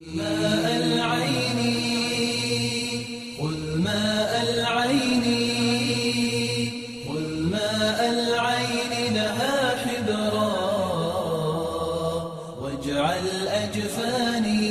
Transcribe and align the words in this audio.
ماء 0.00 0.76
العين 0.76 1.58
خذ 3.40 3.78
ماء 3.78 4.32
العين 4.42 5.24
خذ 7.08 7.28
ماء 7.50 8.00
العين 8.12 9.14
لها 9.14 9.76
حبرا 9.76 10.52
واجعل 12.60 13.26
أجفاني 13.48 14.66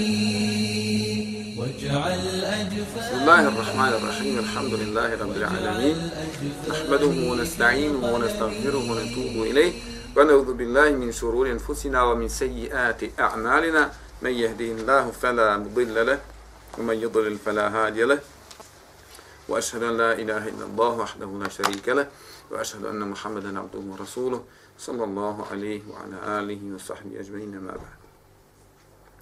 واجعل 1.58 2.24
أجفاني. 2.46 3.10
بسم 3.10 3.18
الله 3.22 3.48
الرحمن 3.48 3.94
الرحيم 3.98 4.40
الحمد 4.40 4.74
لله 4.74 5.10
رب 5.22 5.38
العالمين. 5.38 5.98
نحمده 6.70 7.32
ونستعينه 7.32 8.14
ونستغفره 8.14 8.92
ونتوب 8.92 9.44
إليه. 9.44 9.74
ونعوذ 10.18 10.54
بالله 10.54 10.90
من 10.90 11.12
شرور 11.12 11.52
أنفسنا 11.52 12.04
ومن 12.04 12.28
سيئات 12.28 13.20
أعمالنا. 13.20 14.05
من 14.26 14.32
يهديه 14.34 14.72
الله 14.72 15.12
فلا 15.12 15.58
مضل 15.58 16.06
له 16.06 16.20
ومن 16.78 16.96
يضلل 16.96 17.38
فلا 17.38 17.66
هادي 17.76 18.04
له 18.04 18.20
وأشهد 19.50 19.84
أن 19.84 19.98
لا 19.98 20.12
إله 20.14 20.48
إلا 20.48 20.66
الله 20.66 20.90
وحده 20.90 21.30
لا 21.44 21.50
شريك 21.50 21.90
له 21.90 22.08
وأشهد 22.52 22.86
أن 22.86 23.10
محمدا 23.10 23.60
عبده 23.60 23.80
ورسوله 23.92 24.44
صلى 24.80 25.04
الله 25.04 25.46
عليه 25.52 25.82
وعلى 25.92 26.18
آله 26.40 26.62
وصحبه 26.76 27.20
أجمعين 27.20 27.60
ما 27.60 27.72
بعد 27.72 27.96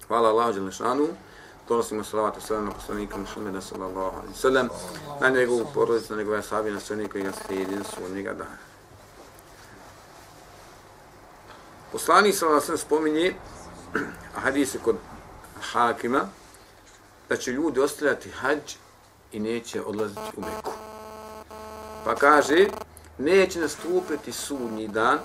Hvala 0.08 0.28
Allah 0.28 0.52
dželle 0.52 0.72
šanu. 0.72 1.08
Donosimo 1.68 2.04
salavat 2.04 2.36
i 2.36 2.40
selam 2.40 2.64
na 2.64 2.70
poslanika 2.72 3.16
Muhameda 3.16 3.60
sallallahu 3.60 4.16
alejhi 4.16 4.34
ve 4.34 4.40
sellem, 4.40 4.68
na 5.20 5.30
njegovu 5.30 5.66
porodicu, 5.74 6.12
na 6.12 6.18
njegove 6.18 6.42
sahabe, 6.42 6.70
na 6.70 6.80
sve 6.80 7.08
koji 7.08 7.24
ga 7.24 7.32
slijedi 7.32 7.76
do 7.76 7.84
sudnjega 7.84 8.32
dana. 8.32 8.58
Poslanik 11.92 12.34
sallallahu 12.34 12.64
alejhi 12.64 12.72
ve 12.72 12.78
sellem 12.78 12.86
spominje 12.86 13.34
a 14.44 14.48
je 14.48 14.66
kod 14.84 14.96
Hakima 15.60 16.20
da 17.28 17.36
će 17.36 17.52
ljudi 17.52 17.80
ostavljati 17.80 18.30
hađ 18.30 18.74
i 19.32 19.40
neće 19.40 19.82
odlaziti 19.82 20.20
u 20.36 20.40
Meku. 20.40 20.72
Pa 22.04 22.14
kaže, 22.14 22.68
neće 23.18 23.60
nastupiti 23.60 24.32
sudnji 24.32 24.88
dan 24.88 25.18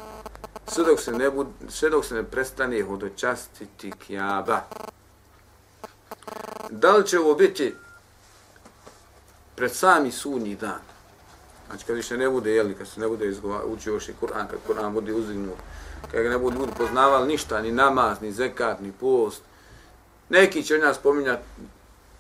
sve 0.72 0.84
dok 0.84 1.00
se 1.00 1.12
ne, 1.12 1.32
bud, 1.32 1.48
sve 1.70 1.90
dok 1.90 2.06
se 2.06 2.16
ne 2.16 2.24
prestane 2.24 2.84
hodočastiti 2.84 3.92
kjaba. 4.08 4.62
Da 6.70 6.96
li 6.96 7.08
će 7.08 7.20
ovo 7.20 7.36
biti 7.36 7.76
pred 9.56 9.72
sami 9.72 10.12
sudnji 10.12 10.56
dan? 10.56 10.80
Znači 11.68 11.86
kad 11.86 11.96
više 11.96 12.18
ne 12.18 12.30
bude, 12.30 12.52
jeli, 12.52 12.76
kad 12.76 12.88
se 12.88 13.00
ne 13.00 13.08
bude 13.08 13.28
izgova, 13.28 13.66
učio 13.66 13.94
još 13.94 14.10
i 14.10 14.14
Kur'an, 14.22 14.48
kad 14.48 14.60
Kur'an 14.68 14.94
bude 14.94 15.14
uzignut, 15.14 15.58
kada 16.12 16.24
ga 16.24 16.30
ne 16.30 16.38
budu 16.38 16.60
ljudi 16.60 16.72
poznavali 16.78 17.28
ništa, 17.28 17.62
ni 17.62 17.72
namaz, 17.72 18.22
ni 18.22 18.32
zekat, 18.32 18.82
ni 18.82 18.92
post. 18.92 19.42
Neki 20.30 20.64
će 20.64 20.78
nas 20.78 20.98
spominjati, 20.98 21.44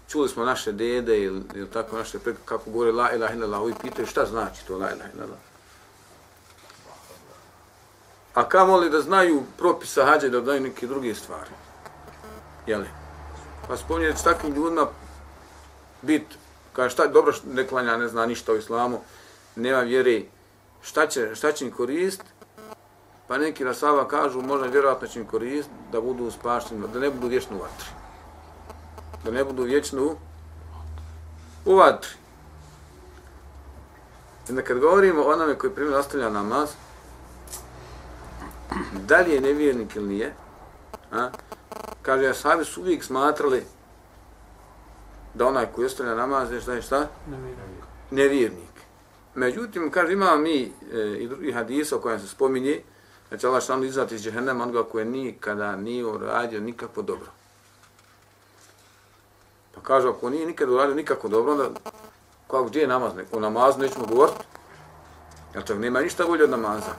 čuli 0.09 0.29
smo 0.29 0.45
naše 0.45 0.71
dede 0.71 1.19
ili, 1.19 1.41
ili 1.55 1.69
tako 1.69 1.97
naše 1.97 2.19
preko, 2.19 2.39
kako 2.45 2.71
govore 2.71 2.91
la 2.91 3.11
ilaha 3.11 3.33
illallah, 3.33 3.61
ovi 3.61 3.73
pitaju 3.81 4.07
šta 4.07 4.25
znači 4.25 4.65
to 4.67 4.77
la 4.77 4.91
ilaha 4.91 5.09
illallah. 5.15 5.39
A 8.33 8.49
kamo 8.49 8.77
li 8.77 8.89
da 8.89 9.01
znaju 9.01 9.43
propisa 9.57 10.05
hađe 10.05 10.29
da 10.29 10.41
daju 10.41 10.61
neke 10.61 10.87
druge 10.87 11.15
stvari? 11.15 11.49
Jeli? 12.67 12.87
Pa 13.67 13.77
spominjati 13.77 14.19
s 14.19 14.23
takvim 14.23 14.53
ljudima 14.53 14.87
bit, 16.01 16.23
kaže 16.73 16.93
šta, 16.93 17.07
dobro 17.07 17.33
ne 17.53 17.67
klanja, 17.67 17.97
ne 17.97 18.07
zna 18.07 18.25
ništa 18.25 18.51
o 18.51 18.55
islamu, 18.55 19.01
nema 19.55 19.79
vjere, 19.79 20.21
šta 20.81 21.07
će, 21.07 21.35
šta 21.35 21.51
će 21.51 21.65
im 21.65 21.71
koristiti, 21.71 22.29
Pa 23.29 23.37
neki 23.37 23.63
rasava 23.63 24.07
kažu, 24.07 24.41
možda 24.41 24.67
vjerojatno 24.67 25.07
će 25.07 25.19
im 25.19 25.25
korist 25.25 25.69
da 25.91 26.01
budu 26.01 26.31
spašteni, 26.31 26.87
da 26.93 26.99
ne 26.99 27.09
budu 27.09 27.27
vječno 27.27 27.57
u 27.57 27.59
vatri. 27.59 27.87
Da 29.23 29.31
ne 29.31 29.43
budu 29.43 29.63
vječno 29.63 30.15
u 31.65 31.75
vatri. 31.75 32.09
I 34.49 34.61
kad 34.63 34.79
govorimo 34.79 35.21
o 35.21 35.31
onome 35.31 35.57
koji 35.57 35.73
primjer 35.73 35.95
ostavlja 35.95 36.29
namaz, 36.29 36.69
da 39.07 39.17
li 39.17 39.31
je 39.31 39.41
nevjernik 39.41 39.95
ili 39.95 40.07
nije, 40.07 40.33
a, 41.11 41.29
kaže, 42.01 42.23
ja 42.23 42.33
sahabi 42.33 42.65
su 42.65 42.81
uvijek 42.81 43.03
smatrali 43.03 43.63
da 45.33 45.47
onaj 45.47 45.65
koji 45.75 45.85
ostavlja 45.85 46.15
namaz 46.15 46.51
je 46.51 46.61
šta 46.61 46.73
je 46.73 46.81
šta? 46.81 47.07
Nevjernik. 47.27 47.83
Nevjernik. 48.11 48.73
Međutim, 49.35 49.91
kaže, 49.91 50.13
imamo 50.13 50.37
mi 50.37 50.73
e, 50.93 51.17
i 51.19 51.27
drugi 51.27 51.51
hadisa 51.51 51.95
o 51.95 51.99
kojem 51.99 52.19
se 52.19 52.27
spominje, 52.27 52.81
da 53.31 53.47
Allah 53.47 53.63
šalno 53.63 53.85
izvati 53.85 54.15
iz 54.15 54.21
džehennema 54.21 54.63
onoga 54.63 54.83
koje 54.83 55.05
nikada 55.05 55.75
nije 55.75 56.05
uradio 56.05 56.59
nikako 56.59 57.01
dobro. 57.01 57.27
Pa 59.75 59.81
kaže, 59.81 60.07
ako 60.09 60.29
nije 60.29 60.45
nikada 60.45 60.71
uradio 60.71 60.95
nikako 60.95 61.27
dobro, 61.27 61.51
onda 61.51 61.69
kako 62.47 62.63
gdje 62.63 62.79
je 62.81 62.87
namaz? 62.87 63.11
O 63.31 63.39
namazu 63.39 63.79
nećemo 63.79 64.05
govoriti. 64.05 64.43
Jer 65.53 65.65
čak 65.65 65.77
nema 65.77 66.01
ništa 66.01 66.25
bolje 66.25 66.43
od 66.43 66.49
namaza. 66.49 66.93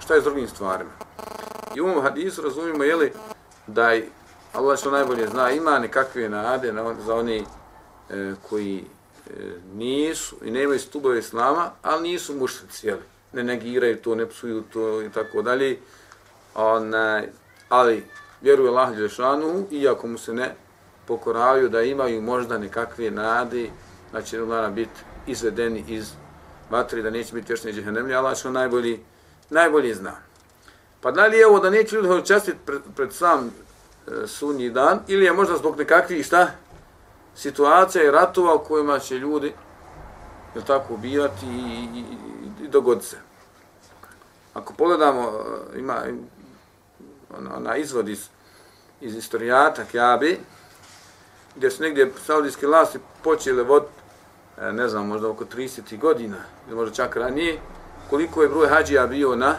Šta 0.00 0.14
je 0.14 0.20
s 0.20 0.24
drugim 0.24 0.48
stvarima? 0.48 0.90
I 1.74 1.80
u 1.80 1.86
ovom 1.86 2.02
hadisu 2.02 2.42
razumijemo, 2.42 2.84
jeli, 2.84 3.12
da 3.66 3.90
je 3.90 4.08
Allah 4.52 4.78
što 4.78 4.90
najbolje 4.90 5.26
zna, 5.26 5.50
ima 5.50 5.78
nekakve 5.78 6.28
nade 6.28 6.72
na, 6.72 6.94
za 7.06 7.14
oni 7.14 7.44
e, 8.10 8.34
koji 8.48 8.84
e, 9.26 9.30
nisu 9.74 10.36
i 10.44 10.50
nemaju 10.50 10.80
stubove 10.80 11.18
islama, 11.18 11.70
ali 11.82 12.08
nisu 12.08 12.34
mušnici, 12.34 12.86
jeli 12.86 13.02
ne 13.32 13.44
negiraju 13.44 13.96
to, 13.96 14.14
ne 14.14 14.26
psuju 14.26 14.62
to 14.72 15.02
i 15.02 15.10
tako 15.10 15.42
dalje. 15.42 15.78
Onaj, 16.54 17.28
ali 17.68 18.04
vjeruje 18.40 18.68
Allah 18.68 18.94
Đelešanu, 18.94 19.66
iako 19.70 20.06
mu 20.06 20.18
se 20.18 20.34
ne 20.34 20.54
pokoravaju 21.06 21.68
da 21.68 21.82
imaju 21.82 22.22
možda 22.22 22.58
nekakve 22.58 23.10
nade, 23.10 23.70
da 24.12 24.22
će 24.22 24.40
Lana 24.40 24.70
biti 24.70 25.00
izvedeni 25.26 25.84
iz 25.88 26.12
vatri, 26.70 27.02
da 27.02 27.10
neće 27.10 27.34
biti 27.34 27.52
još 27.52 27.62
džehennemlji, 27.62 28.14
Allah 28.14 28.36
što 28.36 28.50
najbolji, 28.50 29.00
najbolji 29.50 29.94
zna. 29.94 30.12
Pa 31.00 31.10
da 31.10 31.26
li 31.26 31.38
je 31.38 31.46
ovo 31.46 31.58
da 31.58 31.70
neće 31.70 31.96
ljudi 31.96 32.08
učestiti 32.08 32.58
pred, 32.66 32.80
pred 32.96 33.12
sam 33.12 33.46
e, 33.46 34.26
sunji 34.26 34.70
dan, 34.70 35.00
ili 35.08 35.24
je 35.24 35.32
možda 35.32 35.56
zbog 35.56 35.78
nekakvih 35.78 36.26
šta, 36.26 36.50
situacija 37.34 38.04
i 38.04 38.10
ratova 38.10 38.54
u 38.54 38.64
kojima 38.64 38.98
će 38.98 39.18
ljudi 39.18 39.52
je 40.54 40.64
tako 40.64 40.94
ubijati 40.94 41.46
i, 41.46 41.88
i, 41.98 42.04
i 42.72 42.80
dogoditi 42.80 43.06
se. 43.06 43.16
Ako 44.54 44.74
pogledamo, 44.74 45.22
eh, 45.22 45.78
ima 45.78 46.02
ona, 47.38 47.56
ona 47.56 47.76
izvod 47.76 48.08
iz, 48.08 48.28
iz 49.00 49.16
istorijata 49.16 49.84
Kjabi, 49.84 50.40
gdje 51.56 51.70
su 51.70 51.82
negdje 51.82 52.12
saudijske 52.26 52.66
vlasti 52.66 52.98
počele 53.24 53.62
vod, 53.62 53.84
eh, 54.58 54.72
ne 54.72 54.88
znam, 54.88 55.06
možda 55.06 55.28
oko 55.28 55.44
30 55.44 55.98
godina, 55.98 56.36
ili 56.66 56.76
možda 56.76 56.94
čak 56.94 57.16
ranije, 57.16 57.60
koliko 58.10 58.42
je 58.42 58.48
broj 58.48 58.68
hađija 58.68 59.06
bio 59.06 59.36
na, 59.36 59.56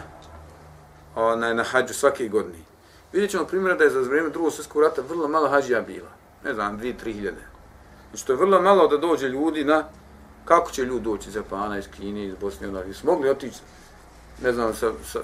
onaj, 1.14 1.54
na 1.54 1.62
hađu 1.62 1.94
svake 1.94 2.28
godine. 2.28 2.64
Vidjet 3.12 3.30
ćemo 3.30 3.44
primjer 3.44 3.76
da 3.76 3.84
je 3.84 3.90
za 3.90 4.00
vrijeme 4.00 4.30
drugog 4.30 4.52
svjetskog 4.52 4.82
rata 4.82 5.02
vrlo 5.08 5.28
malo 5.28 5.48
hađija 5.48 5.80
bila. 5.80 6.10
Ne 6.44 6.54
znam, 6.54 6.80
2-3 6.80 7.12
hiljade. 7.12 7.46
Znači 8.10 8.26
to 8.26 8.32
je 8.32 8.36
vrlo 8.36 8.62
malo 8.62 8.88
da 8.88 8.96
dođe 8.96 9.28
ljudi 9.28 9.64
na 9.64 9.84
kako 10.44 10.70
će 10.70 10.84
ljudi 10.84 11.04
doći 11.04 11.28
iz 11.28 11.34
Japana, 11.34 11.78
iz 11.78 11.84
Kine, 11.96 12.24
iz 12.26 12.34
Bosne, 12.40 12.68
onda 12.68 12.94
su 12.94 13.06
mogli 13.06 13.30
otići, 13.30 13.58
ne 14.42 14.52
znam, 14.52 14.74
sa, 14.74 14.92
sa, 15.04 15.20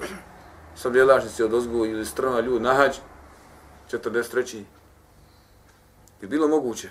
sa 0.75 0.89
bjelašnici 0.89 1.43
od 1.43 1.53
Ozgu 1.53 1.85
ili 1.85 2.05
strana 2.05 2.39
ljudi 2.39 2.63
na 2.63 2.73
hađ, 2.73 2.95
43. 3.91 4.63
Je 6.21 6.27
bilo 6.27 6.47
moguće? 6.47 6.89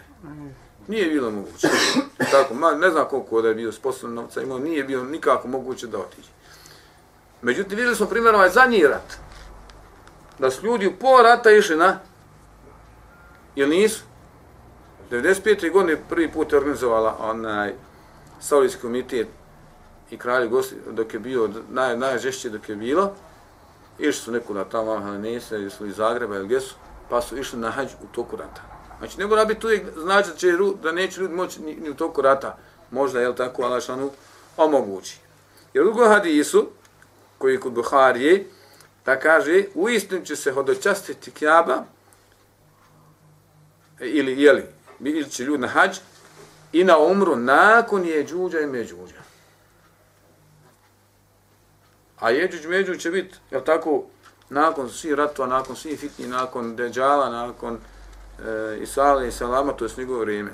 Nije 0.88 1.06
bilo 1.06 1.30
moguće. 1.30 1.68
Tako, 2.32 2.54
ma, 2.54 2.74
ne 2.74 2.90
znam 2.90 3.08
koliko 3.10 3.42
da 3.42 3.48
je 3.48 3.54
bio 3.54 3.72
sposobno 3.72 4.22
novca 4.22 4.42
imao, 4.42 4.58
nije 4.58 4.84
bilo 4.84 5.04
nikako 5.04 5.48
moguće 5.48 5.86
da 5.86 5.98
otiđe. 5.98 6.28
Međutim, 7.42 7.76
vidjeli 7.76 7.96
smo 7.96 8.06
primjer 8.06 8.34
ovaj 8.34 8.50
zadnji 8.50 8.86
rat. 8.86 9.16
Da 10.38 10.50
su 10.50 10.66
ljudi 10.66 10.86
u 10.86 10.96
pola 11.00 11.22
rata 11.22 11.50
išli 11.50 11.76
na... 11.76 11.98
Jel 13.56 13.68
nisu? 13.68 14.04
95. 15.10 15.72
godine 15.72 16.02
prvi 16.08 16.32
put 16.32 16.52
je 16.52 16.58
organizovala 16.58 17.16
onaj 17.20 17.74
Saulijski 18.40 18.80
komitet 18.80 19.28
i 20.10 20.18
kralj 20.18 20.48
gosti 20.48 20.76
dok 20.90 21.14
je 21.14 21.20
bio 21.20 21.50
naj, 21.70 21.96
najžešće 21.96 22.50
dok 22.50 22.68
je 22.68 22.76
bilo, 22.76 23.14
išli 23.98 24.12
su 24.12 24.32
nekuda 24.32 24.64
tamo, 24.64 24.90
ali 24.90 25.18
nese, 25.18 25.54
ili 25.54 25.70
su 25.70 25.86
iz 25.86 25.96
Zagreba 25.96 26.36
ili 26.36 26.44
gdje 26.44 26.60
su, 26.60 26.74
pa 27.08 27.20
su 27.20 27.38
išli 27.38 27.58
na 27.58 27.70
hađ 27.70 27.88
u 28.02 28.14
toku 28.14 28.36
rata. 28.36 28.62
Znači, 28.98 29.18
ne 29.18 29.26
mora 29.26 29.44
biti 29.44 29.66
uvijek 29.66 29.82
znači 29.98 30.28
da, 30.28 30.36
će, 30.36 30.52
da 30.82 30.92
neće 30.92 31.20
ljudi 31.20 31.34
moći 31.34 31.62
ni, 31.62 31.74
ni 31.74 31.90
u 31.90 31.94
toku 31.94 32.22
rata, 32.22 32.56
možda, 32.90 33.20
jel 33.20 33.34
tako, 33.34 33.62
Allah 33.62 33.82
šanu 33.82 34.10
omogući. 34.56 35.18
Jer 35.74 35.86
u 35.86 35.94
hadisu, 36.08 36.68
koji 37.38 37.52
je 37.52 37.60
kod 37.60 37.72
Buharije, 37.72 38.46
da 39.04 39.20
kaže, 39.20 39.64
u 39.74 39.88
istinu 39.88 40.24
će 40.24 40.36
se 40.36 40.52
hodočastiti 40.52 41.30
kjaba, 41.30 41.84
e, 44.00 44.06
ili, 44.06 44.42
jeli, 44.42 44.64
ili 45.00 45.30
će 45.30 45.44
ljudi 45.44 45.60
na 45.60 45.68
hađ, 45.68 45.98
i 46.72 46.84
na 46.84 46.98
umru 46.98 47.36
nakon 47.36 48.04
je 48.04 48.26
džuđa 48.26 48.60
i 48.60 48.66
međuđa. 48.66 49.20
A 52.20 52.30
jeđuđ 52.30 52.66
među 52.66 52.96
će 52.96 53.10
biti, 53.10 53.36
je 53.50 53.64
tako, 53.64 54.02
nakon 54.48 54.90
svih 54.90 55.14
ratova, 55.14 55.48
nakon 55.48 55.76
svih 55.76 56.00
fitni, 56.00 56.26
nakon 56.26 56.76
deđala, 56.76 57.28
nakon 57.28 57.74
e, 57.74 58.78
Isa 58.82 59.02
alaih 59.02 59.34
salama, 59.34 59.72
to 59.72 59.84
je 59.84 59.90
njegovo 59.96 60.20
vrijeme. 60.20 60.50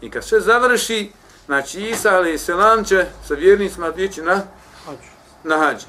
I 0.00 0.10
kad 0.10 0.24
sve 0.24 0.40
završi, 0.40 1.12
znači 1.46 1.80
Isa 1.80 2.10
alaih 2.10 2.40
salam 2.40 2.84
će 2.84 3.06
sa 3.26 3.34
vjernicima 3.34 3.92
ići 3.96 4.22
na, 4.22 4.42
na 5.44 5.58
hađi. 5.58 5.86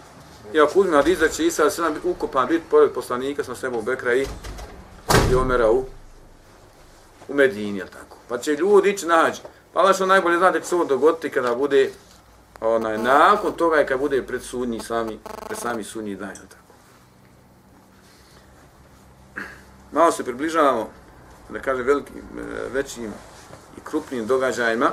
I 0.54 0.60
ako 0.60 0.80
uzme 0.80 0.96
hadis 0.96 1.20
da 1.20 1.30
će 1.30 1.46
Isa 1.46 1.62
alaih 1.62 1.74
salam 1.74 1.94
biti 1.94 2.08
ukopan, 2.08 2.48
biti 2.48 2.66
pored 2.70 2.92
poslanika, 2.92 3.44
sam 3.44 3.56
sebo 3.56 3.78
u 3.78 3.82
Bekra 3.82 4.14
i, 4.14 4.26
i 5.32 5.36
Omera 5.36 5.72
u, 5.72 5.86
u 7.28 7.34
Medini, 7.34 7.78
jel 7.78 7.88
tako. 7.88 8.18
Pa 8.30 8.38
će 8.38 8.56
ljudi 8.56 8.90
ići 8.90 9.06
na 9.06 9.16
hađi. 9.16 9.42
Pa 9.74 9.80
Allah 9.80 9.96
što 9.96 10.06
najbolje 10.06 10.38
zna 10.38 10.52
da 10.52 10.60
će 10.60 10.66
se 10.66 10.76
ovo 10.76 10.86
dogoditi 10.86 11.30
kada 11.30 11.56
bude 11.56 11.92
onaj, 12.62 12.98
nakon 12.98 13.54
toga 13.54 13.82
i 13.82 13.86
kad 13.86 14.00
bude 14.00 14.28
pred 14.28 14.44
sudnji 14.44 14.80
sami, 14.80 15.20
pred 15.48 15.60
sami 15.60 15.84
sudnji 15.84 16.16
dan, 16.16 16.36
tako. 16.36 16.62
Malo 19.92 20.12
se 20.12 20.24
približavamo, 20.24 20.90
da 21.50 21.60
kažem, 21.60 21.86
velikim, 21.86 22.16
e, 22.18 22.70
većim 22.74 23.14
i 23.78 23.80
krupnim 23.84 24.28
događajima, 24.28 24.92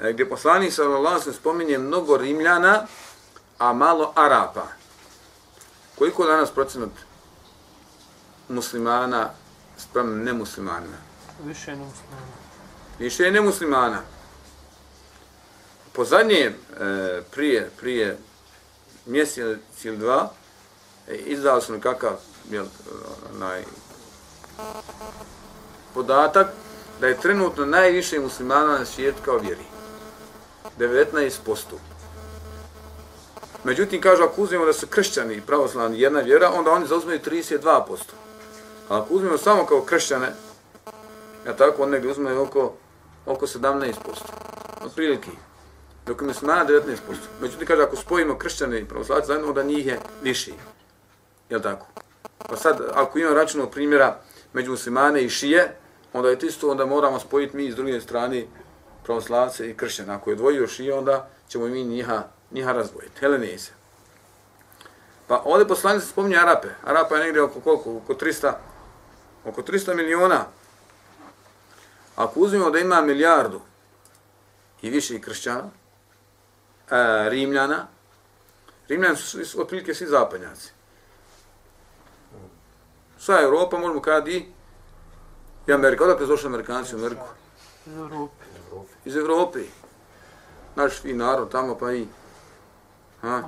e, 0.00 0.12
gdje 0.12 0.28
poslanik 0.28 0.72
sallallahu 0.72 1.20
se 1.22 1.32
spominje 1.32 1.78
mnogo 1.78 2.16
Rimljana, 2.16 2.86
a 3.58 3.72
malo 3.72 4.12
Arapa. 4.16 4.66
Koliko 5.98 6.26
danas 6.26 6.50
procenat 6.50 6.90
muslimana 8.48 9.30
spram 9.76 10.18
nemuslimanima? 10.24 10.96
Više 11.44 11.70
nemuslimana. 11.70 12.48
Više 12.98 13.22
je 13.22 13.32
nemuslimana. 13.32 14.02
Po 15.92 16.04
zadnjem, 16.04 16.54
e, 16.80 17.22
prije, 17.30 17.70
prije 17.80 18.18
mjesec 19.06 19.84
ili 19.84 19.96
dva, 19.96 20.30
e, 21.08 21.16
izdao 21.16 21.60
sam 21.60 21.80
kakav 21.80 22.12
jel, 22.50 22.66
onaj, 23.34 23.64
podatak 25.94 26.46
da 27.00 27.06
je 27.06 27.20
trenutno 27.20 27.66
najviše 27.66 28.20
muslimana 28.20 28.78
na 28.78 28.84
svijetu 28.84 29.18
kao 29.24 29.38
vjeri. 29.38 29.64
19%. 30.78 31.56
Međutim, 33.64 34.00
kažu, 34.00 34.22
ako 34.22 34.42
uzmemo 34.42 34.64
da 34.64 34.72
su 34.72 34.86
kršćani 34.86 35.34
i 35.34 35.40
pravoslavni 35.40 36.00
jedna 36.00 36.20
vjera, 36.20 36.50
onda 36.54 36.70
oni 36.70 36.86
zauzmeju 36.86 37.20
32%. 37.20 37.96
A 38.88 38.98
ako 38.98 39.14
uzmemo 39.14 39.38
samo 39.38 39.66
kao 39.66 39.80
kršćane, 39.80 40.32
ja 41.46 41.56
tako, 41.56 41.82
on 41.82 41.90
negdje 41.90 42.10
uzmeju 42.10 42.42
oko, 42.42 42.72
oko 43.28 43.46
17%. 43.46 43.92
Od 44.84 44.94
prilike. 44.94 45.30
Dok 46.06 46.20
je 46.20 46.26
muslimana 46.26 46.66
19%. 46.66 46.96
Međutim, 47.40 47.66
kaže, 47.66 47.82
ako 47.82 47.96
spojimo 47.96 48.38
kršćane 48.38 48.80
i 48.80 48.84
pravoslavce 48.84 49.26
zajedno, 49.26 49.48
onda 49.48 49.62
njih 49.62 49.86
je 49.86 49.98
više. 50.22 50.52
Jel 51.50 51.60
tako? 51.60 51.86
Pa 52.48 52.56
sad, 52.56 52.80
ako 52.94 53.18
imamo 53.18 53.34
računog 53.34 53.70
primjera 53.70 54.20
među 54.52 54.70
muslimane 54.70 55.22
i 55.22 55.28
šije, 55.28 55.76
onda 56.12 56.28
je 56.28 56.38
to 56.38 56.46
isto, 56.46 56.70
onda 56.70 56.86
moramo 56.86 57.20
spojiti 57.20 57.56
mi 57.56 57.72
s 57.72 57.76
druge 57.76 58.00
strane 58.00 58.46
pravoslavce 59.04 59.70
i 59.70 59.76
kršćane. 59.76 60.14
Ako 60.14 60.30
je 60.30 60.36
dvojio 60.36 60.66
šije, 60.66 60.94
onda 60.94 61.28
ćemo 61.48 61.66
mi 61.66 61.84
njiha, 61.84 62.22
njiha 62.50 62.72
razdvojiti. 62.72 63.20
Helenize. 63.20 63.70
Pa 65.26 65.42
ovdje 65.44 65.68
poslanice 65.68 66.06
spominje 66.06 66.36
Arape. 66.36 66.68
Arapa 66.84 67.16
je 67.16 67.24
negdje 67.24 67.42
oko 67.42 67.60
koliko? 67.60 67.96
Oko 67.96 68.14
300, 68.14 68.52
oko 69.44 69.62
300 69.62 69.94
miliona. 69.94 70.44
Ako 72.18 72.40
uzmemo 72.40 72.70
da 72.70 72.78
ima 72.78 73.00
milijardu 73.00 73.60
i 74.82 74.90
više 74.90 75.14
i 75.14 75.20
kršćana, 75.20 75.70
e, 76.90 77.28
Rimljana, 77.30 77.86
Rimljani 78.88 79.16
su, 79.16 79.44
su 79.44 79.60
otprilike 79.60 79.94
svi 79.94 80.06
zapadnjaci 80.06 80.78
sva 83.18 83.42
Europa, 83.42 83.78
možemo 83.78 84.00
kada 84.00 84.30
i, 84.30 84.44
i 85.66 85.72
Amerika. 85.72 86.04
Odakle 86.04 86.26
su 86.26 86.32
došli 86.32 86.46
Amerikanci 86.46 86.94
u 86.94 86.98
Ameriku? 86.98 87.26
Iz 87.86 87.96
Evrope. 87.96 88.44
Iz 89.04 89.16
Evrope. 89.16 89.58
Naš 90.76 91.00
fi 91.02 91.12
narod 91.12 91.50
tamo 91.50 91.78
pa 91.78 91.92
i... 91.92 92.06
Ha? 93.20 93.42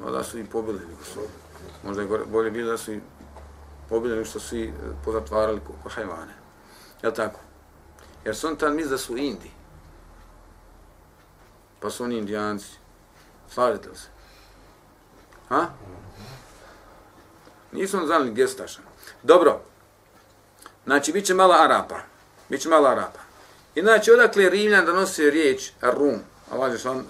No, 0.00 0.10
da 0.10 0.24
su 0.24 0.38
i 0.38 0.44
pobili. 0.44 0.80
Su, 1.12 1.20
možda 1.84 2.02
je 2.02 2.08
bolje 2.26 2.50
bilo 2.50 2.70
da 2.70 2.78
su 2.78 2.92
i 2.92 3.00
pobili 3.88 4.14
nego 4.14 4.24
što 4.24 4.40
su 4.40 4.56
i 4.56 4.72
pozatvarali 5.04 5.60
ko, 5.60 5.72
ko 5.82 5.88
hajvane. 5.88 6.45
Jel 7.06 7.14
tako? 7.14 7.40
Jer 8.24 8.36
su 8.36 8.46
oni 8.46 8.58
tam 8.58 8.76
misli 8.76 8.90
da 8.90 8.98
su 8.98 9.16
Indi. 9.16 9.50
Pa 11.80 11.90
su 11.90 12.04
oni 12.04 12.18
indijanci. 12.18 12.66
Slažete 13.50 13.88
li 13.88 13.96
se? 13.96 14.08
Ha? 15.48 15.66
Nisam 17.72 18.06
znali 18.06 18.34
gestaša. 18.34 18.80
Dobro. 19.22 19.60
Znači, 20.84 21.12
bit 21.12 21.26
će 21.26 21.34
malo 21.34 21.54
Arapa. 21.54 21.98
Biće 22.48 22.68
malo 22.68 22.88
Arapa. 22.88 23.20
I 23.74 23.82
znači, 23.82 24.12
odakle 24.12 24.50
Rimljan 24.50 24.86
da 24.86 24.92
nosi 24.92 25.30
riječ 25.30 25.70
Rum. 25.82 26.20
Allah 26.50 26.72
je 26.72 26.78
što 26.78 26.90
on, 26.90 27.04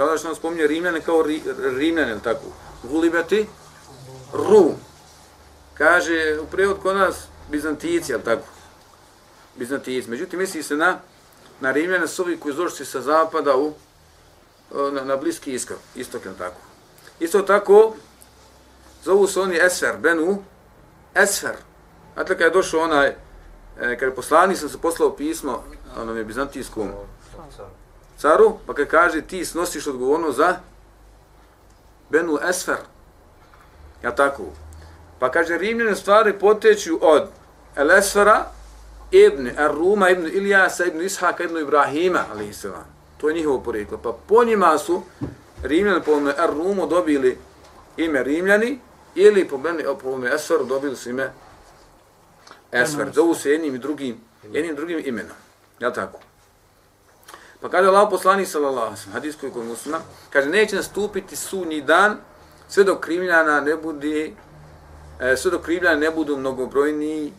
Allah 0.00 0.18
što 0.18 0.28
on 0.28 0.36
spominje 0.36 0.66
Rimljane 0.66 1.00
kao 1.00 1.22
ri, 1.22 1.42
Rimljane, 1.78 2.10
ili 2.10 2.22
tako? 2.22 2.44
Gulibati 2.82 3.46
Rum. 4.32 4.74
Kaže, 5.74 6.38
u 6.42 6.46
prevod 6.46 6.78
kod 6.82 6.96
nas, 6.96 7.16
Bizantici, 7.50 8.12
ili 8.12 8.22
tako? 8.22 8.57
Bizantici. 9.58 10.10
Međutim, 10.10 10.38
misli 10.38 10.62
se 10.62 10.76
na, 10.76 10.98
na 11.60 11.72
Rimljane 11.72 12.08
suvi 12.08 12.40
koji 12.40 12.50
izdošli 12.50 12.86
sa 12.86 13.00
zapada 13.00 13.56
u, 13.56 13.72
e, 14.74 14.92
na, 14.92 15.04
na 15.04 15.16
bliski 15.16 15.52
istok, 15.52 15.78
istok, 15.94 16.24
je 16.24 16.32
tako? 16.38 16.60
Isto 17.20 17.42
tako, 17.42 17.94
zovu 19.04 19.26
se 19.26 19.40
oni 19.40 19.56
Esfer, 19.56 19.96
Benu 19.98 20.42
Esfer. 21.14 21.56
Znate 22.14 22.28
dakle, 22.28 22.36
kada 22.36 22.44
je 22.44 22.50
došao 22.50 22.80
onaj, 22.80 23.08
e, 23.08 23.16
kada 23.76 24.06
je 24.06 24.14
poslani 24.14 24.56
sam 24.56 24.68
se 24.68 24.78
poslao 24.78 25.16
pismo 25.16 25.64
onom 25.96 26.16
je 26.16 26.24
bizantijskom 26.24 26.90
caru, 28.18 28.58
pa 28.66 28.74
kada 28.74 28.90
kaže 28.90 29.22
ti 29.22 29.44
snosiš 29.44 29.86
odgovornost 29.86 30.36
za 30.36 30.56
Benu 32.10 32.38
Esfer. 32.48 32.78
Ja 34.02 34.14
tako. 34.14 34.42
Pa 35.18 35.30
kaže 35.30 35.58
Rimljane 35.58 35.94
stvari 35.94 36.38
poteću 36.38 36.98
od 37.02 37.28
El 37.76 37.90
Esfera, 37.90 38.46
Ibn 39.10 39.50
Ar-Ruma, 39.58 40.10
Ibn 40.10 40.26
Ilijasa, 40.26 40.84
Ibn 40.84 41.00
Ishaka, 41.00 41.44
Ibn 41.44 41.58
Ibrahima, 41.58 42.24
ali 42.32 42.52
To 43.20 43.28
je 43.28 43.34
njihovo 43.34 43.60
poreklo. 43.60 43.98
Pa 43.98 44.12
po 44.26 44.44
njima 44.44 44.78
su 44.78 45.02
Rimljani 45.62 46.02
po 46.02 46.12
Ar-Rumu 46.38 46.88
dobili 46.88 47.38
ime 47.96 48.22
Rimljani, 48.22 48.78
ili 49.14 49.48
po 49.48 49.58
meni, 49.58 49.84
po 50.02 50.16
meni 50.16 50.34
Esferu 50.34 50.64
dobili 50.64 50.96
su 50.96 51.10
ime 51.10 51.32
Esfer. 52.72 53.10
Zovu 53.14 53.34
se 53.34 53.50
jednim 53.50 53.74
i 53.74 53.78
drugim, 53.78 54.20
jednim 54.52 54.76
drugim 54.76 55.02
imenom. 55.04 55.36
Ja 55.80 55.92
tako? 55.92 56.18
Pa 57.60 57.68
kaže 57.68 57.88
Allah 57.88 58.08
poslani 58.10 58.46
sallallahu 58.46 58.86
alaihi 58.86 59.00
sallam, 59.00 59.12
hadis 59.12 59.36
koji 59.36 59.52
kod 59.52 59.64
muslima, 59.64 60.00
kaže, 60.30 60.48
neće 60.48 60.76
nastupiti 60.76 61.36
sunji 61.36 61.80
dan, 61.80 62.16
sve 62.68 62.84
dok 62.84 63.00
krivljana 63.00 63.60
ne 63.60 63.76
bude, 63.76 64.32
e, 65.20 65.36
sve 65.36 65.50
dok 65.50 65.62
krivljana 65.62 65.96
ne 65.96 66.10
budu 66.10 66.36
mnogobrojni, 66.36 67.32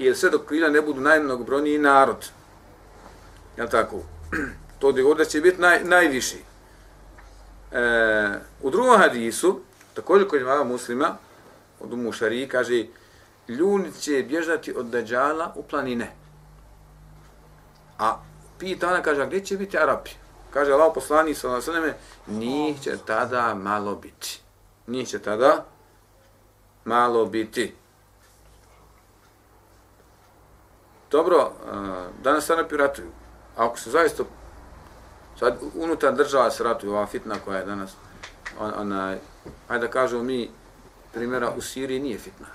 jer 0.00 0.16
sve 0.16 0.30
dok 0.30 0.46
krivljana 0.46 0.72
ne 0.72 0.82
budu 0.82 1.00
najmnogobrojniji 1.00 1.78
narod. 1.78 2.30
Ja 3.56 3.66
tako? 3.66 4.02
To 4.78 4.92
da 4.92 5.24
će 5.24 5.40
biti 5.40 5.60
naj, 5.60 5.84
najviši. 5.84 6.38
E, 7.72 7.80
u 8.62 8.70
drugom 8.70 8.98
hadisu, 8.98 9.60
Također 9.94 10.28
kod 10.28 10.40
imama 10.40 10.64
muslima, 10.64 11.16
od 11.80 11.92
umu 11.92 12.12
šariji, 12.12 12.48
kaže, 12.48 12.84
ljudi 13.48 13.92
će 14.00 14.24
bježati 14.28 14.74
od 14.76 14.86
dađala 14.86 15.52
u 15.56 15.62
planine. 15.62 16.10
A 17.98 18.18
pita 18.58 18.88
ona, 18.88 19.02
kaže, 19.02 19.22
a 19.22 19.26
gdje 19.26 19.44
će 19.44 19.56
biti 19.56 19.78
Arapi? 19.78 20.10
Kaže 20.50 20.72
Allah 20.72 20.92
poslani 20.94 21.34
sa 21.34 21.48
nasademe, 21.48 21.94
njih 22.26 22.80
će 22.80 22.96
tada 23.06 23.54
malo 23.54 23.94
biti. 23.94 24.40
Njih 24.86 25.08
će 25.08 25.18
tada 25.18 25.64
malo 26.84 27.26
biti. 27.26 27.74
Dobro, 31.10 31.50
danas 32.22 32.50
Arapi 32.50 32.76
ratuju. 32.76 33.08
A 33.56 33.66
ako 33.66 33.78
se 33.78 33.90
zaista, 33.90 34.22
sad 35.38 35.58
unutar 35.74 36.14
država 36.14 36.50
se 36.50 36.64
ratuju, 36.64 36.92
ova 36.92 37.06
fitna 37.06 37.34
koja 37.44 37.58
je 37.58 37.64
danas, 37.64 37.90
ona, 38.60 39.16
hajde 39.68 39.86
da 39.86 39.92
kažemo 39.92 40.22
mi, 40.22 40.50
primjera 41.12 41.50
u 41.56 41.60
Siriji 41.60 42.00
nije 42.00 42.18
fitna. 42.18 42.46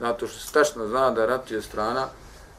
Zato 0.00 0.26
što 0.26 0.38
se 0.38 0.52
tačno 0.52 0.86
zna 0.86 1.10
da 1.10 1.26
ratuje 1.26 1.62
strana 1.62 2.06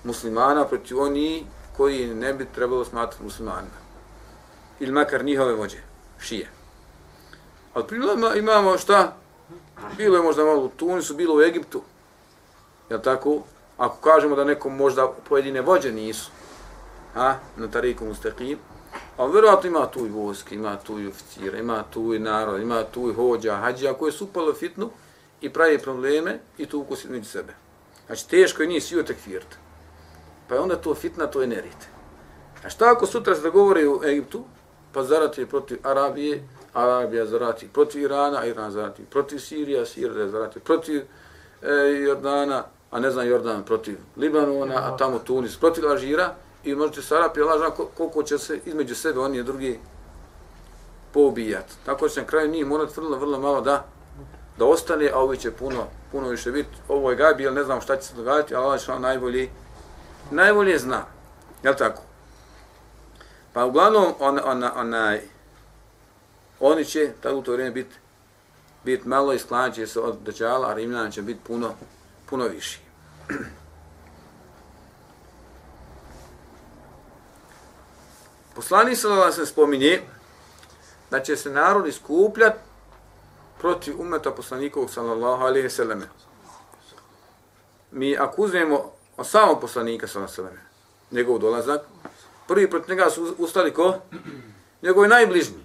muslimana 0.03 0.65
protiv 0.65 1.01
oni 1.01 1.45
koji 1.77 2.15
ne 2.15 2.33
bi 2.33 2.47
trebalo 2.55 2.85
smatrati 2.85 3.23
muslimanima. 3.23 3.83
Ili 4.79 4.91
makar 4.91 5.25
njihove 5.25 5.53
vođe, 5.53 5.77
šije. 6.19 6.49
Ali 7.73 7.87
prilama 7.87 8.35
imamo 8.35 8.77
šta? 8.77 9.15
Bilo 9.97 10.17
je 10.17 10.23
možda 10.23 10.45
malo 10.45 10.61
u 10.63 10.69
Tunisu, 10.69 11.15
bilo 11.15 11.35
u 11.35 11.41
Egiptu. 11.41 11.81
Jel 12.89 13.01
tako? 13.01 13.41
Ako 13.77 13.97
kažemo 13.97 14.35
da 14.35 14.43
neko 14.43 14.69
možda 14.69 15.11
pojedine 15.29 15.61
vođe 15.61 15.91
nisu, 15.91 16.31
a, 17.15 17.35
na 17.57 17.67
tariku 17.67 18.05
mustaqim, 18.05 18.57
A 19.17 19.25
vjerojatno 19.25 19.69
ima 19.69 19.87
tu 19.87 20.05
i 20.05 20.09
vojske, 20.09 20.55
ima 20.55 20.77
tu 20.77 20.99
i 20.99 21.07
oficira, 21.07 21.57
ima 21.57 21.83
tu 21.89 22.13
i 22.13 22.19
narod, 22.19 22.61
ima 22.61 22.83
tu 22.83 23.09
i 23.09 23.13
hođa, 23.13 23.55
hađija 23.55 23.93
koje 23.93 24.11
su 24.11 24.25
upale 24.25 24.53
fitnu 24.53 24.89
i 25.41 25.49
pravi 25.49 25.77
probleme 25.77 26.39
i 26.57 26.65
tu 26.65 26.79
ukusi 26.79 27.09
među 27.09 27.25
sebe. 27.25 27.53
Znači, 28.05 28.29
teško 28.29 28.61
je 28.61 28.67
njih 28.67 28.83
svi 28.83 29.05
tekfirt. 29.05 29.57
Pa 30.47 30.55
je 30.55 30.61
onda 30.61 30.75
to 30.75 30.95
fitna, 30.95 31.27
to 31.27 31.41
je 31.41 31.47
nerit. 31.47 31.87
A 32.65 32.69
šta 32.69 32.91
ako 32.91 33.05
sutra 33.05 33.35
se 33.35 33.41
dogovore 33.41 33.87
u 33.87 34.03
Egiptu, 34.03 34.43
pa 34.93 35.03
zarati 35.03 35.45
protiv 35.45 35.77
Arabije, 35.83 36.47
Arabija 36.73 37.25
zarati 37.25 37.69
protiv 37.73 38.01
Irana, 38.01 38.45
Iran 38.45 38.71
zarati 38.71 39.05
protiv 39.05 39.39
Sirija, 39.39 39.85
Sirija 39.85 40.27
zarati 40.27 40.59
protiv 40.59 41.01
e, 41.61 41.67
Jordana, 42.05 42.63
a 42.93 42.99
ne 42.99 43.11
znam 43.11 43.27
Jordan 43.27 43.63
protiv 43.63 43.97
Libanona, 44.17 44.75
a 44.75 44.97
tamo 44.97 45.19
Tunis 45.19 45.57
protiv 45.57 45.87
Alžira, 45.87 46.35
i 46.63 46.75
možete 46.75 47.01
se 47.01 47.15
Arapija 47.15 47.45
lažna 47.45 47.69
koliko 47.69 48.23
će 48.23 48.37
se 48.37 48.59
između 48.65 48.95
sebe 48.95 49.19
oni 49.19 49.37
i 49.37 49.43
drugi 49.43 49.79
poubijat. 51.13 51.65
Tako 51.85 52.09
će 52.09 52.21
na 52.21 52.27
kraju 52.27 52.51
njih 52.51 52.65
morati 52.65 52.93
vrlo, 52.95 53.17
vrlo 53.17 53.39
malo 53.39 53.61
da 53.61 53.85
da 54.57 54.65
ostane, 54.65 55.09
a 55.13 55.19
ovi 55.19 55.37
će 55.37 55.51
puno, 55.51 55.87
puno 56.11 56.29
više 56.29 56.51
biti. 56.51 56.69
Ovo 56.87 57.09
je 57.09 57.15
gabi, 57.15 57.51
ne 57.51 57.63
znam 57.63 57.81
šta 57.81 57.97
će 57.97 58.07
se 58.07 58.15
događati, 58.15 58.55
ali 58.55 58.65
Allah 58.65 58.99
najbolji, 58.99 59.49
najbolje 60.31 60.77
zna. 60.77 61.05
Jel 61.63 61.73
tako? 61.75 62.01
Pa 63.53 63.65
uglavnom, 63.65 64.13
on, 64.19 64.39
on, 64.45 64.63
onaj, 64.75 65.21
oni 66.59 66.85
će 66.85 67.11
tada 67.21 67.35
u 67.35 67.41
to 67.41 67.51
vrijeme 67.51 67.71
biti 67.71 67.95
bit 68.83 69.05
malo 69.05 69.33
i 69.33 69.39
sklanit 69.39 69.89
se 69.89 69.99
od 69.99 70.17
Dajjala, 70.25 70.69
a 70.69 70.73
Rimljana 70.73 71.11
će 71.11 71.21
biti 71.21 71.39
puno, 71.47 71.73
puno 72.25 72.47
viši. 72.47 72.79
Poslani 78.55 78.95
Salala 78.95 79.31
se 79.31 79.45
spominje 79.45 80.01
da 81.11 81.19
će 81.19 81.35
se 81.35 81.49
narod 81.49 81.87
iskupljati 81.87 82.57
protiv 83.59 84.01
umeta 84.01 84.31
poslanikovog 84.31 84.89
sallallahu 84.89 85.43
alaihi 85.43 85.69
sallame. 85.69 86.05
Mi 87.91 88.17
ako 88.17 88.41
uzmemo 88.41 88.91
o 89.17 89.23
samom 89.23 89.59
poslanika 89.61 90.07
sallallahu 90.07 90.41
alaihi 90.41 90.55
sallame, 90.55 90.69
njegov 91.11 91.39
dolazak, 91.39 91.81
prvi 92.47 92.69
protiv 92.69 92.89
njega 92.89 93.09
su 93.09 93.35
ustali 93.37 93.73
ko? 93.73 93.95
Njegovi 94.83 95.07
najbližnji. 95.07 95.63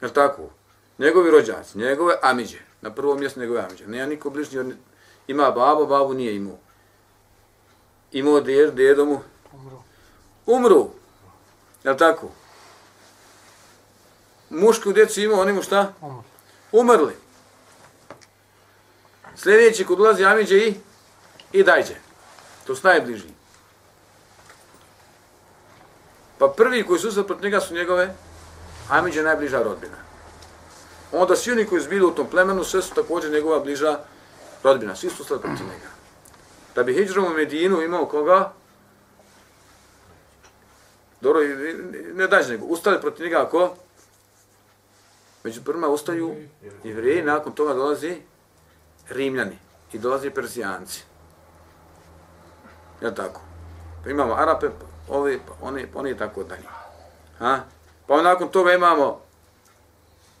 Je 0.00 0.12
tako? 0.12 0.50
Njegovi 0.98 1.30
rođaci, 1.30 1.78
njegove 1.78 2.14
amiđe. 2.22 2.58
Na 2.80 2.94
prvom 2.94 3.18
mjestu 3.18 3.40
njegove 3.40 3.60
amiđe. 3.60 3.86
Nema 3.86 4.06
niko 4.06 4.30
bližnji. 4.30 4.74
Ima 5.26 5.50
babo, 5.50 5.86
babu 5.86 6.14
nije 6.14 6.36
imao. 6.36 6.58
Imao 8.12 8.40
djed, 8.40 8.74
djedo 8.74 9.04
mu. 9.04 9.20
Umru. 9.52 9.82
Umru. 10.46 10.90
Je 11.84 11.96
tako? 11.96 12.28
Mušku 14.50 14.92
djecu 14.92 15.20
imao, 15.20 15.40
oni 15.40 15.52
mu 15.52 15.62
šta? 15.62 15.92
Umru. 16.00 16.22
Umrli. 16.72 17.16
Sljedeći 19.36 19.84
kod 19.84 20.00
ulazi 20.00 20.24
amiđe 20.24 20.56
i 20.56 20.74
i 21.52 21.62
dajđe. 21.62 21.94
To 22.66 22.76
su 22.76 22.86
najbližniji. 22.86 23.34
Pa 26.38 26.48
prvi 26.48 26.86
koji 26.86 27.00
su 27.00 27.26
protiv 27.26 27.44
njega 27.44 27.60
su 27.60 27.74
njegove 27.74 28.14
Amidž 28.88 29.16
je 29.16 29.22
najbliža 29.22 29.62
rodbina. 29.62 29.96
Onda 31.12 31.36
svi 31.36 31.52
oni 31.52 31.66
koji 31.66 31.82
su 31.82 31.88
bili 31.88 32.04
u 32.04 32.10
tom 32.10 32.26
plemenu, 32.30 32.64
sve 32.64 32.82
su 32.82 32.94
također 32.94 33.32
njegova 33.32 33.60
bliža 33.60 33.86
rodbina. 33.86 34.15
Svi 34.94 35.10
su 35.10 35.24
stali 35.24 35.40
protiv 35.40 35.66
njega. 35.66 35.88
Da 36.74 36.82
bi 36.82 36.94
hijđrom 36.94 37.24
u 37.24 37.34
Medinu 37.34 37.82
imao 37.82 38.06
koga? 38.06 38.52
Dobro, 41.20 41.40
ne 42.14 42.26
dađe 42.26 42.52
nego. 42.52 42.66
Ustali 42.66 43.00
protiv 43.00 43.24
njega 43.24 43.42
ako? 43.42 43.74
Među 45.44 45.64
prvima 45.64 45.88
ustaju 45.88 46.36
jevreji, 46.84 47.22
nakon 47.22 47.52
toga 47.52 47.74
dolazi 47.74 48.16
Rimljani 49.08 49.58
i 49.92 49.98
dolazi 49.98 50.30
Perzijanci. 50.30 51.04
Ja 53.02 53.14
tako? 53.14 53.40
Pa 54.04 54.10
imamo 54.10 54.34
Arape, 54.34 54.68
pa 54.68 55.14
ovi, 55.14 55.40
pa 55.46 55.52
oni, 55.66 55.86
pa 55.92 55.98
oni 55.98 56.10
i 56.10 56.16
tako 56.16 56.44
dalje. 56.44 56.68
Ha? 57.38 57.60
Pa 58.06 58.22
nakon 58.22 58.48
toga 58.48 58.72
imamo 58.72 59.20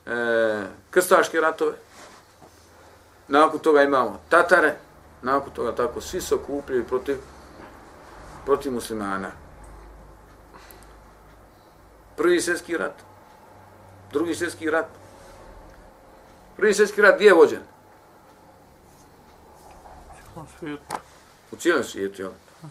e, 0.06 0.66
krstaške 0.90 1.40
ratove, 1.40 1.72
nakon 3.28 3.60
toga 3.60 3.82
imamo 3.82 4.20
Tatare, 4.28 4.76
nakon 5.22 5.52
toga 5.52 5.74
tako 5.74 6.00
svi 6.00 6.20
se 6.20 6.34
okupljaju 6.34 6.84
protiv, 6.84 7.16
protiv 8.44 8.72
muslimana. 8.72 9.30
Prvi 12.16 12.40
svjetski 12.40 12.76
rat, 12.76 13.02
drugi 14.12 14.34
svjetski 14.34 14.70
rat. 14.70 14.86
Prvi 16.56 16.74
svjetski 16.74 17.02
rat 17.02 17.14
gdje 17.14 17.26
je 17.26 17.34
vođen? 17.34 17.62
U 21.52 21.56
cijelom 21.56 21.84
svijetu, 21.84 22.22
jel? 22.22 22.30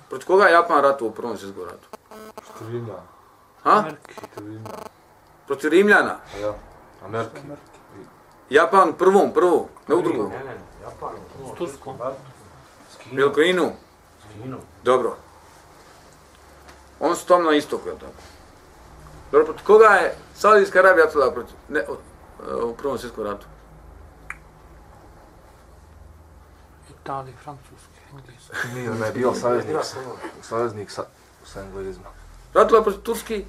Proti 0.10 0.26
koga 0.26 0.46
je 0.46 0.54
Japan 0.54 0.82
ratu 0.82 1.08
u 1.08 1.12
prvom 1.12 1.38
svjetskom 1.38 1.64
ratu? 1.64 1.88
Što 2.44 2.66
Ha? 3.64 3.84
Protiv 5.48 5.70
Rimljana? 5.70 6.18
Ja, 6.42 6.54
Amerike. 7.06 7.42
Japan 8.50 8.94
prvom, 8.94 9.34
prvo, 9.34 9.68
ne 9.88 9.96
u 9.96 10.02
drugom. 10.02 10.30
Ne, 10.30 10.44
ne, 10.44 10.58
Japan. 10.84 11.16
S 11.54 11.58
Turskom. 11.58 11.98
Veliko 13.12 13.42
Inu? 13.42 13.72
Kinu. 14.42 14.58
Dobro. 14.84 15.16
On 17.00 17.16
su 17.16 17.28
tom 17.28 17.46
na 17.46 17.52
istoku, 17.52 17.88
jel 17.88 17.98
tako? 17.98 18.14
Dobro, 19.32 19.46
protiv 19.46 19.66
koga 19.66 19.86
je 19.86 20.18
Saudijska 20.36 20.80
Arabija 20.80 21.10
tada 21.10 21.32
protiv, 21.32 21.56
ne, 21.70 21.86
u 22.64 22.76
prvom 22.76 22.98
svjetskom 22.98 23.24
ratu? 23.24 23.46
Italija, 26.90 27.38
Francuska, 27.44 28.00
Engleska. 28.12 28.58
Nije, 28.74 28.90
ne, 28.90 29.12
bio 29.12 29.34
saveznik, 29.34 29.78
saveznik 30.42 30.92
sa, 30.92 31.04
sa 31.46 31.62
englezima. 31.62 32.10
Ratila 32.54 32.84
protiv 32.84 33.02
Turski, 33.02 33.46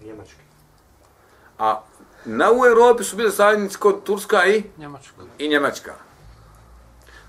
Njemački. 0.00 0.42
a 1.58 1.80
na 2.24 2.52
u 2.52 2.66
Europi 2.66 3.04
su 3.04 3.16
bile 3.16 3.30
saveznici 3.30 3.78
kod 3.78 4.02
Turska 4.04 4.46
i, 4.46 4.62
Njemačka. 4.78 5.12
i 5.38 5.48
Njemačka. 5.48 5.94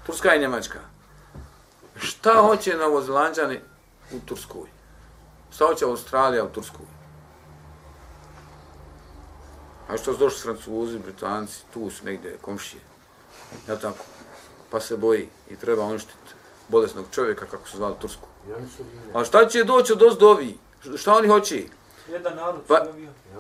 Turska 0.06 0.36
i 0.36 0.40
Njemačka. 0.40 0.80
Šta 1.96 2.34
hoće 2.34 2.78
novozelanđani 2.78 3.60
u 4.12 4.20
Turskoj? 4.26 4.70
Šta 5.52 5.66
hoće 5.66 5.86
Australija 5.86 6.44
u 6.44 6.50
Turskoj? 6.50 6.86
A 9.90 9.98
što 9.98 10.14
su 10.14 10.20
došli 10.20 10.42
Francuzi, 10.42 11.00
Britanci, 11.00 11.64
tu 11.74 11.90
su 11.90 12.06
negdje 12.06 12.38
komšije. 12.42 12.82
Ja 13.68 13.76
tako? 13.76 14.06
Pa 14.72 14.80
se 14.80 14.98
boji 14.98 15.30
i 15.50 15.56
treba 15.56 15.84
uništiti 15.84 16.34
bolesnog 16.68 17.06
čovjeka, 17.12 17.46
kako 17.46 17.68
su 17.68 17.78
zvali 17.78 17.96
Tursku. 18.02 18.28
A 19.14 19.24
šta 19.26 19.48
će 19.48 19.64
doći 19.64 19.94
od 19.94 20.02
ozdovi? 20.04 20.58
Šta 20.98 21.14
oni 21.14 21.28
hoće? 21.28 21.64
Jedan 22.12 22.36
narod 22.36 22.62
Pa, 22.68 22.86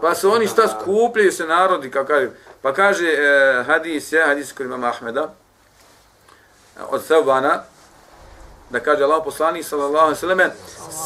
pa 0.01 0.15
se 0.15 0.27
oni 0.27 0.47
šta 0.47 0.67
skupljaju 0.67 1.31
se 1.31 1.45
narodi, 1.45 1.91
kako 1.91 2.07
kaže, 2.07 2.29
pa 2.61 2.73
kaže 2.73 3.07
eh, 3.07 3.63
hadis, 3.63 4.11
ja, 4.11 4.27
hadis 4.27 4.51
kod 4.53 4.65
imama 4.65 4.87
Ahmeda, 4.87 5.33
od 6.89 7.03
Sevbana, 7.03 7.63
da 8.69 8.79
kaže 8.79 9.03
Allah 9.03 9.21
poslanik 9.25 9.65
sallallahu 9.65 10.05
alejhi 10.05 10.15
ve 10.15 10.19
selleme 10.19 10.51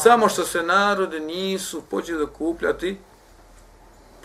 samo 0.02 0.30
što 0.30 0.46
se 0.46 0.64
narodi 0.64 1.20
nisu 1.20 1.82
počeli 1.82 2.26
da 2.26 2.32
kupljati 2.32 3.00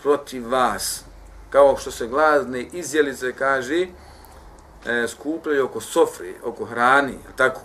protiv 0.01 0.49
vas 0.49 1.03
kao 1.49 1.77
što 1.77 1.91
se 1.91 2.07
glazne 2.07 2.61
izjelice 2.61 3.33
kaže 3.33 3.87
e, 4.85 5.07
skupljaju 5.07 5.65
oko 5.65 5.81
sofri, 5.81 6.35
oko 6.43 6.65
hrani, 6.65 7.19
tako. 7.35 7.61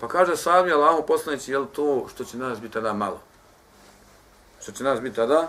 Pa 0.00 0.08
kaže 0.08 0.36
sami 0.36 0.72
Allah 0.72 1.04
poslanici, 1.06 1.52
je 1.52 1.66
to 1.72 2.06
što 2.14 2.24
će 2.24 2.36
nas 2.36 2.60
biti 2.60 2.72
tada 2.72 2.92
malo? 2.92 3.20
Što 4.70 4.78
će 4.78 4.84
nas 4.84 5.00
biti 5.00 5.16
tada? 5.16 5.48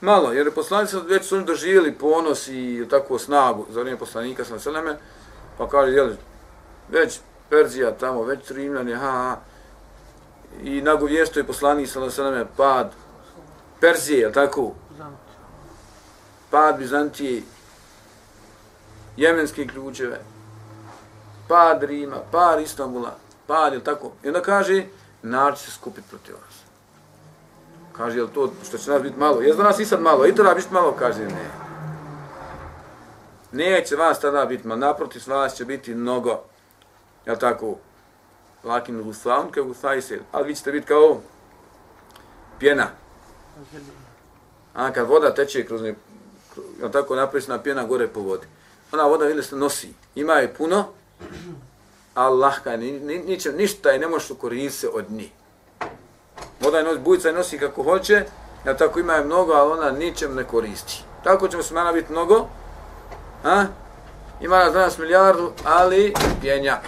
Malo, 0.00 0.32
jer 0.32 0.54
poslanici 0.54 0.96
već 1.06 1.26
su 1.26 1.36
oni 1.36 1.44
doživjeli 1.44 1.98
ponos 1.98 2.48
i 2.48 2.86
tako 2.90 3.18
snagu 3.18 3.66
za 3.70 3.80
vrijeme 3.80 3.98
poslanika 3.98 4.44
sa 4.44 4.58
Seleme, 4.58 4.96
pa 5.58 5.68
kaže, 5.68 5.92
je 5.92 6.16
već 6.88 7.20
Perzija 7.50 7.92
tamo, 7.92 8.22
već 8.22 8.50
Rimljani, 8.50 8.94
ha, 8.94 9.00
ha, 9.00 9.36
i 10.62 10.82
nagovješto 10.82 11.40
je 11.40 11.46
poslanik 11.46 11.88
sa 11.88 12.10
Seleme 12.10 12.46
pad 12.56 12.92
Perzije, 13.80 14.20
jel 14.20 14.32
tako? 14.32 14.72
Pad 16.50 16.78
Bizantije, 16.78 17.42
jemenske 19.16 19.66
ključeve, 19.66 20.20
pad 21.48 21.82
Rima, 21.82 22.16
pad 22.32 22.60
Istanbula, 22.60 23.16
pad, 23.46 23.72
je 23.72 23.84
tako? 23.84 24.12
I 24.22 24.28
onda 24.28 24.42
kaže, 24.42 24.84
narod 25.22 25.58
se 25.58 25.70
skupiti 25.70 26.08
protiv 26.10 26.34
vas. 26.34 26.63
Kaže, 27.96 28.18
jel 28.18 28.28
to 28.34 28.52
što 28.68 28.78
će 28.78 28.90
nas 28.90 29.02
biti 29.02 29.18
malo? 29.18 29.40
Jezda 29.40 29.62
nas 29.62 29.78
i 29.78 29.84
sad 29.84 30.02
malo, 30.02 30.26
i 30.26 30.34
to 30.34 30.54
biti 30.54 30.74
malo, 30.74 30.92
kaže, 30.98 31.24
ne. 31.24 31.50
Neće 33.52 33.96
vas 33.96 34.20
tada 34.20 34.46
biti 34.46 34.68
malo, 34.68 34.80
naprotiv 34.80 35.22
vas 35.26 35.54
će 35.54 35.64
biti 35.64 35.94
mnogo. 35.94 36.40
Je 37.26 37.38
tako? 37.38 37.76
Lakin 38.64 39.02
gusaun 39.02 39.50
kao 39.50 39.64
gusaj 39.64 40.02
se, 40.02 40.20
ali 40.32 40.46
vi 40.46 40.54
ćete 40.54 40.72
biti 40.72 40.86
kao 40.86 41.20
pjena. 42.58 42.86
A 44.74 44.92
kad 44.92 45.08
voda 45.08 45.34
teče 45.34 45.66
kroz 45.66 45.82
ne, 45.82 45.94
je 46.82 46.92
tako 46.92 47.16
napisana 47.16 47.62
pjena 47.62 47.84
gore 47.84 48.08
po 48.08 48.20
vodi. 48.20 48.46
ona 48.92 49.04
voda 49.04 49.24
vidjeli 49.24 49.42
se 49.42 49.56
nosi. 49.56 49.94
Ima 50.14 50.32
je 50.32 50.54
puno, 50.54 50.84
Allah 52.14 52.38
lahka, 52.38 52.76
ni, 52.76 52.92
ni, 52.92 53.18
niče, 53.18 53.52
ništa 53.52 53.90
je 53.90 53.98
ne 53.98 54.08
možeš 54.08 54.38
koristiti 54.40 54.92
od 54.92 55.10
njih. 55.10 55.30
Voda 56.64 56.78
je 56.78 56.84
nosi, 56.84 56.98
bujica 56.98 57.28
je 57.28 57.34
nosi 57.34 57.58
kako 57.58 57.82
hoće, 57.82 58.24
ja 58.66 58.76
tako 58.76 59.00
ima 59.00 59.12
je 59.12 59.24
mnogo, 59.24 59.52
ali 59.52 59.72
ona 59.72 59.90
ničem 59.90 60.34
ne 60.34 60.44
koristi. 60.44 61.02
Tako 61.24 61.48
ćemo 61.48 61.62
se 61.62 61.74
biti 61.94 62.12
mnogo, 62.12 62.48
a? 63.44 63.64
ima 64.40 64.58
nas 64.58 64.72
danas 64.72 64.98
milijardu, 64.98 65.52
ali 65.64 66.14
pjenja. 66.40 66.80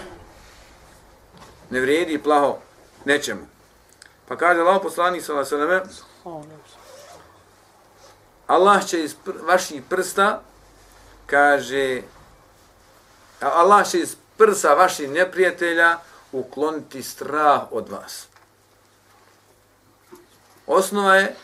Ne 1.69 1.79
vrijedi 1.79 2.23
plaho, 2.23 2.57
nećemo. 3.05 3.41
Pa 4.27 4.35
kaže 4.35 4.61
Allah 4.61 4.79
poslanik 4.83 5.23
sa 5.23 5.33
vaseleme, 5.33 5.81
Allah 8.47 8.85
će 8.85 9.03
iz 9.03 9.15
pr 9.25 9.31
vaših 9.47 9.81
prsta, 9.89 10.41
kaže, 11.25 12.01
Allah 13.41 13.89
će 13.89 13.99
iz 13.99 14.15
prsa 14.37 14.73
vaših 14.73 15.09
neprijatelja 15.09 15.97
ukloniti 16.31 17.03
strah 17.03 17.61
od 17.71 17.89
vas. 17.89 18.27
Osnova 20.67 21.15
je 21.15 21.35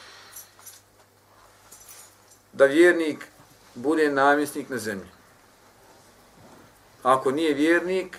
da 2.54 2.66
vjernik 2.66 3.28
bude 3.76 4.10
namjesnik 4.10 4.70
na 4.70 4.78
zemlji. 4.78 5.08
Ako 7.04 7.32
nije 7.32 7.54
vjernik, 7.54 8.18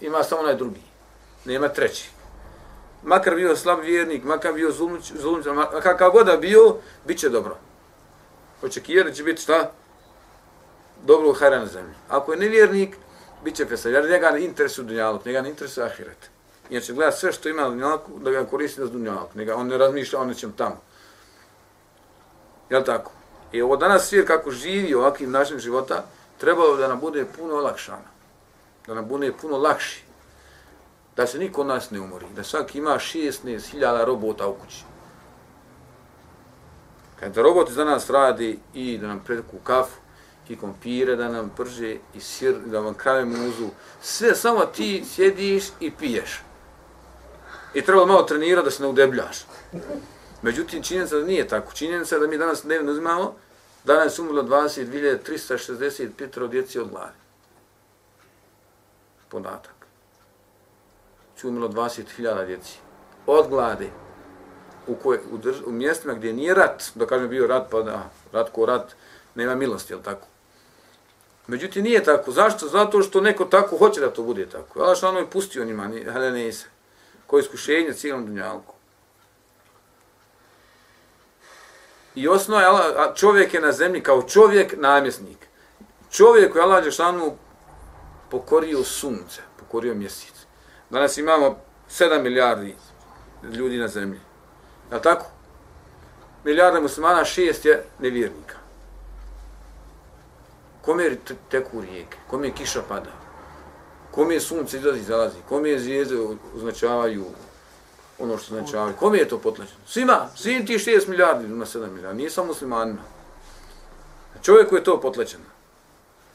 ima 0.00 0.22
samo 0.22 0.40
onaj 0.40 0.56
drugi. 0.56 0.80
Nema 1.44 1.68
treći. 1.68 2.10
Makar 3.02 3.34
bio 3.34 3.56
slab 3.56 3.80
vjernik, 3.80 4.24
makar 4.24 4.52
bio 4.52 4.72
zulmuć, 4.72 5.12
makar 5.54 5.82
kakav 5.82 6.10
god 6.10 6.26
da 6.26 6.36
bio, 6.36 6.76
bit 7.04 7.18
će 7.18 7.28
dobro. 7.28 7.58
Očekivati 8.62 9.16
će 9.16 9.22
biti 9.22 9.42
šta? 9.42 9.72
Dobro 11.04 11.30
u 11.30 11.32
hajran 11.32 11.60
na 11.60 11.66
zemlji. 11.66 11.94
Ako 12.08 12.32
je 12.32 12.38
nevjernik, 12.38 12.96
bit 13.44 13.56
će 13.56 13.66
fesel. 13.66 13.92
Jer 13.92 14.10
njega 14.10 14.30
ne 14.30 14.44
interesuje 14.44 14.84
dunjalog, 14.86 15.26
njega 15.26 15.42
ne 15.42 15.48
interesuje 15.48 15.86
ahiret. 15.86 16.30
Jer 16.70 16.82
će 16.82 16.92
gledati 16.92 17.18
sve 17.18 17.32
što 17.32 17.48
ima 17.48 17.62
na 17.62 17.68
dunjalku, 17.68 18.18
da 18.18 18.30
ga 18.30 18.44
koristi 18.44 18.80
za 18.80 18.86
dunjalku. 18.86 19.30
Nega, 19.34 19.56
on 19.56 19.66
ne 19.66 19.78
razmišlja 19.78 20.20
o 20.20 20.24
nečem 20.24 20.52
tamo. 20.52 20.80
Jel 22.70 22.84
tako? 22.84 23.12
I 23.52 23.62
ovo 23.62 23.76
danas 23.76 24.08
svijet 24.08 24.26
kako 24.26 24.50
živi 24.50 24.94
ovakvim 24.94 25.30
našim 25.30 25.58
života, 25.58 26.04
trebalo 26.38 26.76
da 26.76 26.88
nam 26.88 27.00
bude 27.00 27.24
puno 27.38 27.54
olakšano. 27.54 28.08
Da 28.86 28.94
nam 28.94 29.08
bude 29.08 29.32
puno 29.32 29.58
lakši. 29.58 30.04
Da 31.16 31.26
se 31.26 31.38
niko 31.38 31.60
od 31.60 31.66
nas 31.66 31.90
ne 31.90 32.00
umori. 32.00 32.26
Da 32.36 32.44
svaki 32.44 32.78
ima 32.78 32.90
16.000 32.90 34.04
robota 34.04 34.48
u 34.48 34.54
kući. 34.54 34.84
Kada 37.20 37.42
roboti 37.42 37.72
za 37.72 37.84
nas 37.84 38.10
radi 38.10 38.58
i 38.74 38.98
da 38.98 39.06
nam 39.06 39.22
preku 39.26 39.56
kafu, 39.64 40.00
i 40.48 40.56
kompire 40.56 41.16
da 41.16 41.28
nam 41.28 41.50
prže, 41.56 41.96
i 42.14 42.20
sir, 42.20 42.54
da 42.66 42.80
vam 42.80 42.94
krave 42.94 43.24
muzu, 43.24 43.68
sve 44.02 44.34
samo 44.34 44.66
ti 44.66 45.04
sjediš 45.14 45.64
i 45.80 45.90
piješ. 45.90 46.42
I 47.74 47.82
treba 47.82 48.06
malo 48.06 48.22
trenirati 48.22 48.64
da 48.64 48.70
se 48.70 48.82
ne 48.82 48.88
udebljaš. 48.88 49.46
Međutim, 50.42 50.82
činjenica 50.82 51.16
da 51.16 51.26
nije 51.26 51.48
tako. 51.48 51.72
Činjenica 51.72 52.14
je 52.14 52.20
da 52.20 52.26
mi 52.26 52.38
danas 52.38 52.62
dnevno 52.62 52.92
uzmamo, 52.92 53.34
danas 53.84 54.18
umrlo 54.18 54.42
22.365 54.42 56.48
djeci 56.48 56.78
od 56.78 56.90
gladi. 56.90 57.18
Podatak. 59.28 59.74
Či 61.40 61.46
umrlo 61.46 61.68
20.000 61.68 62.46
djeci. 62.46 62.78
Od 63.26 63.48
glade. 63.48 63.90
U, 64.86 64.94
koje, 64.94 65.20
u, 65.32 65.38
drž, 65.38 65.56
u 65.66 65.72
mjestima 65.72 66.14
gdje 66.14 66.32
nije 66.32 66.54
rat, 66.54 66.84
da 66.94 67.06
kažem 67.06 67.28
bio 67.28 67.46
rat, 67.46 67.70
pa 67.70 67.82
da, 67.82 68.10
rat 68.32 68.50
ko 68.52 68.66
rat, 68.66 68.94
nema 69.34 69.54
milosti, 69.54 69.92
jel 69.92 70.02
tako? 70.02 70.26
Međutim, 71.46 71.84
nije 71.84 72.04
tako. 72.04 72.32
Zašto? 72.32 72.68
Zato 72.68 73.02
što 73.02 73.20
neko 73.20 73.44
tako 73.44 73.76
hoće 73.76 74.00
da 74.00 74.12
to 74.12 74.22
bude 74.22 74.46
tako. 74.46 74.80
Allah 74.80 74.96
što 74.96 75.08
ono 75.08 75.18
je 75.18 75.30
pustio 75.30 75.64
njima, 75.64 75.88
ne 75.88 76.52
koje 77.28 77.40
iskušenje 77.40 77.92
cijelom 77.92 78.26
dunjalku. 78.26 78.74
I 82.14 82.28
osnova 82.28 82.62
je, 82.62 83.14
čovjek 83.14 83.54
je 83.54 83.60
na 83.60 83.72
zemlji 83.72 84.02
kao 84.02 84.22
čovjek 84.22 84.74
namjesnik. 84.76 85.46
Čovjek 86.10 86.52
koji 86.52 86.62
Allah 86.62 86.84
Đešanu 86.84 87.36
pokorio 88.30 88.84
sunce, 88.84 89.42
pokorio 89.58 89.94
mjesec. 89.94 90.34
Danas 90.90 91.18
imamo 91.18 91.58
7 91.90 92.22
milijardi 92.22 92.76
ljudi 93.42 93.78
na 93.78 93.88
zemlji. 93.88 94.20
Je 94.92 95.02
tako? 95.02 95.26
Milijarda 96.44 96.80
muslimana, 96.80 97.24
šest 97.24 97.64
je 97.64 97.84
nevjernika. 97.98 98.56
Kome 100.82 101.04
je 101.04 101.18
teku 101.50 101.80
rijeke? 101.80 102.18
Kome 102.30 102.46
je 102.46 102.54
kiša 102.54 102.82
pada? 102.88 103.27
Kome 104.18 104.34
je 104.34 104.40
sunce 104.40 104.76
izlazi 104.76 105.00
i 105.00 105.02
zalazi? 105.02 105.36
Kome 105.48 105.70
je 105.70 105.78
zvijezde 105.78 106.16
označavaju 106.54 107.24
ono 108.18 108.38
što 108.38 108.54
označavaju? 108.54 108.94
Kome 108.98 109.18
je 109.18 109.28
to 109.28 109.38
potlačeno? 109.38 109.78
Svima, 109.86 110.28
svim 110.36 110.66
ti 110.66 110.74
6 110.74 111.08
milijardi 111.08 111.48
na 111.48 111.66
7 111.66 111.90
milijardi, 111.90 112.16
nije 112.16 112.30
samo 112.30 112.46
muslimanima. 112.46 112.98
Čovjeku 114.42 114.76
je 114.76 114.84
to 114.84 115.00
potlačeno. 115.00 115.44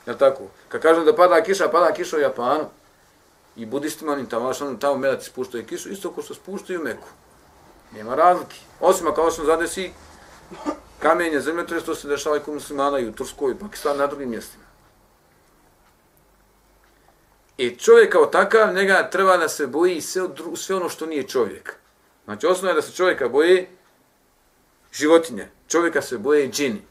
Jel 0.05 0.17
tako? 0.17 0.43
Kad 0.69 0.81
kažem 0.81 1.05
da 1.05 1.15
pada 1.15 1.41
kiša, 1.43 1.69
pada 1.69 1.93
kiša 1.93 2.17
u 2.17 2.19
Japanu. 2.19 2.65
I 3.55 3.65
budistima 3.65 4.15
ni 4.15 4.29
tamo, 4.29 4.51
ono 4.61 4.75
tamo 4.75 4.97
melati 4.97 5.25
spuštaju 5.25 5.65
kišu, 5.65 5.89
isto 5.89 6.11
ko 6.11 6.21
što 6.21 6.33
spuštaju 6.33 6.83
meku. 6.83 7.07
Nema 7.91 8.15
razlike. 8.15 8.55
Osim 8.79 9.07
ako 9.07 9.21
osam 9.21 9.45
zadesi 9.45 9.91
kamenje, 10.99 11.41
zemljotres, 11.41 11.83
to 11.83 11.95
se 11.95 12.07
dešava 12.07 12.37
i 12.37 12.39
kod 12.39 12.53
muslimana 12.53 12.99
i 12.99 13.07
u 13.07 13.11
Turskoj, 13.11 13.51
i 13.51 13.59
Pakistanu, 13.59 13.97
na 13.97 14.07
drugim 14.07 14.29
mjestima. 14.29 14.62
I 17.57 17.75
čovjek 17.75 18.11
kao 18.11 18.25
takav, 18.25 18.73
njega 18.73 19.09
treba 19.09 19.37
da 19.37 19.49
se 19.49 19.67
boji 19.67 20.01
sve, 20.01 20.23
sve 20.55 20.75
ono 20.75 20.89
što 20.89 21.05
nije 21.05 21.27
čovjek. 21.27 21.75
Znači, 22.25 22.47
osnovno 22.47 22.69
je 22.69 22.75
da 22.75 22.81
se 22.81 22.95
čovjeka 22.95 23.29
boji 23.29 23.67
životinje. 24.93 25.47
Čovjeka 25.67 26.01
se 26.01 26.17
boje 26.17 26.49
džini. 26.49 26.81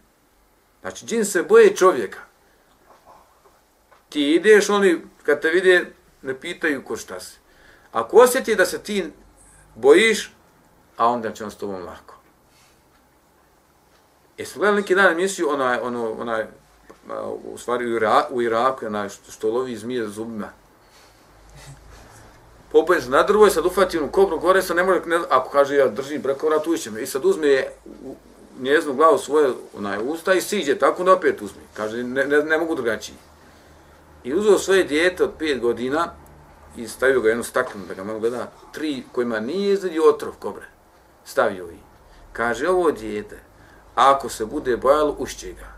Znači, 0.81 1.07
džin 1.07 1.25
se 1.25 1.43
boje 1.43 1.77
čovjeka. 1.77 2.19
Ti 4.09 4.33
ideš, 4.33 4.71
oni, 4.71 5.01
kad 5.23 5.41
te 5.41 5.51
vide, 5.51 5.93
ne 6.23 6.41
pitaju 6.41 6.85
ko 6.85 6.97
šta 6.97 7.21
si. 7.21 7.39
Ako 7.93 8.17
osjeti 8.17 8.55
da 8.55 8.67
se 8.67 8.83
ti 8.83 9.13
bojiš, 9.75 10.33
a 10.97 11.09
onda 11.09 11.33
će 11.33 11.45
on 11.45 11.51
s 11.51 11.57
tobom 11.57 11.83
lako. 11.85 12.15
Jesi 14.39 14.59
gledali 14.59 14.81
neki 14.81 14.95
dan 14.95 15.13
emisiju, 15.13 15.51
onaj, 15.51 15.79
ono, 15.79 16.13
onaj, 16.13 16.47
u 17.45 17.59
stvari 17.59 17.87
u, 17.87 17.97
Ira, 17.97 18.27
u 18.31 18.43
Iraku, 18.43 18.87
onaj 18.87 19.09
što, 19.09 19.33
što 19.33 19.51
lovi 19.51 19.77
zmije 19.77 20.09
zubima. 20.09 20.49
Popoje 22.73 23.01
se 23.01 23.11
na 23.11 23.23
drvo 23.23 23.47
i 23.47 23.51
sad 23.51 23.67
ufati 23.67 23.99
onu 23.99 24.09
kobru 24.09 24.39
gore, 24.39 24.63
sad 24.63 24.77
ne 24.77 24.85
može, 24.85 25.01
ne, 25.07 25.19
ako 25.31 25.51
kaže 25.51 25.77
ja 25.77 25.89
držim 25.89 26.23
preko 26.23 26.47
vrat, 26.47 26.67
uviće 26.67 26.91
me. 26.91 27.03
I 27.03 27.07
sad 27.07 27.25
uzme 27.25 27.67
u, 28.05 28.15
njeznu 28.61 28.95
glavu 28.95 29.19
svoje 29.19 29.53
onaj, 29.77 29.99
usta 30.05 30.35
i 30.35 30.41
siđe, 30.41 30.79
tako 30.79 31.05
da 31.05 31.13
opet 31.13 31.43
uzme. 31.43 31.63
Kaže, 31.75 32.03
ne, 32.03 32.25
ne, 32.25 32.43
ne 32.45 32.59
mogu 32.59 32.75
drugačiji. 32.75 33.17
I 34.25 34.35
uzeo 34.35 34.59
svoje 34.59 34.85
dijete 34.85 35.25
od 35.25 35.31
pet 35.39 35.61
godina 35.61 36.13
i 36.77 36.89
stavio 36.89 37.21
ga 37.21 37.29
jednu 37.29 37.45
staklenu 37.45 37.87
da 37.87 37.95
ga 37.95 38.05
malo 38.05 38.19
gleda, 38.19 38.51
tri 38.73 39.05
kojima 39.13 39.41
nije 39.41 39.73
izgledio 39.73 40.09
otrov 40.09 40.33
kobre. 40.39 40.67
Stavio 41.25 41.69
i 41.71 41.77
kaže, 42.33 42.69
ovo 42.69 42.91
dijete, 42.91 43.41
ako 43.95 44.29
se 44.29 44.47
bude 44.47 44.77
bojalo, 44.77 45.17
ušće 45.19 45.53
ga. 45.53 45.72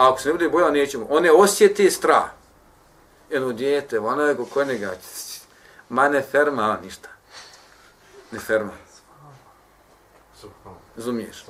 A 0.00 0.08
ako 0.08 0.20
se 0.20 0.28
ne 0.28 0.32
bude 0.32 0.48
bojalo, 0.48 0.72
nećemo. 0.72 1.06
One 1.10 1.32
osjeti 1.32 1.90
strah. 1.90 2.30
Jedno 3.30 3.52
dijete, 3.52 3.98
ona 3.98 4.24
je 4.24 4.36
kako 4.36 4.64
njega, 4.64 4.92
ma 5.88 6.08
ne 6.08 6.22
ferma, 6.22 6.62
a 6.62 6.80
ništa. 6.84 7.08
Ne 8.30 8.38
ferma. 8.38 8.72
Zumiješ. 10.96 11.44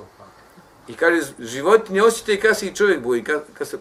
I 0.87 0.93
kaže, 0.93 1.21
životinje 1.39 2.01
osjeti 2.01 2.39
kada 2.41 2.53
se 2.53 2.67
i 2.67 2.75
čovjek 2.75 2.99
boji, 2.99 3.23
kad, 3.23 3.41
kad 3.53 3.67
se 3.67 3.77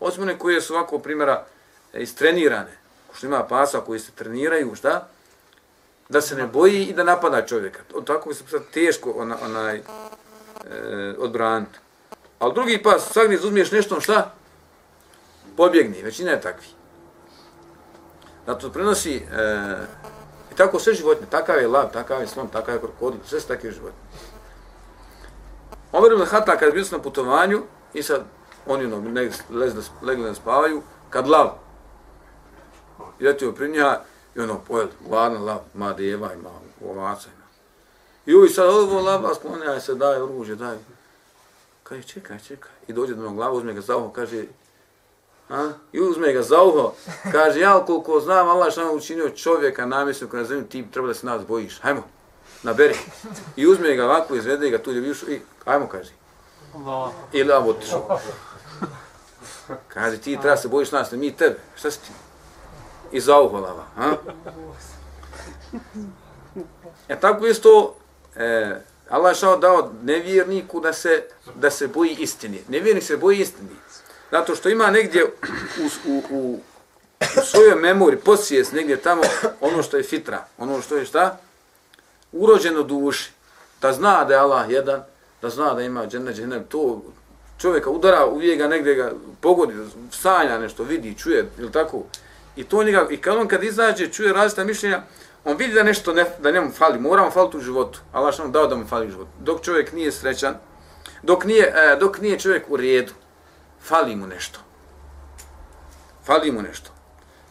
osmone 0.00 0.38
koje 0.38 0.60
su 0.60 0.74
ovako 0.74 0.98
primjera 0.98 1.44
istrenirane, 1.92 2.76
ko 3.06 3.16
što 3.16 3.26
ima 3.26 3.44
pasa 3.44 3.80
koji 3.80 4.00
se 4.00 4.12
treniraju, 4.12 4.74
šta? 4.74 5.08
Da 6.08 6.20
se 6.20 6.36
ne 6.36 6.46
boji 6.46 6.84
i 6.84 6.92
da 6.92 7.04
napada 7.04 7.46
čovjeka. 7.46 7.80
Od 7.94 8.06
tako 8.06 8.28
bi 8.28 8.34
se 8.34 8.44
teško 8.74 9.10
ona, 9.16 9.36
onaj, 9.42 9.76
e, 9.76 9.84
odbraniti. 11.18 11.83
Ali 12.44 12.54
drugi 12.54 12.82
pas, 12.82 13.12
svakdje 13.12 13.38
uzmiješ 13.38 13.70
nešto, 13.70 14.00
šta? 14.00 14.30
Pobjegni, 15.56 16.02
većina 16.02 16.30
je 16.30 16.40
takvi. 16.40 16.66
Zato 18.46 18.70
prenosi, 18.70 19.16
e, 19.16 19.76
i 20.52 20.56
tako 20.56 20.78
sve 20.78 20.94
životinje, 20.94 21.26
takav 21.30 21.60
je 21.60 21.68
lav, 21.68 21.92
takav 21.92 22.20
je 22.20 22.26
slon, 22.26 22.48
takav 22.48 22.74
je 22.74 22.80
krokodil, 22.80 23.20
sve 23.24 23.40
su 23.40 23.48
takve 23.48 23.70
životinje. 23.70 24.02
Omer 25.92 26.12
ibn 26.12 26.24
Hata 26.24 26.56
kad 26.56 26.76
je 26.76 26.84
na 26.92 26.98
putovanju, 26.98 27.62
i 27.94 28.02
sad 28.02 28.22
oni 28.66 28.84
ono, 28.84 29.10
legli 30.02 30.24
da 30.24 30.34
spavaju, 30.34 30.82
kad 31.10 31.28
lav, 31.28 31.50
i 33.20 33.24
letio 33.24 33.52
pri 33.52 33.68
nja, 33.68 34.00
i 34.34 34.40
ono, 34.40 34.60
pojel, 34.68 34.88
gladan 35.08 35.44
lav, 35.44 35.60
ma 35.74 35.92
djeva 35.92 36.32
ima, 36.32 36.50
ovaca 36.84 37.28
ima. 37.36 37.44
I 38.26 38.34
uvi 38.34 38.48
sad 38.48 38.68
ovo 38.68 39.00
lava 39.00 39.34
sklonja 39.34 39.80
se, 39.80 39.94
daj 39.94 40.20
oružje, 40.20 40.54
daj. 40.54 40.76
Kaže, 41.84 42.02
čekaj, 42.02 42.38
čekaj. 42.38 42.72
I 42.88 42.92
dođe 42.92 43.14
do 43.14 43.22
mnog 43.22 43.34
glava, 43.34 43.52
uzme 43.52 43.72
ga 43.72 43.80
za 43.80 43.96
uho, 43.96 44.12
kaže, 44.12 44.44
A? 45.48 45.72
I 45.92 46.00
uzme 46.00 46.32
ga 46.32 46.42
za 46.42 46.62
uho, 46.62 46.92
kaže, 47.32 47.60
ja 47.60 47.84
koliko 47.86 48.20
znam, 48.20 48.48
Allah 48.48 48.72
što 48.72 48.84
nam 48.84 48.96
učinio 48.96 49.30
čovjeka 49.30 49.86
namjesnog 49.86 50.34
na 50.34 50.44
zemlju, 50.44 50.64
ti 50.64 50.86
treba 50.90 51.08
da 51.08 51.14
se 51.14 51.26
nas 51.26 51.46
bojiš. 51.46 51.80
Hajmo, 51.80 52.02
naberi. 52.62 52.96
I 53.56 53.66
uzme 53.66 53.96
ga 53.96 54.04
ovako, 54.04 54.34
izvede 54.34 54.70
ga 54.70 54.82
tu 54.82 54.90
višu 54.90 55.30
i 55.30 55.40
hajmo, 55.64 55.88
kaže. 55.88 56.12
Ili 57.32 57.52
vam 57.52 57.68
otišao. 57.68 58.20
Kaže, 59.88 60.18
ti 60.18 60.38
treba 60.40 60.56
se 60.56 60.68
bojiš 60.68 60.92
nas, 60.92 61.10
ne 61.10 61.18
mi 61.18 61.36
tebe. 61.36 61.58
Šta 61.76 61.90
si 61.90 62.00
ti? 62.00 62.10
I 63.12 63.20
za 63.20 63.40
uho 63.40 63.58
lava. 63.58 63.84
A? 63.96 64.12
E 67.08 67.20
tako 67.20 67.46
isto, 67.46 67.96
e, 68.36 68.80
Allah 69.08 69.30
je 69.30 69.34
šao 69.34 69.56
dao 69.56 69.92
nevjerniku 70.02 70.80
da 70.80 70.92
se, 70.92 71.22
da 71.54 71.70
se 71.70 71.88
boji 71.88 72.16
istini. 72.18 72.62
Nevjernik 72.68 73.04
se 73.04 73.16
boji 73.16 73.38
istini. 73.38 73.76
Zato 74.30 74.54
što 74.54 74.68
ima 74.68 74.90
negdje 74.90 75.24
u, 75.24 75.28
u, 76.08 76.22
u, 76.30 76.60
u 77.20 77.40
svojoj 77.44 77.74
memori, 77.74 78.16
posvijest 78.16 78.72
negdje 78.72 78.96
tamo 78.96 79.22
ono 79.60 79.82
što 79.82 79.96
je 79.96 80.02
fitra, 80.02 80.44
ono 80.58 80.82
što 80.82 80.96
je 80.96 81.04
šta? 81.04 81.38
Urođeno 82.32 82.82
duši. 82.82 83.30
Da 83.80 83.92
zna 83.92 84.24
da 84.24 84.34
je 84.34 84.40
Allah 84.40 84.70
jedan, 84.70 85.02
da 85.42 85.50
zna 85.50 85.74
da 85.74 85.82
ima 85.82 86.06
džene, 86.06 86.32
džene, 86.32 86.62
to 86.68 87.02
čovjeka 87.58 87.90
udara, 87.90 88.26
uvijek 88.26 88.58
ga 88.58 88.68
negdje 88.68 88.94
ga 88.94 89.12
pogodi, 89.40 89.74
sanja 90.10 90.58
nešto, 90.58 90.82
vidi, 90.82 91.18
čuje, 91.18 91.50
ili 91.58 91.72
tako. 91.72 92.02
I 92.56 92.64
to 92.64 92.82
njega, 92.84 93.06
i 93.10 93.16
kad 93.16 93.36
on 93.36 93.48
kad 93.48 93.64
izađe, 93.64 94.12
čuje 94.12 94.32
različita 94.32 94.64
mišljenja, 94.64 95.02
on 95.44 95.56
vidi 95.56 95.74
da 95.74 95.82
nešto 95.82 96.12
ne, 96.12 96.24
da 96.38 96.50
njemu 96.50 96.72
fali, 96.72 97.00
mora 97.00 97.24
mu 97.24 97.30
faliti 97.30 97.56
u 97.56 97.60
životu. 97.60 98.00
Allah 98.12 98.34
što 98.34 98.48
dao 98.48 98.66
da 98.66 98.76
mu 98.76 98.86
fali 98.86 99.06
u 99.06 99.10
životu. 99.10 99.30
Dok 99.40 99.64
čovjek 99.64 99.92
nije 99.92 100.12
srećan, 100.12 100.58
dok 101.22 101.44
nije, 101.44 101.72
e, 101.76 101.96
dok 102.00 102.20
nije 102.20 102.38
čovjek 102.38 102.64
u 102.68 102.76
redu, 102.76 103.12
fali 103.82 104.16
mu 104.16 104.26
nešto. 104.26 104.58
Fali 106.24 106.52
mu 106.52 106.62
nešto. 106.62 106.90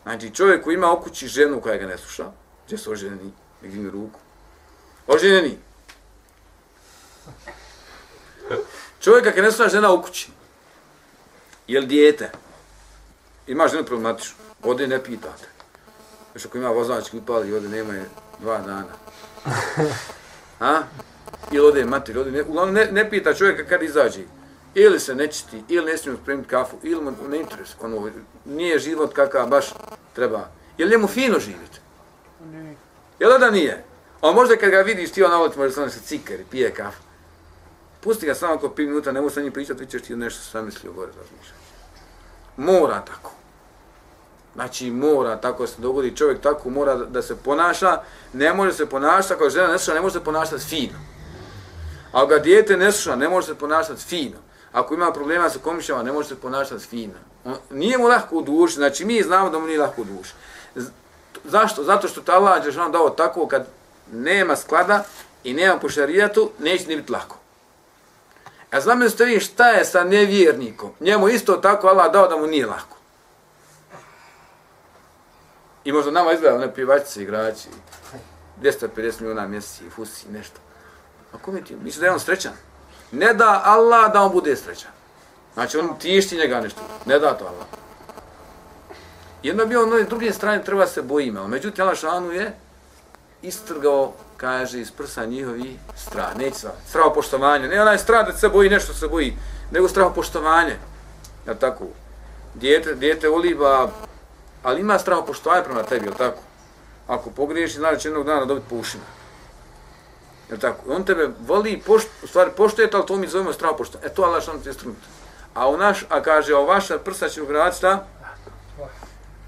Znači 0.04 0.36
čovjek 0.36 0.64
koji 0.64 0.74
ima 0.74 0.94
okući 0.94 1.28
ženu 1.28 1.62
koja 1.62 1.78
ga 1.78 1.88
ne 1.88 1.98
sluša, 1.98 2.32
gdje 2.66 2.78
su 2.78 2.92
oženjeni, 2.92 3.32
negdje 3.62 3.80
mi 3.80 3.90
ruku. 3.90 4.20
Oženjeni. 5.08 5.58
Čovjeka 9.00 9.30
kada 9.30 9.42
ne 9.42 9.52
sluša 9.52 9.70
žena 9.70 9.92
u 9.92 10.02
kući, 10.02 10.32
je 11.68 11.80
li 11.80 11.88
dijete, 11.88 12.32
ima 13.48 13.68
ženu 13.68 13.84
problematičnu, 13.86 14.36
ovdje 14.64 14.88
ne 14.88 15.04
pitate. 15.04 15.53
Još 16.34 16.46
ako 16.46 16.58
ima 16.58 16.70
vozački 16.70 17.18
upali, 17.18 17.54
ovdje 17.54 17.70
nema 17.70 17.94
je 17.94 18.06
dva 18.40 18.58
dana. 18.58 18.94
A? 20.60 20.82
Ili 21.52 21.68
ode 21.68 21.86
mater, 21.86 22.20
ode 22.20 22.32
ne, 22.32 22.44
uglavnom 22.44 22.76
ne, 22.76 22.86
ne 22.92 23.10
pita 23.10 23.34
čovjeka 23.34 23.64
kad 23.64 23.84
izađe 23.84 24.24
ili 24.76 25.00
se 25.00 25.16
nečiti, 25.16 25.64
ili 25.70 25.86
ne 25.86 25.98
smije 25.98 26.18
spremiti 26.24 26.50
kafu, 26.50 26.78
ili 26.84 27.02
mu 27.02 27.12
ne 27.30 27.40
interes, 27.40 27.76
ono, 27.82 28.10
nije 28.46 28.80
život 28.80 29.14
kakav 29.14 29.48
baš 29.48 29.74
treba. 30.14 30.48
Je 30.78 30.86
li 30.86 30.92
njemu 30.92 31.08
fino 31.08 31.40
živjeti? 31.40 31.80
Ne. 32.52 32.76
Jel 33.20 33.40
da 33.40 33.52
nije? 33.52 33.84
A 34.22 34.32
možda 34.32 34.58
kad 34.58 34.70
ga 34.70 34.78
vidiš 34.78 35.12
ti 35.12 35.24
on 35.24 35.32
na 35.32 35.38
možda 35.38 35.62
može 35.82 35.90
se 35.90 36.00
cikar 36.00 36.40
i 36.40 36.46
pije 36.52 36.72
kafu. 36.72 37.02
Pusti 38.02 38.26
ga 38.26 38.36
samo 38.36 38.54
oko 38.54 38.68
5 38.68 38.88
minuta, 38.88 39.12
ne 39.12 39.22
možeš 39.22 39.34
sa 39.34 39.42
njim 39.42 39.52
pričati, 39.52 39.86
ti 39.86 39.92
ćeš 39.92 40.02
ti 40.02 40.16
nešto 40.16 40.42
sam 40.42 40.66
mislio 40.66 40.92
gore 40.92 41.12
razmišljati. 41.12 41.64
Mora 42.58 43.06
tako. 43.06 43.32
Znači 44.56 44.92
mora 44.92 45.42
tako 45.42 45.68
se 45.68 45.76
dogodi, 45.78 46.16
čovjek 46.16 46.42
tako 46.42 46.70
mora 46.70 46.96
da, 46.96 47.22
se 47.22 47.36
ponaša, 47.36 48.02
ne 48.34 48.54
može 48.54 48.74
se 48.74 48.86
ponašati, 48.86 49.34
ako 49.34 49.50
žena 49.50 49.68
ne 49.68 49.78
sluša, 49.78 49.94
ne 49.94 50.02
može 50.02 50.14
se 50.14 50.24
ponašati 50.24 50.66
fino. 50.66 51.00
Ako 52.12 52.28
ga 52.28 52.38
dijete 52.38 52.78
ne 52.78 52.92
sluša, 52.92 53.16
ne 53.16 53.30
može 53.30 53.48
se 53.48 53.56
ponašati 53.56 54.04
fino 54.04 54.38
ako 54.74 54.94
ima 54.94 55.12
problema 55.12 55.50
sa 55.50 55.60
komišama, 55.60 56.04
ne 56.04 56.12
može 56.12 56.28
se 56.28 56.36
ponašati 56.36 56.86
fino. 56.86 57.14
On, 57.46 57.56
nije 57.70 57.98
mu 57.98 58.08
lahko 58.08 58.36
u 58.36 58.42
duši, 58.42 58.76
znači 58.76 59.06
mi 59.06 59.22
znamo 59.22 59.50
da 59.50 59.60
mu 59.60 59.68
nije 59.68 59.80
lahko 59.80 60.02
u 60.02 60.06
duši. 60.06 60.34
Zašto? 61.44 61.84
Zato 61.84 62.08
što 62.08 62.22
ta 62.22 62.34
Allah 62.34 62.66
je 62.66 62.72
dao 62.72 63.10
tako 63.10 63.48
kad 63.48 63.68
nema 64.12 64.56
sklada 64.56 65.04
i 65.44 65.54
nema 65.54 65.80
po 65.80 65.90
šarijatu, 65.90 66.52
neće 66.60 66.88
ni 66.88 66.96
biti 66.96 67.12
lako. 67.12 67.38
A 68.72 68.82
znam 68.82 69.10
ste 69.10 69.26
vi 69.26 69.40
šta 69.40 69.68
je 69.70 69.86
sa 69.86 70.04
nevjernikom. 70.04 70.92
Njemu 71.00 71.30
isto 71.30 71.54
tako 71.54 71.88
Allah 71.88 72.12
dao 72.12 72.28
da 72.28 72.38
mu 72.38 72.48
nije 72.48 72.66
lako. 72.66 72.93
I 75.84 75.92
možda 75.92 76.12
nama 76.12 76.32
izgleda 76.32 76.56
one 76.56 76.74
pivačice, 76.74 77.24
igrači, 77.24 77.68
250 78.62 79.22
milijuna 79.22 79.48
mjeseci, 79.48 79.90
fusi, 79.90 80.30
nešto. 80.32 80.60
A 81.34 81.38
kome 81.38 81.62
ti? 81.62 81.76
Misli 81.76 82.00
da 82.00 82.06
je 82.06 82.12
on 82.12 82.20
srećan? 82.20 82.54
Ne 83.12 83.34
da 83.34 83.62
Allah 83.66 84.14
da 84.14 84.22
on 84.22 84.32
bude 84.32 84.56
srećan. 84.56 84.92
Znači 85.54 85.78
on 85.78 86.00
tišti 86.00 86.38
njega 86.38 86.62
nešto. 86.62 86.82
Ne 87.06 87.20
da 87.20 87.38
to 87.38 87.46
Allah. 87.46 87.68
Jedno 89.44 89.66
bi 89.66 89.76
on 89.76 89.90
na 89.90 90.02
druge 90.02 90.34
strane 90.34 90.64
treba 90.64 90.88
se 90.88 91.02
bojima. 91.02 91.48
Međutim, 91.48 91.84
Allah 91.84 91.98
šanu 91.98 92.32
je 92.32 92.56
istrgao, 93.42 94.14
kaže, 94.38 94.80
iz 94.80 94.92
prsa 94.92 95.26
njihovi 95.26 95.80
strah. 95.96 96.38
Neće 96.38 96.58
sva. 96.58 96.72
Strah 96.90 97.06
poštovanje. 97.16 97.68
Ne 97.68 97.82
onaj 97.82 97.98
strah 97.98 98.26
da 98.28 98.38
se 98.38 98.50
boji 98.50 98.70
nešto 98.70 98.94
se 98.94 99.08
boji, 99.08 99.38
nego 99.72 99.88
strah 99.88 100.12
poštovanje. 100.16 100.78
Ja 101.48 101.54
tako. 101.54 101.86
Dijete, 102.54 102.94
dijete 102.94 103.30
oliva, 103.30 103.92
ali 104.64 104.82
ima 104.82 105.00
strano 105.00 105.26
poštovanje 105.26 105.64
prema 105.64 105.84
tebi, 105.84 106.06
jel 106.06 106.14
tako? 106.14 106.40
Ako 107.08 107.30
pogriješi, 107.30 107.78
znači 107.78 108.08
jednog 108.08 108.26
dana 108.26 108.46
dobiti 108.46 108.68
po 108.70 108.76
ušima. 108.76 109.04
Je 110.52 110.60
tako? 110.60 110.94
On 110.94 111.04
tebe 111.04 111.30
voli, 111.48 111.82
pošt, 111.86 112.08
u 112.24 112.28
stvari 112.28 112.52
poštuje, 112.58 112.90
ali 112.94 113.06
to 113.06 113.16
mi 113.16 113.28
zovemo 113.28 113.54
strah 113.54 113.72
poštovanje. 113.78 114.12
E 114.12 114.14
to 114.14 114.24
Allah 114.24 114.44
što 114.44 114.58
ti 114.58 114.70
je 114.70 114.74
strunut. 114.74 114.98
A 115.54 115.70
u 115.70 115.78
naš, 115.78 116.06
a 116.10 116.22
kaže, 116.22 116.56
o 116.56 116.66
vaša 116.66 117.00
prsa 117.00 117.30
će 117.30 117.42
ugraditi 117.42 117.78
šta? 117.78 118.06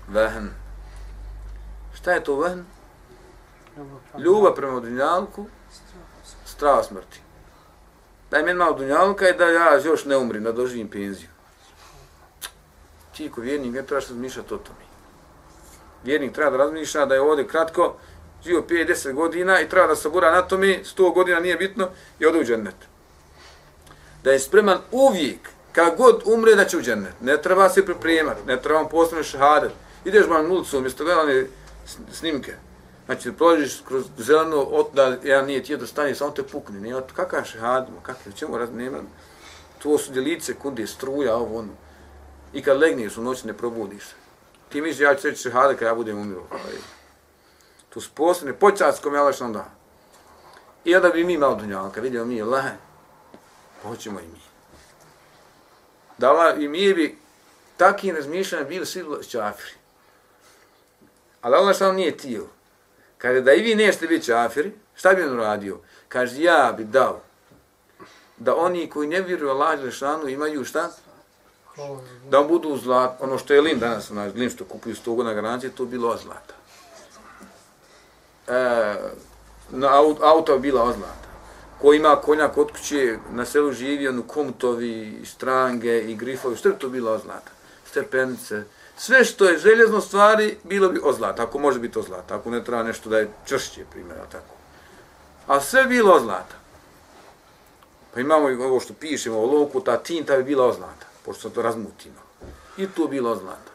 Vehn. 0.07 0.47
Šta 1.93 2.11
je 2.11 2.23
to 2.23 2.39
vehn? 2.39 2.63
Ljubav 4.17 4.55
prema 4.55 4.79
dunjalku, 4.79 5.45
strah 6.45 6.85
smrti. 6.85 7.19
Daj 8.31 8.43
meni 8.43 8.59
malo 8.59 8.73
dunjalka 8.73 9.29
i 9.29 9.37
da 9.37 9.45
ja 9.45 9.77
još 9.85 10.05
ne 10.05 10.17
umrim, 10.17 10.43
da 10.43 10.51
doživim 10.51 10.87
penziju. 10.87 11.29
Ti 13.17 13.31
ko 13.31 13.41
vjernik, 13.41 13.73
ne 13.73 13.83
trebaš 13.83 14.07
razmišljati 14.07 14.53
o 14.53 14.57
tome. 14.57 14.84
Vjernik 16.05 16.33
treba 16.33 16.51
da 16.51 16.57
razmišlja 16.57 17.05
da 17.05 17.15
je 17.15 17.21
ovdje 17.21 17.47
kratko, 17.47 17.95
živio 18.43 18.61
5-10 18.69 19.13
godina 19.13 19.61
i 19.61 19.69
treba 19.69 19.87
da 19.87 19.95
sabura 19.95 20.31
na 20.31 20.41
tome, 20.41 20.79
100 20.97 21.13
godina 21.13 21.39
nije 21.39 21.55
bitno, 21.55 21.89
i 22.19 22.25
ode 22.25 22.39
u 22.39 22.43
džennet. 22.43 22.75
Da 24.23 24.31
je 24.31 24.39
spreman 24.39 24.77
uvijek, 24.91 25.49
kad 25.71 25.97
god 25.97 26.21
umre, 26.25 26.55
da 26.55 26.65
će 26.65 26.77
u 26.77 26.81
džennet. 26.81 27.13
Ne 27.21 27.41
treba 27.41 27.69
se 27.69 27.85
pripremati, 27.85 28.41
ne 28.47 28.61
treba 28.61 28.79
vam 28.79 28.89
posebno 28.89 29.23
šahadet. 29.23 29.71
Ideš 30.05 30.27
vam 30.27 30.51
ulicu, 30.51 30.77
umjesto 30.77 31.03
gledane 31.03 31.45
snimke. 32.11 32.53
Znači, 33.05 33.31
prođeš 33.31 33.81
kroz 33.87 34.05
zeleno, 34.17 34.61
od, 34.61 34.87
da 34.93 35.17
ja 35.23 35.41
nije 35.41 35.63
ti 35.63 35.77
da 35.77 35.87
stani, 35.87 36.15
samo 36.15 36.31
te 36.31 36.43
pukne. 36.43 36.79
Nije, 36.79 37.01
kakav 37.15 37.43
šahadet, 37.43 37.89
kakav, 38.01 38.33
čemu 38.35 38.57
raz, 38.57 38.69
nema. 38.73 38.97
To 39.83 39.97
su 39.97 40.11
djelice, 40.11 40.53
kunde, 40.53 40.87
struja, 40.87 41.35
ovo, 41.35 41.59
ono. 41.59 41.73
I 42.53 42.61
kad 42.61 42.79
legneš 42.79 43.17
u 43.17 43.21
noći, 43.21 43.47
ne 43.47 43.53
probudiš 43.53 44.03
se. 44.03 44.24
Ti 44.69 44.81
misliš, 44.81 44.99
ja 44.99 45.15
ću 45.15 45.27
reći 45.27 45.41
šehade 45.41 45.73
kada 45.73 45.85
ja 45.85 45.95
budem 45.95 46.17
umiru. 46.17 46.43
Tu 47.89 48.01
su 48.01 48.09
posebne 48.15 48.53
počast 48.53 49.03
kome 49.03 49.19
Allah 49.19 49.35
što 49.35 49.47
da. 49.47 49.65
I 50.85 50.95
onda 50.95 51.09
bi 51.09 51.23
mi 51.23 51.37
malo 51.37 51.55
dunjalka, 51.55 52.01
vidimo 52.01 52.25
mi, 52.25 52.41
Allah, 52.41 52.65
hoćemo 53.83 54.19
i 54.19 54.27
mi. 54.27 54.41
Da 56.17 56.29
Allah, 56.29 56.59
i 56.59 56.67
mi 56.67 56.93
bi 56.93 57.17
takvim 57.77 58.15
razmišljanjem 58.15 58.67
bili 58.67 58.85
svi 58.85 59.05
čafiri. 59.29 59.71
Ali 61.41 61.55
Allah 61.55 61.75
što 61.75 61.91
nije 61.91 62.17
tijelo. 62.17 62.47
Kaže 63.17 63.41
da 63.41 63.53
i 63.53 63.61
vi 63.61 63.75
nešte 63.75 64.07
biti 64.07 64.25
čafiri, 64.25 64.71
šta 64.95 65.13
bi 65.13 65.23
on 65.23 65.37
radio? 65.37 65.79
Kaže, 66.07 66.41
ja 66.41 66.73
bi 66.77 66.83
dao 66.83 67.21
da 68.37 68.55
oni 68.55 68.89
koji 68.89 69.07
ne 69.07 69.21
vjeruju 69.21 69.51
Allah 69.51 69.79
Žešanu 69.79 70.27
imaju 70.27 70.65
šta? 70.65 70.91
Da 72.29 72.43
budu 72.43 72.77
zlat, 72.77 73.21
ono 73.21 73.37
što 73.37 73.53
je 73.53 73.61
Lin 73.61 73.79
danas, 73.79 74.11
onaj 74.11 74.29
Lin 74.29 74.49
što 74.49 74.65
kupuju 74.65 74.95
100 74.95 75.15
godina 75.15 75.33
garancije, 75.33 75.71
to 75.71 75.85
bilo 75.85 76.17
zlata 76.17 76.55
e, 78.47 78.95
na 79.69 79.89
auto 80.21 80.59
bila 80.59 80.93
zlata. 80.93 81.25
Ko 81.81 81.93
ima 81.93 82.15
konja 82.15 82.47
kod 82.47 82.71
kuće, 82.71 83.17
na 83.31 83.45
selu 83.45 83.71
živi, 83.71 84.07
ono 84.07 84.21
komutovi, 84.21 85.21
strange 85.25 86.01
i 86.01 86.15
grifovi, 86.15 86.55
što 86.55 86.69
je 86.69 86.79
to 86.79 86.89
bila 86.89 87.17
zlata? 87.17 87.51
Stepenice. 87.85 88.63
Sve 88.97 89.25
što 89.25 89.45
je 89.45 89.57
željezno 89.57 90.01
stvari, 90.01 90.57
bilo 90.63 90.89
bi 90.89 91.01
zlata, 91.17 91.43
ako 91.43 91.59
može 91.59 91.79
biti 91.79 92.01
zlata, 92.01 92.35
ako 92.35 92.49
ne 92.49 92.63
treba 92.63 92.83
nešto 92.83 93.09
da 93.09 93.17
je 93.17 93.31
čršće, 93.45 93.85
primjer, 93.91 94.17
tako. 94.31 94.55
A 95.47 95.61
sve 95.61 95.83
bilo 95.83 96.19
zlata. 96.19 96.55
Pa 98.13 98.19
imamo 98.19 98.49
i 98.49 98.55
ovo 98.55 98.79
što 98.79 98.93
pišemo, 98.93 99.39
o 99.39 99.45
loku, 99.45 99.81
ta 99.81 99.97
tinta 99.97 100.37
bi 100.37 100.43
bila 100.43 100.73
zlata 100.73 101.04
pošto 101.25 101.41
sam 101.41 101.51
to 101.51 101.61
razmutino. 101.61 102.21
I 102.77 102.87
to 102.87 103.07
bilo 103.07 103.35
zlato. 103.35 103.71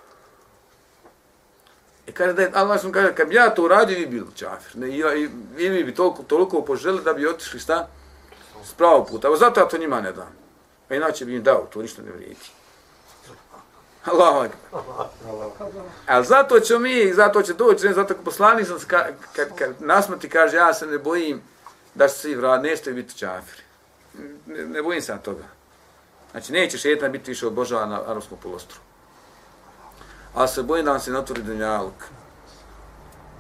I 2.06 2.12
kaže 2.12 2.32
da 2.32 2.42
je 2.42 2.50
Allah 2.54 2.80
sam 2.80 2.92
kaže, 2.92 3.14
kad 3.14 3.28
bi 3.28 3.34
ja 3.34 3.50
to 3.54 3.64
uradio, 3.64 3.98
vi 3.98 4.06
bilo 4.06 4.26
čafir. 4.34 4.76
Ne, 4.76 4.88
i, 4.88 5.28
i, 5.58 5.68
vi 5.68 5.84
bi 5.84 5.94
toliko, 5.94 6.22
toliko 6.22 6.62
poželi 6.64 7.02
da 7.04 7.12
bi 7.12 7.26
otišli 7.26 7.60
sta 7.60 7.88
s 8.64 8.74
pravog 8.74 9.08
puta. 9.08 9.28
Evo 9.28 9.36
zato 9.36 9.60
ja 9.60 9.68
to 9.68 9.78
njima 9.78 10.00
ne 10.00 10.12
dam. 10.12 10.32
A 10.88 10.94
inače 10.94 11.24
bi 11.24 11.34
im 11.34 11.42
dao, 11.42 11.68
to 11.72 11.82
ništa 11.82 12.02
ne 12.02 12.10
vrijedi. 12.10 12.50
Allahu 14.04 14.38
akbar. 14.38 14.82
Ali 16.06 16.26
zato 16.26 16.60
će 16.60 16.78
mi, 16.78 17.12
zato 17.12 17.42
će 17.42 17.54
doći, 17.54 17.86
ne 17.86 17.92
zato 17.92 18.14
poslanik 18.24 18.66
sam, 18.66 18.78
kad, 18.86 19.06
kad, 19.36 19.48
kad 19.58 19.70
nasmati 19.78 20.28
kaže, 20.28 20.56
ja 20.56 20.74
se 20.74 20.86
ne 20.86 20.98
bojim 20.98 21.42
da 21.94 22.08
se 22.08 22.18
svi 22.18 22.34
vrati, 22.34 22.68
nećete 22.68 22.92
biti 22.92 23.18
čafiri. 23.18 23.62
Ne, 24.46 24.66
ne 24.66 24.82
bojim 24.82 25.02
se 25.02 25.12
na 25.12 25.18
toga. 25.18 25.60
Znači, 26.30 26.52
neće 26.52 26.78
šetan 26.78 27.12
biti 27.12 27.30
više 27.30 27.46
obožavan 27.46 27.90
na 27.90 28.00
arabskom 28.06 28.38
polostru. 28.42 28.78
Ali 30.34 30.48
se 30.48 30.62
bojim 30.62 30.84
da 30.84 30.90
vam 30.90 31.00
se 31.00 31.10
natvori 31.10 31.42
dunjaluk. 31.42 32.04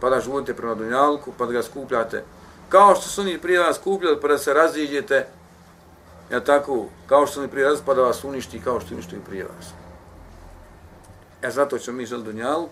Pa 0.00 0.10
da 0.10 0.20
živite 0.20 0.56
prema 0.56 0.74
dunjalku, 0.74 1.32
pa 1.38 1.46
da 1.46 1.52
ga 1.52 1.62
skupljate. 1.62 2.24
Kao 2.68 2.94
što 2.94 3.08
su 3.08 3.20
oni 3.20 3.38
prije 3.38 3.60
vas 3.60 3.76
skupljali, 3.76 4.20
pa 4.20 4.28
da 4.28 4.38
se 4.38 4.54
raziđete, 4.54 5.26
ja 6.30 6.40
tako, 6.44 6.86
kao 7.06 7.26
što 7.26 7.34
su 7.34 7.40
oni 7.40 7.48
prije 7.48 7.66
vas, 7.70 7.80
pa 7.86 7.94
da 7.94 8.02
vas 8.02 8.24
uništi, 8.24 8.62
kao 8.64 8.80
što 8.80 8.94
uništi 8.94 9.16
prije 9.28 9.44
vas. 9.44 9.66
E 11.42 11.50
zato 11.50 11.78
ćemo 11.78 11.96
mi 11.96 12.06
želiti 12.06 12.32
dunjalu. 12.32 12.68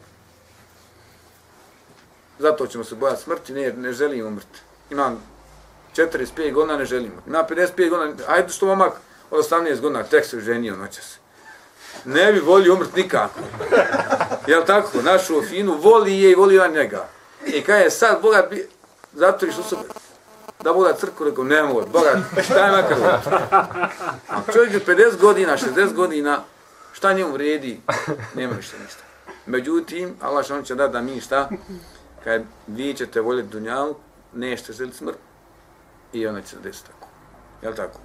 Zato 2.38 2.66
ćemo 2.66 2.84
se 2.84 2.94
bojati 2.94 3.22
smrti, 3.22 3.52
ne, 3.52 3.72
ne 3.72 3.92
želimo 3.92 4.28
umrti. 4.28 4.60
Imam 4.90 5.22
45 5.96 6.52
godina, 6.52 6.78
ne 6.78 6.84
želimo. 6.84 7.22
Imam 7.26 7.44
55 7.48 7.90
godina, 7.90 8.14
ajde 8.28 8.48
što 8.48 8.66
momak 8.66 8.92
Ono 9.30 9.40
od 9.40 9.50
18 9.50 9.80
godina, 9.80 10.02
tek 10.02 10.24
se 10.24 10.40
ženio 10.40 10.76
noćas. 10.76 11.18
Ne 12.04 12.32
bi 12.32 12.40
volio 12.40 12.74
umrt 12.74 12.96
nikako. 12.96 13.40
Jel 14.46 14.64
tako? 14.64 15.02
Našu 15.02 15.42
finu 15.42 15.78
voli 15.82 16.20
je 16.20 16.30
i 16.30 16.34
voli 16.34 16.58
on 16.58 16.72
njega. 16.72 17.08
I 17.46 17.62
kada 17.62 17.78
je 17.78 17.90
sad, 17.90 18.22
Boga, 18.22 18.46
bi, 18.50 18.68
zato 19.12 19.52
što 19.52 19.62
su 19.62 19.76
da 20.62 20.72
bude 20.72 20.94
crku, 21.00 21.24
rekao, 21.24 21.44
ne 21.44 21.62
mogu, 21.62 21.86
Boga, 21.92 22.22
šta 22.44 22.66
je 22.66 22.72
makar 22.72 22.98
A 24.28 24.52
čovjek 24.52 24.72
je 24.72 24.96
50 24.96 25.16
godina, 25.20 25.56
60 25.56 25.92
godina, 25.92 26.42
šta 26.92 27.12
njemu 27.12 27.32
vredi, 27.32 27.80
nema 28.34 28.54
ništa 28.54 28.76
ništa. 28.84 29.02
Međutim, 29.46 30.16
Allah 30.20 30.44
što 30.44 30.62
će 30.62 30.74
da 30.74 30.88
da 30.88 31.00
mi 31.00 31.20
šta, 31.20 31.48
kad 32.24 32.42
vi 32.66 32.94
ćete 32.94 33.20
voljeti 33.20 33.48
dunjalu, 33.48 33.96
nešte 34.32 34.72
želi 34.72 34.92
smrt 34.92 35.16
i 36.12 36.26
ona 36.26 36.42
će 36.42 36.48
se 36.48 36.56
desiti 36.62 36.86
tako. 36.86 37.08
Jel 37.62 37.74
tako? 37.74 37.98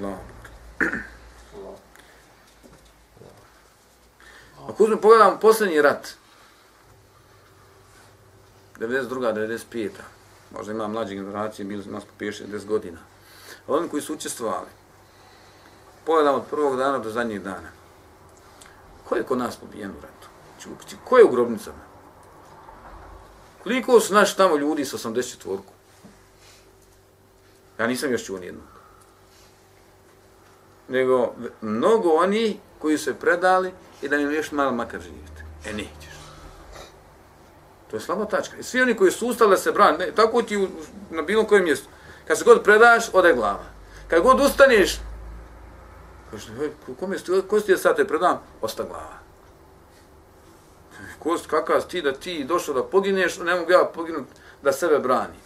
No. 0.00 0.18
Ako 4.68 4.84
uzmem, 4.84 4.98
pogledamo 4.98 5.38
posljednji 5.40 5.82
rat, 5.82 6.08
92. 8.78 9.34
95. 9.72 9.90
Možda 10.50 10.72
ima 10.72 10.88
mlađe 10.88 11.14
generacije, 11.14 11.64
bili 11.64 11.84
nas 11.86 12.04
po 12.04 12.24
50 12.24 12.66
godina 12.66 12.98
oni 13.66 13.88
koji 13.88 14.02
su 14.02 14.14
učestvovali, 14.14 14.68
pogledamo 16.04 16.36
od 16.36 16.44
prvog 16.50 16.76
dana 16.76 16.98
do 16.98 17.10
zadnjeg 17.10 17.42
dana, 17.42 17.68
ko 19.08 19.16
je 19.16 19.22
kod 19.22 19.38
nas 19.38 19.56
pobijen 19.56 19.90
u 19.90 20.00
ratu? 20.02 20.28
Znači, 20.62 20.96
ko 21.04 21.18
je 21.18 21.24
u 21.24 21.30
grobnicama? 21.30 21.84
Koliko 23.62 24.00
su 24.00 24.14
naši 24.14 24.36
tamo 24.36 24.56
ljudi 24.56 24.84
sa 24.84 24.96
84-ku? 24.96 25.72
Ja 27.78 27.86
nisam 27.86 28.12
još 28.12 28.24
čuo 28.24 28.38
nijednog. 28.38 28.73
Nego 30.88 31.34
mnogo 31.60 32.08
oni 32.08 32.60
koji 32.78 32.98
su 32.98 33.04
se 33.04 33.14
predali 33.14 33.72
i 34.02 34.08
da 34.08 34.16
im 34.16 34.32
još 34.32 34.52
malo 34.52 34.72
makar 34.72 35.00
živite. 35.00 35.44
E, 35.66 35.72
nećeš. 35.72 36.14
To 37.90 37.96
je 37.96 38.00
slaba 38.00 38.24
tačka. 38.24 38.56
I 38.56 38.62
svi 38.62 38.82
oni 38.82 38.96
koji 38.96 39.10
su 39.10 39.26
ustali 39.26 39.50
da 39.50 39.56
se 39.56 39.72
brane, 39.72 39.98
ne, 39.98 40.12
tako 40.12 40.42
ti 40.42 40.56
u, 40.56 40.68
na 41.10 41.22
bilo 41.22 41.44
kojem 41.44 41.64
mjestu, 41.64 41.88
Kad 42.26 42.38
se 42.38 42.44
god 42.44 42.62
predaš, 42.62 43.04
ode 43.12 43.34
glava. 43.34 43.64
Kad 44.08 44.22
god 44.22 44.40
ustaneš, 44.40 45.00
kaže, 46.30 46.48
kome 47.00 47.18
ste, 47.18 47.42
ko 47.48 47.60
ti 47.60 47.76
sad 47.76 47.96
te 47.96 48.04
predam? 48.04 48.40
Osta 48.60 48.82
glava. 48.82 49.18
Kost, 51.18 51.46
kakav 51.46 51.80
si 51.80 51.88
ti 51.88 52.02
da 52.02 52.12
ti 52.12 52.44
došao 52.44 52.74
da 52.74 52.82
pogineš, 52.82 53.38
ne 53.38 53.54
mogu 53.54 53.72
ja 53.72 53.90
poginuti 53.94 54.32
da 54.62 54.72
sebe 54.72 54.98
brani. 54.98 55.38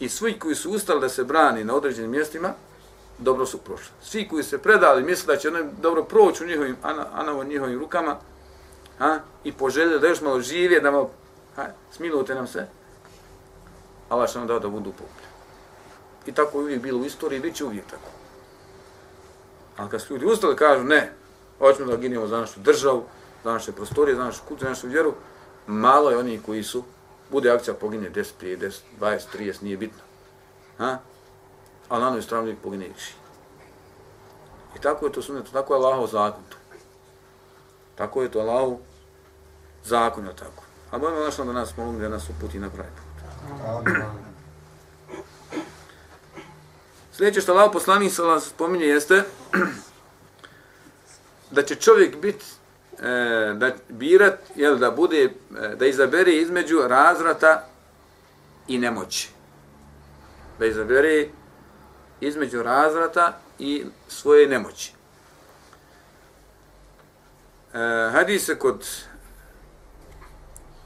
I 0.00 0.08
svi 0.08 0.38
koji 0.38 0.54
su 0.54 0.70
ustali 0.70 1.00
da 1.00 1.08
se 1.08 1.24
brani 1.24 1.64
na 1.64 1.74
određenim 1.74 2.10
mjestima, 2.10 2.54
dobro 3.18 3.46
su 3.46 3.58
prošli. 3.58 3.92
Svi 4.02 4.28
koji 4.28 4.42
se 4.42 4.58
predali, 4.58 5.02
misle 5.02 5.34
da 5.34 5.40
će 5.40 5.48
oni 5.48 5.70
dobro 5.80 6.04
proći 6.04 6.44
u 6.44 6.46
njihovim, 6.46 6.76
anavo 7.12 7.44
njihovim 7.44 7.78
rukama, 7.78 8.16
a, 8.98 9.18
i 9.44 9.52
poželjeli 9.52 10.00
da 10.00 10.06
još 10.06 10.20
malo 10.20 10.40
živje, 10.40 10.80
da 10.80 10.90
malo, 10.90 11.10
ha, 11.56 11.66
smilujte 11.92 12.34
nam 12.34 12.46
se, 12.46 12.66
Allah 14.08 14.30
će 14.30 14.38
nam 14.38 14.48
dao 14.48 14.58
da 14.58 14.68
budu 14.68 14.90
popljeni. 14.90 15.34
I 16.26 16.32
tako 16.32 16.58
je 16.58 16.64
uvijek 16.64 16.82
bilo 16.82 17.00
u 17.00 17.04
istoriji, 17.04 17.40
bit 17.40 17.54
će 17.54 17.64
uvijek 17.64 17.86
tako. 17.86 18.10
Ali 19.76 19.90
kad 19.90 20.02
su 20.02 20.12
ljudi 20.12 20.26
ustali, 20.26 20.56
kažu 20.56 20.84
ne, 20.84 21.12
hoćemo 21.58 21.90
da 21.90 21.96
ginemo 21.96 22.26
za 22.26 22.38
našu 22.40 22.60
državu, 22.60 23.04
za 23.44 23.52
naše 23.52 23.72
prostorije, 23.72 24.16
za 24.16 24.24
našu 24.24 24.40
kulturu, 24.48 24.66
za 24.66 24.68
našu 24.68 24.88
vjeru, 24.88 25.14
malo 25.66 26.10
je 26.10 26.18
oni 26.18 26.40
koji 26.46 26.62
su, 26.62 26.84
bude 27.30 27.50
akcija 27.50 27.74
pogine 27.74 28.10
10, 28.10 28.24
5, 28.40 28.58
10, 28.58 28.80
20, 29.00 29.20
30, 29.38 29.62
nije 29.62 29.76
bitno. 29.76 30.02
Ha? 30.78 30.98
Ali 31.88 32.02
na 32.02 32.08
onoj 32.08 32.22
strani. 32.22 32.56
I 34.76 34.80
tako 34.80 35.06
je 35.06 35.12
to 35.12 35.22
suneto, 35.22 35.50
tako 35.52 35.74
je 35.74 35.78
Allahov 35.78 36.06
zakon 36.06 36.42
tu. 36.48 36.56
Tako 37.94 38.22
je 38.22 38.30
to 38.30 38.40
Allahov 38.40 38.76
zakon, 39.84 40.26
je 40.26 40.36
tako. 40.36 40.64
A 40.90 40.98
bojimo 40.98 41.20
našlo 41.20 41.44
da 41.44 41.52
nas 41.52 41.76
molim 41.76 41.98
da 41.98 42.08
nas 42.08 42.28
uputi 42.28 42.58
na 42.58 42.70
pravi 42.70 42.90
put. 42.96 43.14
Sljedeće 47.12 47.40
što 47.40 47.52
Allah 47.52 47.70
poslanik 47.72 48.12
sa 48.12 48.22
vas 48.22 48.48
spominje 48.48 48.86
jeste 48.86 49.24
da 51.50 51.62
će 51.62 51.74
čovjek 51.74 52.20
biti 52.20 52.44
e, 52.98 53.54
da 53.54 53.70
birat, 53.88 54.38
jel, 54.54 54.76
da 54.76 54.90
bude, 54.90 55.22
e, 55.24 55.30
da 55.76 55.86
izabere 55.86 56.32
između 56.32 56.78
razrata 56.86 57.66
i 58.68 58.78
nemoći. 58.78 59.30
Da 60.58 60.66
izabere 60.66 61.28
između 62.20 62.62
razvrata 62.62 63.38
i 63.58 63.84
svoje 64.08 64.48
nemoći. 64.48 64.92
E, 67.74 68.10
hadis 68.12 68.48
je 68.48 68.58
kod 68.58 68.86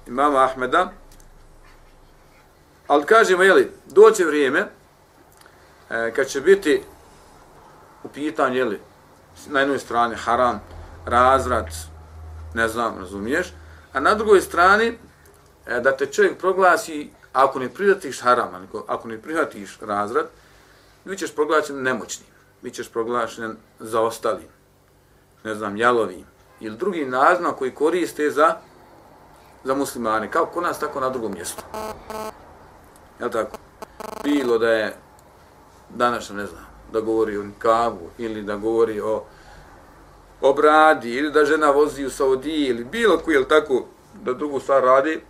imama 0.06 0.44
Ahmeda, 0.44 0.92
ali 2.86 3.04
kažemo, 3.04 3.42
jeli, 3.42 3.72
doće 3.86 4.24
vrijeme, 4.24 4.66
e, 5.90 6.12
kad 6.16 6.26
će 6.26 6.40
biti 6.40 6.82
u 8.02 8.08
pitanju, 8.08 8.56
jeli, 8.56 8.80
na 9.46 9.60
jednoj 9.60 9.78
strani 9.78 10.16
haram, 10.16 10.60
razvrat, 11.06 11.68
ne 12.54 12.68
znam, 12.68 12.98
razumiješ, 12.98 13.52
a 13.92 14.00
na 14.00 14.14
drugoj 14.14 14.40
strani 14.40 14.98
e, 15.66 15.80
da 15.80 15.96
te 15.96 16.06
čovjek 16.06 16.38
proglasi, 16.38 17.10
ako 17.32 17.58
ne 17.58 17.68
prihvatiš 17.68 18.20
haram, 18.20 18.68
ako 18.86 19.08
ne 19.08 19.22
prihvatiš 19.22 19.78
razvrat, 19.80 20.26
vi 21.08 21.16
ćeš 21.16 21.34
proglašen 21.34 21.82
nemoćnim, 21.82 22.28
vi 22.62 22.70
ćeš 22.70 22.88
proglašen 22.88 23.56
zaostalim, 23.78 24.48
ne 25.44 25.54
znam, 25.54 25.76
jalovim, 25.76 26.24
ili 26.60 26.76
drugi 26.76 27.04
naziv 27.04 27.46
koji 27.58 27.74
koriste 27.74 28.30
za 28.30 28.56
za 29.64 29.74
muslimane, 29.74 30.30
kao 30.30 30.46
kod 30.46 30.62
nas, 30.62 30.78
tako 30.78 31.00
na 31.00 31.10
drugom 31.10 31.32
mjestu. 31.32 31.62
Je 33.20 33.30
tako? 33.30 33.56
Bilo 34.24 34.58
da 34.58 34.70
je 34.70 34.96
danas 35.88 36.30
ne 36.30 36.46
znam, 36.46 36.66
da 36.92 37.00
govori 37.00 37.38
o 37.38 37.42
nikavu 37.42 38.10
ili 38.18 38.42
da 38.42 38.56
govori 38.56 39.00
o 39.00 39.24
obradi 40.40 41.10
ili 41.10 41.32
da 41.32 41.44
žena 41.44 41.70
vozi 41.70 42.04
u 42.04 42.10
Saudiji 42.10 42.66
ili 42.66 42.84
bilo 42.84 43.18
koji, 43.18 43.34
je 43.34 43.48
tako, 43.48 43.84
da 44.24 44.32
drugu 44.32 44.60
stvar 44.60 44.82
radi, 44.82 45.20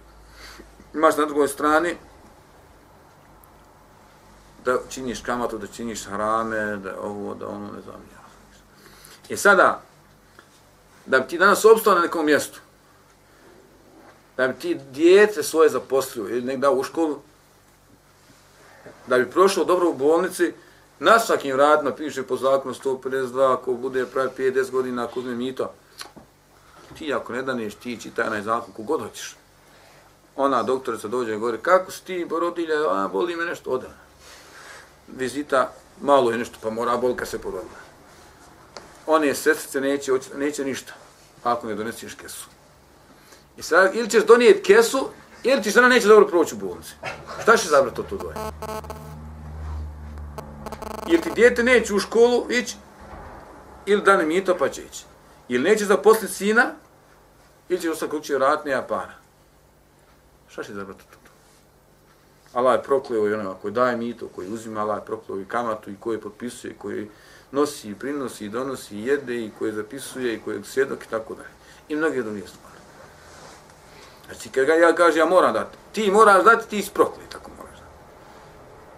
imaš 0.95 1.17
na 1.17 1.25
drugoj 1.25 1.49
strani 1.49 1.97
da 4.69 4.79
činiš 4.89 5.21
kamatu, 5.21 5.59
da 5.59 5.67
činiš 5.67 6.05
harame, 6.05 6.77
da 6.77 7.01
ovo, 7.01 7.35
da 7.35 7.49
ono, 7.49 7.73
ne 7.73 7.81
znam 7.83 8.03
ja. 8.13 8.25
I 9.29 9.37
sada, 9.37 9.83
da 11.07 11.21
bi 11.21 11.29
ti 11.29 11.39
danas 11.39 11.65
obstao 11.65 11.95
na 11.95 12.01
nekom 12.01 12.27
mjestu, 12.27 12.61
da 14.37 14.49
bi 14.49 14.59
ti 14.59 14.75
djece 14.75 15.43
svoje 15.43 15.71
zaposlio 15.71 16.29
ili 16.29 16.43
negdje 16.43 16.69
u 16.69 16.83
školu, 16.83 17.19
da 19.07 19.19
bi 19.19 19.31
prošlo 19.31 19.65
dobro 19.65 19.89
u 19.89 19.95
bolnici, 19.95 20.53
na 20.99 21.19
svakim 21.19 21.57
vratima 21.57 21.95
piše 21.95 22.23
po 22.23 22.37
zakonu 22.37 22.75
152, 22.75 23.53
ako 23.53 23.73
bude 23.73 24.07
pravi 24.07 24.31
50 24.39 24.71
godina, 24.71 25.05
ako 25.05 25.21
uzme 25.21 25.35
mito, 25.35 25.73
ti 26.99 27.15
ako 27.15 27.33
ne 27.33 27.43
daneš, 27.43 27.75
ti 27.75 28.01
čitaj 28.01 28.27
onaj 28.27 28.43
zakon, 28.43 28.75
kogod 28.75 29.01
hoćeš. 29.01 29.37
Ona 30.37 30.63
doktorica 30.63 31.09
dođe 31.09 31.35
i 31.35 31.39
govori, 31.39 31.59
kako 31.63 31.91
si 31.91 32.05
ti, 32.05 32.27
porodilja, 32.29 32.77
a, 32.91 33.09
boli 33.09 33.37
me 33.37 33.45
nešto, 33.45 33.71
ode. 33.71 33.87
Vizita, 35.17 35.73
malo 36.01 36.31
je 36.31 36.39
nešto, 36.39 36.59
pa 36.63 36.71
mora 36.71 36.97
bolka 36.97 37.27
se 37.27 37.39
porodila. 37.39 37.79
One 39.07 39.35
sestrice 39.35 39.81
neće, 39.81 40.13
neće 40.37 40.65
ništa, 40.65 40.93
ako 41.45 41.67
ne 41.67 41.75
donesiš 41.75 42.15
kesu. 42.15 42.47
I 43.57 43.63
sad, 43.63 43.95
ili 43.95 44.11
ćeš 44.11 44.25
donijeti 44.25 44.63
kesu, 44.63 45.09
ili 45.43 45.63
ti 45.63 45.71
žena 45.71 45.89
neće 45.89 46.09
dobro 46.09 46.27
proći 46.27 46.55
u 46.55 46.59
bolnici. 46.59 46.93
Šta 47.43 47.57
će 47.57 47.69
zabrati 47.69 48.01
od 48.01 48.09
to 48.09 48.17
dvoje? 48.17 48.37
Ili 51.09 51.21
ti 51.21 51.31
djete 51.35 51.63
neće 51.63 51.95
u 51.95 51.99
školu 51.99 52.47
ići, 52.51 52.77
ili 53.87 54.03
dane 54.03 54.27
mito 54.27 54.57
pa 54.59 54.69
će 54.69 54.83
ići. 54.83 55.05
Ili 55.49 55.71
neće 55.71 55.85
zaposliti 55.85 56.35
sina, 56.35 56.71
ili 57.69 57.81
će 57.81 57.91
ostati 57.91 58.11
kući 58.11 58.35
vratne 58.35 58.71
nema 58.71 58.83
para. 58.83 59.15
Šta 60.49 60.65
će 60.65 60.75
zabrati 60.75 61.05
to? 61.11 61.18
Allah 62.59 62.75
je 62.75 62.83
prokleo 62.83 63.29
i 63.29 63.35
onoga 63.35 63.55
koji 63.63 63.73
daje 63.73 63.97
mito, 63.97 64.29
koji 64.35 64.49
uzima, 64.53 64.81
Allah 64.81 64.99
je 64.99 65.07
prokleo 65.07 65.41
i 65.41 65.45
kamatu 65.45 65.91
i 65.91 65.97
koji 66.01 66.21
potpisuje, 66.21 66.75
koji 66.79 67.09
nosi, 67.51 67.95
prinosi, 67.95 68.49
donosi, 68.49 68.97
jede 68.97 69.37
i 69.45 69.51
koji 69.59 69.73
zapisuje 69.73 70.35
i 70.35 70.41
koji 70.41 70.57
je 70.57 70.65
svjedok 70.65 71.05
i 71.05 71.09
tako 71.09 71.35
dalje. 71.35 71.55
I 71.89 71.97
mnoge 71.97 72.23
druge 72.23 72.41
stvari. 72.41 72.79
Znači, 74.27 74.49
kad 74.49 74.67
ga 74.67 74.75
ja 74.75 74.95
kažem, 74.95 75.19
ja 75.19 75.27
moram 75.27 75.53
dati, 75.53 75.77
ti 75.93 76.11
moraš 76.11 76.45
dati, 76.45 76.69
ti 76.71 76.83
si 76.83 76.91
prokleo, 76.95 77.27
tako 77.33 77.51
moraš 77.59 77.79
dati. 77.79 77.93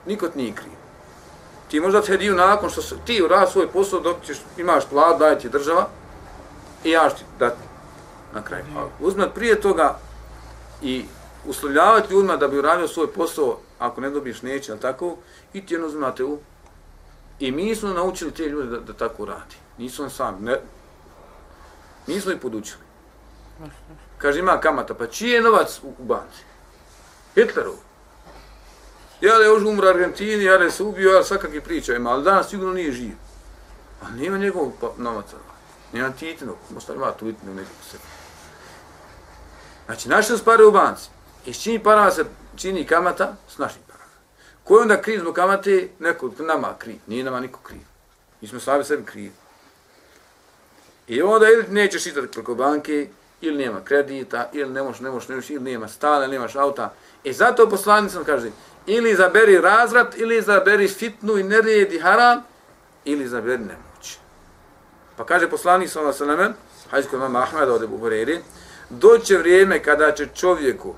Niko 0.07 0.29
ti 0.29 0.39
nije 0.39 0.55
kriv. 0.55 0.73
Ti 1.69 1.81
možda 1.81 2.03
te 2.03 2.13
hediju 2.13 2.35
nakon 2.35 2.71
što 2.71 2.97
ti 3.07 3.23
uradi 3.23 3.51
svoj 3.53 3.69
posao, 3.69 4.01
dok 4.01 4.17
ćeš, 4.25 4.39
imaš 4.57 4.89
plat, 4.91 5.19
daje 5.19 5.39
ti 5.39 5.49
država 5.49 5.89
i 6.85 6.91
ja 6.91 7.11
ti 7.11 7.25
dati 7.39 7.63
na 8.35 8.43
kraju. 8.43 8.65
Uzmat 9.01 9.35
prije 9.35 9.61
toga 9.61 9.99
i 10.83 11.05
uslovljavati 11.47 12.13
ljudima 12.13 12.37
da 12.37 12.49
bi 12.49 12.59
uradio 12.59 12.89
svoj 12.89 13.13
posao, 13.13 13.59
ako 13.79 14.01
ne 14.01 14.11
dobiješ 14.11 14.43
neće, 14.43 14.73
ali 14.73 14.81
tako, 14.81 15.17
i 15.53 15.67
ti 15.67 15.75
jedno 15.75 16.13
u. 16.27 16.39
I 17.39 17.53
mi 17.53 17.77
smo 17.77 17.89
naučili 17.89 18.31
te 18.31 18.43
ljude 18.43 18.71
da, 18.71 18.81
da 18.81 18.93
tako 18.93 19.25
radi. 19.25 19.57
Nisu 19.79 20.03
on 20.03 20.11
sami. 20.11 20.41
Ne, 20.41 20.61
nismo 22.07 22.33
ih 22.33 22.39
podučili. 22.43 22.83
Kaže, 24.19 24.39
ima 24.39 24.61
kamata, 24.61 24.95
pa 24.95 25.07
čiji 25.07 25.31
je 25.31 25.43
novac 25.43 25.81
u, 25.83 25.89
u 25.99 26.05
banci? 26.05 26.43
Hitlerov. 27.35 27.75
Ja 29.21 29.39
da 29.39 29.45
je 29.45 29.53
už 29.53 29.65
umro 29.65 29.89
Argentini, 29.89 30.45
ja 30.45 30.59
da 30.59 30.65
je 30.65 30.71
se 30.71 30.83
ubio, 30.83 31.11
ja 31.11 31.25
svakakve 31.25 31.61
priče 31.61 31.95
ima, 31.95 32.11
ali 32.11 32.25
danas 32.25 32.49
sigurno 32.49 32.75
nije 32.75 32.93
živ. 32.93 33.15
A 34.03 34.11
nema 34.11 34.39
njegovog 34.39 34.73
pa, 34.81 34.91
novaca. 34.97 35.37
Nema 35.93 36.11
titinog, 36.11 36.57
možda 36.75 36.95
ima 36.95 37.13
tu 37.13 37.33
titinog 37.33 37.57
nekog 37.57 37.77
sebe. 37.91 38.03
Znači, 39.87 40.09
našli 40.09 40.39
su 40.39 40.45
pare 40.45 40.65
u 40.65 40.73
banci. 40.73 41.09
I 41.47 41.53
s 41.53 41.63
čini 41.63 41.79
para 41.79 42.11
se 42.11 42.25
čini 42.57 42.87
kamata 42.87 43.37
s 43.49 43.59
našim 43.59 43.83
parama. 43.87 44.11
Ko 44.65 44.77
je 44.77 44.83
onda 44.83 45.03
kriv 45.03 45.21
zbog 45.21 45.35
kamate? 45.35 45.89
Neko 45.99 46.31
nama 46.39 46.75
kriv. 46.79 46.97
Nije 47.07 47.25
nama 47.25 47.41
niko 47.41 47.61
kriv. 47.61 47.81
Mi 48.41 48.49
smo 48.49 48.61
sami 48.61 48.85
sebi 48.85 49.05
krivi. 49.05 49.33
I 51.09 51.23
onda 51.23 51.49
ili 51.49 51.65
nećeš 51.69 52.03
čitati 52.03 52.29
preko 52.29 52.55
banke, 52.55 53.09
ili 53.41 53.65
nema 53.65 53.81
kredita, 53.85 54.49
ili 54.53 54.71
ne 54.71 54.83
možeš, 54.83 55.01
ne 55.01 55.11
možeš, 55.11 55.29
ne 55.29 55.35
možeš, 55.35 55.51
ili 55.51 55.73
nema 55.73 55.89
stane, 55.89 56.29
nemaš 56.29 56.57
auta. 56.57 56.93
I 57.25 57.33
zato 57.33 57.69
poslanicom 57.69 58.25
kaže, 58.25 58.51
ili 58.87 59.15
zaberi 59.15 59.61
razvrat, 59.61 60.19
ili 60.19 60.43
zaberi 60.43 60.89
fitnu 60.89 61.39
i 61.39 61.43
nerijedi 61.43 61.99
haram, 61.99 62.43
ili 63.05 63.29
zaberi 63.29 63.59
nemoć. 63.59 64.19
Pa 65.17 65.25
kaže 65.25 65.51
poslanik 65.51 65.95
ve 65.95 66.13
sellem, 66.13 66.55
hajde 66.91 67.09
kod 67.09 67.21
mama 67.21 67.43
Ahmeda 67.43 67.73
od 67.73 67.83
Ebu 67.83 67.99
Hureyri, 67.99 68.39
doće 68.91 69.37
vrijeme 69.37 69.83
kada 69.83 70.13
će 70.13 70.29
čovjeku, 70.35 70.95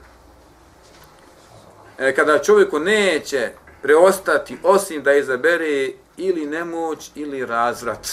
E, 2.02 2.14
kada 2.14 2.38
čovjeku 2.38 2.78
neće 2.78 3.50
preostati 3.82 4.58
osim 4.62 5.02
da 5.02 5.12
izabere 5.12 5.90
ili 6.16 6.46
nemoć 6.46 7.10
ili 7.14 7.46
razvrat. 7.46 8.08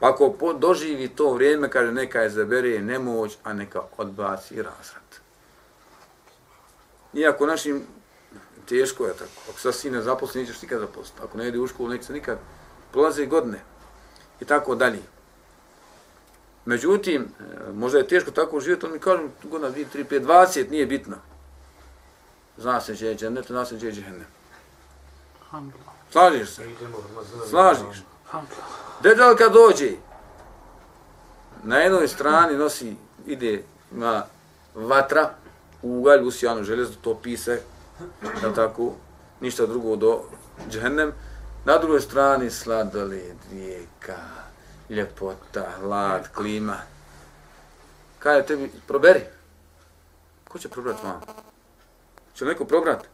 Pa 0.00 0.08
ako 0.10 0.52
doživi 0.58 1.08
to 1.08 1.32
vrijeme, 1.32 1.70
kaže 1.70 1.92
neka 1.92 2.24
izabere 2.24 2.80
nemoć, 2.80 3.36
a 3.44 3.52
neka 3.52 3.82
odbaci 3.96 4.56
razvrat. 4.56 5.20
Iako 7.14 7.46
našim 7.46 7.82
teško 8.68 9.06
je 9.06 9.12
tako, 9.12 9.50
ako 9.50 9.60
sa 9.60 9.72
sine 9.72 10.02
zaposli, 10.02 10.40
nećeš 10.40 10.62
nikad 10.62 10.80
zaposliti. 10.80 11.22
Ako 11.24 11.38
ne 11.38 11.48
ide 11.48 11.58
u 11.58 11.66
školu, 11.66 11.88
neće 11.88 12.04
se 12.04 12.12
nikad 12.12 12.38
prolaze 12.92 13.26
godine 13.26 13.60
i 14.40 14.44
tako 14.44 14.74
dalje. 14.74 15.02
Međutim, 16.64 17.22
e, 17.22 17.72
možda 17.72 17.98
je 17.98 18.08
teško 18.08 18.30
tako 18.30 18.60
živjeti, 18.60 18.86
on 18.86 18.92
mi 18.92 18.98
kažem, 18.98 19.32
godina 19.42 19.70
2, 19.70 19.84
3, 19.94 20.04
5, 20.04 20.20
20, 20.20 20.70
nije 20.70 20.86
bitno. 20.86 21.16
Zna 22.56 22.80
se 22.80 22.92
gdje 22.92 23.08
je 23.08 23.16
džennet, 23.16 23.46
zna 23.46 23.64
se 23.64 23.74
gdje 23.74 23.86
je 23.86 23.92
džennet. 23.92 24.26
Slažiš 26.12 26.48
se? 26.50 26.62
Slažiš. 27.50 28.02
Deđal 29.02 29.36
kad 29.36 29.52
dođe, 29.52 29.90
na 31.62 31.76
jednoj 31.76 32.08
strani 32.08 32.56
nosi, 32.56 32.96
ide, 33.26 33.62
ima 33.92 34.22
vatra, 34.74 35.30
ugalj, 35.82 36.22
usijanu 36.22 36.64
željezo, 36.64 36.92
to 37.02 37.14
pise, 37.14 37.62
je 38.22 38.54
tako, 38.54 38.92
ništa 39.40 39.66
drugo 39.66 39.96
do 39.96 40.22
džennem. 40.70 41.12
Na 41.64 41.78
drugoj 41.78 42.00
strani 42.00 42.50
sladoled, 42.50 43.36
rijeka, 43.50 44.16
ljepota, 44.88 45.66
hlad, 45.80 46.28
klima. 46.34 46.76
Kaj 48.18 48.36
je 48.36 48.46
tebi, 48.46 48.72
proberi. 48.86 49.20
Ko 50.48 50.58
će 50.58 50.68
probrat 50.68 51.02
vam? 51.02 51.20
Će 52.34 52.44
neko 52.44 52.64
probrat? 52.64 53.08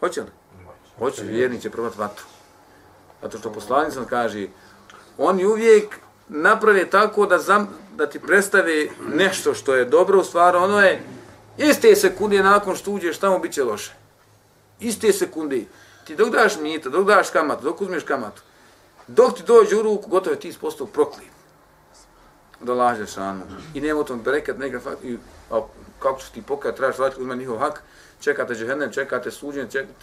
Hoće 0.00 0.20
li? 0.20 0.30
Hoće, 0.98 1.22
vjerni 1.22 1.60
će 1.60 1.70
probrat 1.70 1.96
vatru. 1.96 2.24
Zato 3.22 3.38
što 3.38 3.52
poslanicom 3.52 4.04
kaže, 4.04 4.48
oni 5.18 5.46
uvijek 5.46 5.98
naprave 6.28 6.90
tako 6.90 7.26
da, 7.26 7.38
zam, 7.38 7.68
da 7.96 8.06
ti 8.06 8.18
predstave 8.18 8.86
nešto 9.14 9.54
što 9.54 9.74
je 9.74 9.84
dobro 9.84 10.20
u 10.20 10.24
stvari, 10.24 10.56
ono 10.56 10.80
je 10.80 11.02
iste 11.58 11.96
sekunde 11.96 12.42
nakon 12.42 12.76
što 12.76 12.90
uđeš 12.90 13.18
tamo 13.18 13.38
bit 13.38 13.52
će 13.52 13.64
loše. 13.64 13.92
Iste 14.80 15.12
sekunde. 15.12 15.64
Ti 16.04 16.16
dok 16.16 16.30
daš 16.30 16.58
mita, 16.60 16.88
dok 16.88 17.06
daš 17.06 17.30
kamatu, 17.30 17.64
dok 17.64 17.80
uzmeš 17.80 18.02
kamatu, 18.02 18.42
dok 19.06 19.36
ti 19.36 19.42
dođe 19.46 19.76
u 19.76 19.82
ruku, 19.82 20.10
gotovo 20.10 20.34
je 20.34 20.40
ti 20.40 20.48
ispostao 20.48 20.86
prokliv 20.86 21.28
od 22.62 22.68
lažeš 22.68 23.06
Žešanu. 23.06 23.42
I 23.74 23.80
nema 23.80 24.00
u 24.00 24.04
tom 24.04 24.20
berekat, 24.20 24.58
neka 24.58 24.80
fakt, 24.80 25.04
i, 25.04 25.18
a, 25.50 25.60
kako 25.98 26.20
ću 26.20 26.32
ti 26.34 26.42
pokajati, 26.42 26.76
trebaš 26.76 26.98
vratiti, 26.98 27.20
uzme 27.20 27.36
njihov 27.36 27.58
hak, 27.58 27.82
čekate 28.20 28.54
džehennem, 28.54 28.92
čekate 28.92 29.30
suđenje, 29.30 29.70
čekate, 29.70 29.94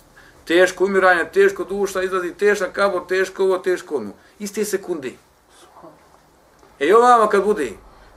teško 0.45 0.85
umiranje, 0.85 1.25
teško 1.33 1.63
duša, 1.63 2.03
izlazi 2.03 2.33
tešak 2.33 2.71
kabor, 2.71 3.01
teško 3.07 3.43
ovo, 3.43 3.57
teško 3.57 3.95
ono. 3.95 4.11
Iste 4.39 4.65
sekunde. 4.65 5.11
E 6.79 6.85
i 6.85 6.93
ovamo 6.93 7.27
kad 7.27 7.43
bude, 7.43 7.71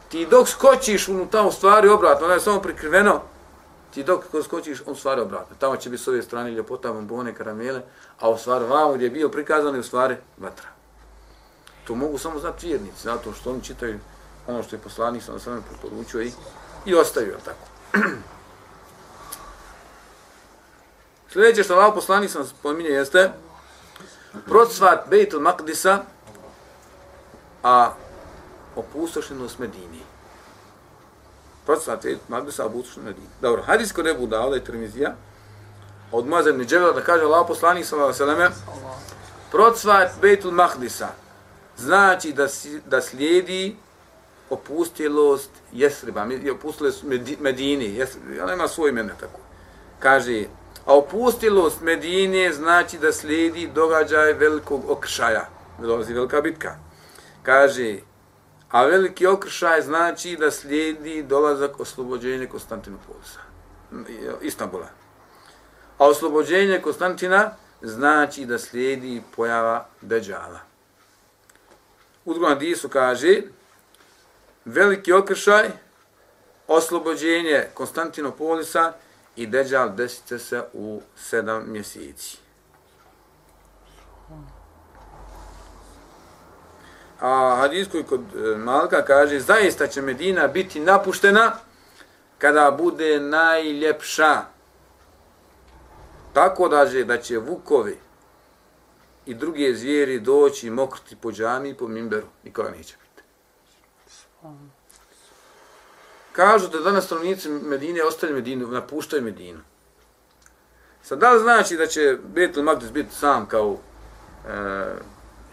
ti 0.08 0.26
dok 0.26 0.48
skočiš 0.48 1.08
u 1.08 1.26
u 1.48 1.52
stvari 1.52 1.88
obratno, 1.88 2.26
ono 2.26 2.34
je 2.34 2.40
samo 2.40 2.60
prikriveno, 2.60 3.20
ti 3.94 4.04
dok 4.04 4.24
skočiš, 4.44 4.82
on 4.86 4.96
stvari 4.96 5.20
obratno. 5.20 5.56
Tamo 5.58 5.76
će 5.76 5.90
biti 5.90 6.02
s 6.02 6.08
ove 6.08 6.22
strane 6.22 6.50
ljepota, 6.50 6.92
bombone, 6.92 7.34
karamele, 7.34 7.82
a 8.20 8.30
u 8.30 8.38
stvari 8.38 8.64
vamo 8.64 8.92
gdje 8.92 9.06
je 9.06 9.10
bio 9.10 9.28
prikazan 9.28 9.74
je 9.74 9.80
u 9.80 9.82
stvari 9.82 10.16
vatra. 10.38 10.68
To 11.84 11.94
mogu 11.94 12.18
samo 12.18 12.38
znati 12.38 12.66
vjernici, 12.66 13.02
zato 13.02 13.32
što 13.32 13.50
oni 13.50 13.62
čitaju 13.62 13.98
ono 14.50 14.62
što 14.62 14.76
je 14.76 14.80
poslanik 14.80 15.22
sam 15.22 15.40
sam 15.40 15.64
preporučio 15.70 16.22
i, 16.22 16.32
i 16.84 16.94
ostavio 16.94 17.36
tako. 17.44 17.66
Sljedeće 21.32 21.62
što 21.62 21.74
Allah 21.74 21.94
poslanik 21.94 22.30
sam 22.30 22.46
spominje 22.46 22.90
jeste 22.90 23.32
procvat 24.46 25.08
Bejtul 25.08 25.40
Maqdisa, 25.40 25.98
a 27.62 27.92
opustošenost 28.76 29.58
Medini. 29.58 30.02
Procvat 31.66 32.02
Bejtul 32.02 32.24
Maqdisa, 32.28 32.62
a 32.62 32.66
opustošenost 32.66 33.04
Medini. 33.04 33.28
Dobro, 33.40 33.62
hadis 33.62 33.92
kod 33.92 34.06
Ebu 34.06 34.26
Dauda 34.26 34.56
i 34.56 34.64
Trmizija, 34.64 35.14
od 36.12 36.26
Muazem 36.26 36.58
Niđevela 36.58 36.92
da 36.92 37.00
kaže 37.00 37.24
Allah 37.24 37.44
poslanik 37.48 37.86
sam 37.86 38.14
sam 38.14 38.28
procvat 39.50 40.10
Bejtul 40.20 40.52
Maqdisa, 40.52 41.08
znači 41.76 42.32
da, 42.32 42.46
da 42.86 43.00
slijedi 43.00 43.76
opustilost 44.50 45.50
Jesriba, 45.72 46.26
opustilost 46.52 47.04
Medini, 47.40 47.94
Jesriba, 47.94 48.44
ona 48.44 48.52
ima 48.52 48.68
svoj 48.68 48.90
imena 48.90 49.14
tako. 49.20 49.40
Kaže, 49.98 50.44
A 50.86 50.94
opustilost 50.94 51.80
Medine 51.80 52.52
znači 52.52 52.98
da 52.98 53.12
slijedi 53.12 53.70
događaj 53.74 54.32
velikog 54.32 54.90
okršaja. 54.90 55.48
Dolazi 55.78 56.14
velika 56.14 56.40
bitka. 56.40 56.76
Kaže, 57.42 57.98
a 58.70 58.84
veliki 58.84 59.26
okršaj 59.26 59.82
znači 59.82 60.36
da 60.36 60.50
slijedi 60.50 61.22
dolazak 61.22 61.80
oslobođenja 61.80 62.46
Konstantinopolisa. 62.48 63.40
Istanbula. 64.42 64.88
A 65.98 66.06
oslobođenje 66.06 66.80
Konstantina 66.82 67.56
znači 67.82 68.44
da 68.44 68.58
slijedi 68.58 69.22
pojava 69.36 69.86
Deđala. 70.00 70.60
U 72.24 72.34
drugom 72.34 72.58
disu 72.58 72.88
kaže, 72.88 73.42
veliki 74.64 75.12
okršaj, 75.12 75.70
oslobođenje 76.68 77.66
Konstantinopolisa 77.74 78.92
i 79.36 79.46
Deđal 79.46 79.94
desit 79.94 80.40
se 80.40 80.62
u 80.72 81.02
sedam 81.16 81.72
mjeseci. 81.72 82.38
A 87.20 87.56
hadis 87.56 87.88
koji 87.88 88.04
kod 88.04 88.20
e, 88.20 88.56
Malka 88.56 89.04
kaže, 89.04 89.40
zaista 89.40 89.86
će 89.86 90.02
Medina 90.02 90.48
biti 90.48 90.80
napuštena 90.80 91.52
kada 92.38 92.70
bude 92.70 93.20
najljepša. 93.20 94.42
Tako 96.32 96.68
da 96.68 96.90
će, 96.90 97.04
da 97.04 97.18
će 97.18 97.38
vukovi 97.38 97.98
i 99.26 99.34
druge 99.34 99.74
zvijeri 99.74 100.20
doći 100.20 100.66
i 100.66 100.70
mokriti 100.70 101.16
po 101.16 101.32
džami 101.32 101.70
i 101.70 101.74
po 101.74 101.88
mimberu. 101.88 102.26
Nikoga 102.44 102.70
neće 102.70 102.96
biti. 102.96 103.09
Kažu 106.32 106.68
da 106.68 106.80
danas 106.80 107.04
stanovnici 107.04 107.48
Medine 107.48 108.02
ostaju 108.02 108.34
Medinu, 108.34 108.66
napuštaju 108.66 109.22
Medinu. 109.22 109.60
Sad, 111.02 111.18
da 111.18 111.32
li 111.32 111.40
znači 111.40 111.76
da 111.76 111.86
će 111.86 112.18
Betel 112.24 112.62
Magdis 112.62 112.92
biti 112.92 113.14
sam 113.14 113.46
kao 113.46 113.76
e, 114.48 114.50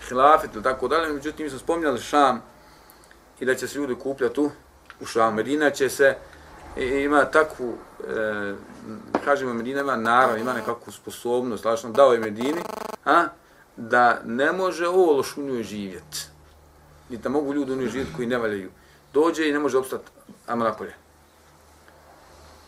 hilafet 0.08 0.54
ili 0.54 0.64
tako 0.64 0.88
dalje, 0.88 1.14
međutim, 1.14 1.44
mi 1.44 1.50
smo 1.50 1.60
spominjali 1.60 2.00
Šam 2.00 2.42
i 3.40 3.46
da 3.46 3.56
će 3.56 3.68
se 3.68 3.80
ljudi 3.80 3.96
kupljati 3.96 4.42
u 5.00 5.06
Šam. 5.06 5.36
Medina 5.36 5.70
će 5.70 5.90
se, 5.90 6.18
ima 6.78 7.26
takvu, 7.26 7.74
e, 8.08 8.54
kažemo, 9.26 9.54
Medina 9.54 9.82
ima 9.82 9.96
narav, 9.96 10.38
ima 10.38 10.54
nekakvu 10.54 10.92
sposobnost, 10.92 11.66
lačno 11.66 11.92
dao 11.92 12.14
je 12.14 12.20
Medini, 12.20 12.62
a, 13.06 13.26
da 13.78 14.22
ne 14.26 14.52
može 14.52 14.88
ovo 14.88 15.24
u 15.38 15.42
njoj 15.42 15.64
živjeti. 15.64 16.37
I 17.10 17.18
da 17.18 17.30
mogu 17.30 17.54
ljudi 17.54 17.72
u 17.72 17.76
njoj 17.76 17.90
živjeti 17.90 18.14
koji 18.16 18.28
ne 18.28 18.38
valjaju. 18.38 18.72
Dođe 19.14 19.50
i 19.50 19.52
ne 19.52 19.60
može 19.60 19.78
obstati 19.78 20.12
Amrapolje. 20.48 20.94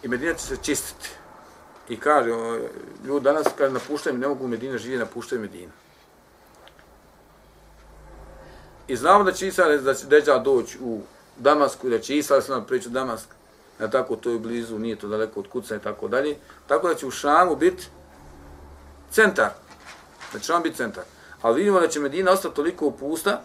I 0.03 0.07
Medina 0.07 0.33
će 0.33 0.45
se 0.45 0.57
čistiti. 0.63 1.09
I 1.89 1.99
kaže, 1.99 2.29
ljudi 3.05 3.23
danas 3.23 3.47
kaže, 3.57 3.73
napuštaju, 3.73 4.17
ne 4.17 4.27
mogu 4.27 4.47
Medina 4.47 4.77
živjeti, 4.77 5.05
napuštaju 5.05 5.41
Medina. 5.41 5.71
I 8.87 8.95
znamo 8.95 9.23
da 9.23 9.31
će 9.31 9.47
Isa 9.47 9.65
da 9.65 9.93
će 9.93 10.05
Deđa 10.05 10.37
doći 10.37 10.77
u 10.81 11.01
Damasku 11.37 11.87
i 11.87 11.89
da 11.89 11.99
će 11.99 12.17
Isa 12.17 12.41
sam 12.41 12.65
priča 12.65 12.89
Damask. 12.89 13.29
Na 13.79 13.89
tako 13.89 14.15
to 14.15 14.29
je 14.29 14.39
blizu, 14.39 14.79
nije 14.79 14.95
to 14.95 15.07
daleko 15.07 15.39
od 15.39 15.47
kuca 15.47 15.75
i 15.75 15.79
tako 15.79 16.07
dalje. 16.07 16.37
Tako 16.67 16.87
da 16.87 16.95
će 16.95 17.05
u 17.05 17.11
Šamu 17.11 17.55
biti 17.55 17.87
centar. 19.11 19.49
Da 20.33 20.39
će 20.39 20.45
Šam 20.45 20.63
biti 20.63 20.77
centar. 20.77 21.03
Ali 21.41 21.55
vidimo 21.55 21.79
da 21.79 21.87
će 21.87 21.99
Medina 21.99 22.31
ostati 22.31 22.55
toliko 22.55 22.85
upusta, 22.85 23.41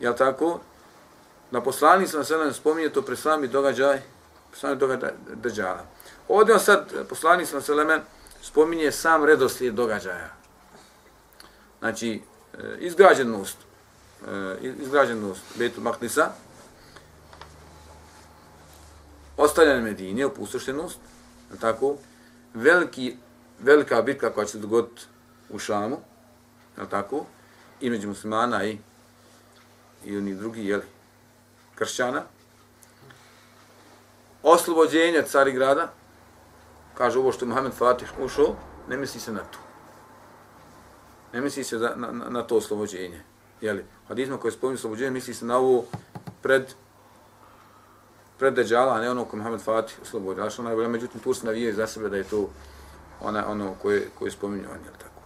jel 0.00 0.14
tako, 0.14 0.60
na 1.50 1.60
poslani 1.60 2.06
sam 2.06 2.24
se 2.24 2.36
nam 2.36 2.52
spominje 2.52 2.88
to 2.88 3.02
pre 3.02 3.16
sami 3.16 3.48
događaj, 3.48 4.02
pre 4.50 4.60
sami 4.60 4.76
događaj 4.76 5.10
Deđala. 5.34 5.84
Ovdje 6.28 6.54
on 6.54 6.60
sad, 6.60 7.06
poslani 7.08 7.46
sam 7.46 7.62
se 7.62 7.74
lemen, 7.74 8.00
spominje 8.42 8.92
sam 8.92 9.24
redoslijed 9.24 9.74
događaja. 9.74 10.30
Znači, 11.78 12.22
izgrađenost, 12.78 13.56
izgrađenost 14.60 15.40
e, 15.40 15.58
Betu 15.58 15.80
Maknisa, 15.80 16.30
ostavljanje 19.36 19.80
Medine, 19.80 20.26
opustoštenost, 20.26 20.98
tako, 21.60 21.96
veliki, 22.54 23.16
velika 23.58 24.02
bitka 24.02 24.30
koja 24.30 24.44
će 24.44 24.52
se 24.52 24.58
dogoditi 24.58 25.02
u 25.50 25.58
Šamu, 25.58 25.98
tako, 26.90 27.26
i 27.80 27.90
među 27.90 28.08
muslimana 28.08 28.64
i, 28.64 28.78
i 30.04 30.16
oni 30.18 30.34
drugi, 30.34 30.66
jeli, 30.66 30.84
kršćana, 31.74 32.22
oslobođenje 34.42 35.22
Carigrada, 35.22 35.92
kaže 36.94 37.18
ovo 37.18 37.32
što 37.32 37.44
je 37.44 37.48
Mohamed 37.48 37.72
Fatih 37.72 38.12
ušao, 38.20 38.56
ne 38.88 38.96
misli 38.96 39.20
se 39.20 39.32
na 39.32 39.40
to. 39.40 39.58
Ne 41.32 41.40
misli 41.40 41.64
se 41.64 41.78
na, 41.78 41.94
na, 41.96 42.30
na 42.30 42.42
to 42.42 42.56
oslobođenje. 42.56 43.22
Jeli, 43.60 43.84
hadizma 44.08 44.36
koje 44.36 44.52
spominje 44.52 44.74
oslobođenje, 44.74 45.10
misli 45.10 45.34
se 45.34 45.44
na 45.44 45.58
ovo 45.58 45.84
pred 46.42 46.74
pred 48.40 48.54
Dejjala, 48.54 48.94
a 48.94 49.00
ne 49.00 49.10
ono 49.10 49.24
koje 49.24 49.38
Mohamed 49.38 49.60
Fatih 49.60 49.98
oslobodio. 50.02 50.42
Znači, 50.42 50.60
onaj, 50.60 50.88
međutim, 50.88 51.20
Turci 51.20 51.46
navijaju 51.46 51.72
navije 51.72 51.86
za 51.86 51.92
sebe 51.92 52.08
da 52.08 52.16
je 52.16 52.24
to 52.24 52.48
ona, 53.20 53.44
ono 53.48 53.74
koje, 53.82 54.08
koje 54.18 54.30
spominju 54.30 54.64
on, 54.64 54.84
jel 54.84 54.94
tako. 54.98 55.20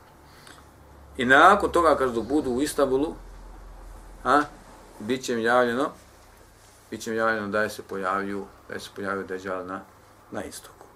I 1.16 1.25
nakon 1.25 1.72
toga, 1.72 1.97
kaže, 1.97 2.12
dok 2.12 2.25
budu 2.25 2.51
u 2.51 2.62
Istanbulu, 2.62 3.14
a, 4.25 4.41
bit 4.99 5.24
će 5.24 5.32
im 5.32 5.38
javljeno, 5.38 5.90
bit 6.90 7.01
će 7.01 7.11
im 7.11 7.16
javljeno 7.16 7.49
da 7.49 7.62
je 7.62 7.70
se 7.70 7.82
pojavio, 7.82 8.45
da 8.68 8.74
je 8.74 8.80
se 8.80 8.90
pojavio 8.97 9.22
Dejjal 9.22 9.66
na, 9.66 9.80
na 10.30 10.45
istoku. 10.45 10.86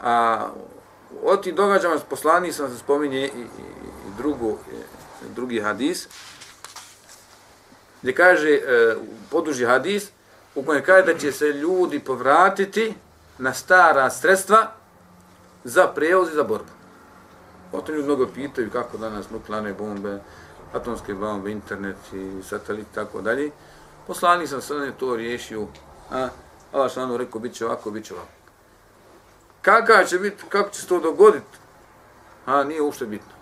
A 0.00 0.46
o 1.22 1.36
tih 1.36 1.54
događama 1.54 1.98
poslani 2.10 2.52
sam 2.52 2.70
se 2.70 2.78
spominje 2.78 3.20
i, 3.20 3.26
i, 3.26 3.42
i 3.42 4.16
drugo, 4.16 4.58
drugi 5.34 5.60
hadis, 5.60 6.08
gdje 8.02 8.14
kaže, 8.14 8.50
e, 8.50 8.96
poduži 9.30 9.64
hadis, 9.64 10.10
u 10.54 10.62
kojem 10.62 10.84
kaže 10.84 11.12
da 11.12 11.18
će 11.18 11.32
se 11.32 11.46
ljudi 11.46 12.00
povratiti 12.00 12.94
na 13.38 13.54
stara 13.54 14.10
sredstva 14.10 14.72
za 15.64 15.86
prevoz 15.86 16.28
i 16.30 16.34
za 16.34 16.44
borbu. 16.44 16.70
Potom 17.72 17.94
ljudi 17.94 18.06
mnogo 18.06 18.26
pitaju 18.26 18.70
kako 18.70 18.98
danas 18.98 19.30
nuklearne 19.30 19.72
bombe, 19.72 20.18
atomske 20.74 21.14
bombe, 21.14 21.50
internet 21.50 21.96
i 22.12 22.42
satelit 22.42 22.86
i 22.92 22.94
tako 22.94 23.20
dalje. 23.20 23.50
Poslani 24.06 24.46
sam 24.46 24.60
sve 24.60 24.92
to 24.92 25.16
riješio, 25.16 25.66
a 26.10 26.28
Allah 26.72 26.92
šanu 26.92 27.16
rekao, 27.16 27.40
bit 27.40 27.54
će 27.54 27.66
ovako, 27.66 27.90
bit 27.90 28.04
će 28.04 28.14
ovako. 28.14 28.30
Kaka 29.62 30.04
će 30.04 30.18
biti, 30.18 30.44
kako 30.48 30.70
će 30.70 30.80
se 30.80 30.86
to 30.86 31.00
dogoditi? 31.00 31.58
A, 32.46 32.64
nije 32.64 32.82
uopšte 32.82 33.06
bitno. 33.06 33.32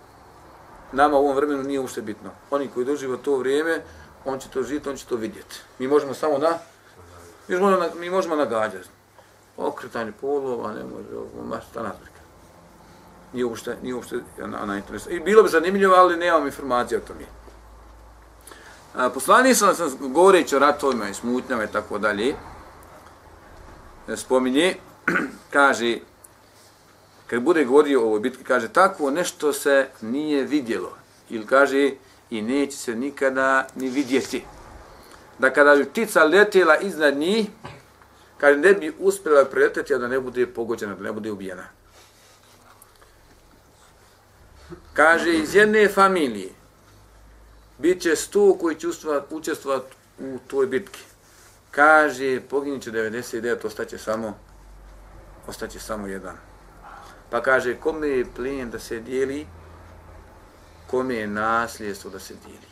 Nama 0.93 1.16
u 1.16 1.20
ovom 1.20 1.37
vremenu 1.37 1.62
nije 1.62 1.81
uopšte 1.81 2.03
bitno. 2.03 2.31
Oni 2.51 2.68
koji 2.68 2.87
doživa 2.87 3.16
to 3.16 3.37
vrijeme, 3.37 3.83
on 4.24 4.39
će 4.39 4.49
to 4.49 4.62
živjeti, 4.62 4.89
on 4.89 4.97
će 4.97 5.07
to 5.07 5.16
vidjeti. 5.16 5.61
Mi 5.79 5.89
možemo 5.89 6.14
samo 6.14 6.39
na, 6.39 6.59
mi 7.49 7.57
možemo, 7.57 7.83
na, 7.83 7.89
mi 7.95 8.11
možemo 8.11 8.37
nagađati. 8.37 8.89
Okretanje 9.57 10.12
polova, 10.20 10.72
ne 10.72 10.85
može, 10.85 11.16
ovo, 11.16 11.47
ma 11.49 11.61
šta 11.70 11.83
nazbrika. 11.83 12.18
Nije 13.33 13.45
uopšte, 13.45 13.76
nije 13.83 13.95
uopšte 13.95 14.16
na, 14.39 14.62
ona. 14.62 14.81
I 15.11 15.20
bilo 15.20 15.43
bi 15.43 15.49
zanimljivo, 15.49 15.95
ali 15.95 16.16
nemam 16.16 16.47
informacije 16.47 16.99
o 16.99 17.01
tome. 17.01 17.24
A, 18.95 19.11
poslani 19.11 19.55
sam, 19.55 19.74
sam 19.74 19.97
govoreći 20.01 20.57
o 20.57 20.59
ratovima 20.59 21.09
i 21.09 21.14
smutnjama 21.14 21.64
i 21.64 21.72
tako 21.72 21.99
dalje, 21.99 22.35
e, 24.09 24.16
spominje, 24.16 24.74
kaže, 25.53 25.99
kad 27.26 27.43
bude 27.43 27.64
govorio 27.64 28.01
o 28.03 28.07
ovoj 28.07 28.20
bitki, 28.20 28.45
kaže, 28.45 28.68
tako 28.68 29.11
nešto 29.11 29.53
se 29.53 29.89
nije 30.01 30.45
vidjelo. 30.45 30.97
Ili 31.31 31.47
kaže, 31.47 31.93
i 32.31 32.43
neće 32.43 32.76
se 32.76 32.95
nikada 32.95 33.66
ni 33.74 33.89
vidjeti. 33.89 34.45
Da 35.39 35.51
kada 35.51 35.74
bi 35.74 35.85
ptica 35.85 36.24
letjela 36.24 36.76
iznad 36.76 37.16
njih, 37.16 37.47
kaže, 38.39 38.59
ne 38.59 38.72
bi 38.74 38.93
uspjela 38.99 39.45
preleteti, 39.45 39.95
a 39.95 39.99
da 39.99 40.09
ne 40.09 40.20
bude 40.20 40.47
pogođena, 40.47 40.95
da 40.95 41.03
ne 41.03 41.12
bude 41.12 41.31
ubijena. 41.33 41.64
Kaže, 44.99 45.32
iz 45.32 45.55
jedne 45.55 45.88
familije 45.88 46.51
bit 47.78 48.03
će 48.03 48.16
sto 48.16 48.59
koji 48.61 48.76
će 48.76 48.86
učestvovati 49.30 49.96
u 50.18 50.38
toj 50.46 50.66
bitki. 50.66 51.01
Kaže, 51.70 52.40
poginit 52.40 52.82
će 52.82 52.90
99, 52.90 53.66
ostaće 53.66 53.99
samo, 53.99 54.38
ostaće 55.46 55.80
samo 55.80 56.07
jedan. 56.07 56.36
Pa 57.30 57.42
kaže, 57.42 57.76
kome 57.76 58.09
je 58.09 58.26
plijen 58.36 58.70
da 58.70 58.78
se 58.78 59.01
dijeli, 59.01 59.46
kome 60.86 61.14
je 61.14 61.26
nasljedstvo 61.26 62.11
da 62.11 62.18
se 62.18 62.34
dijeli. 62.46 62.68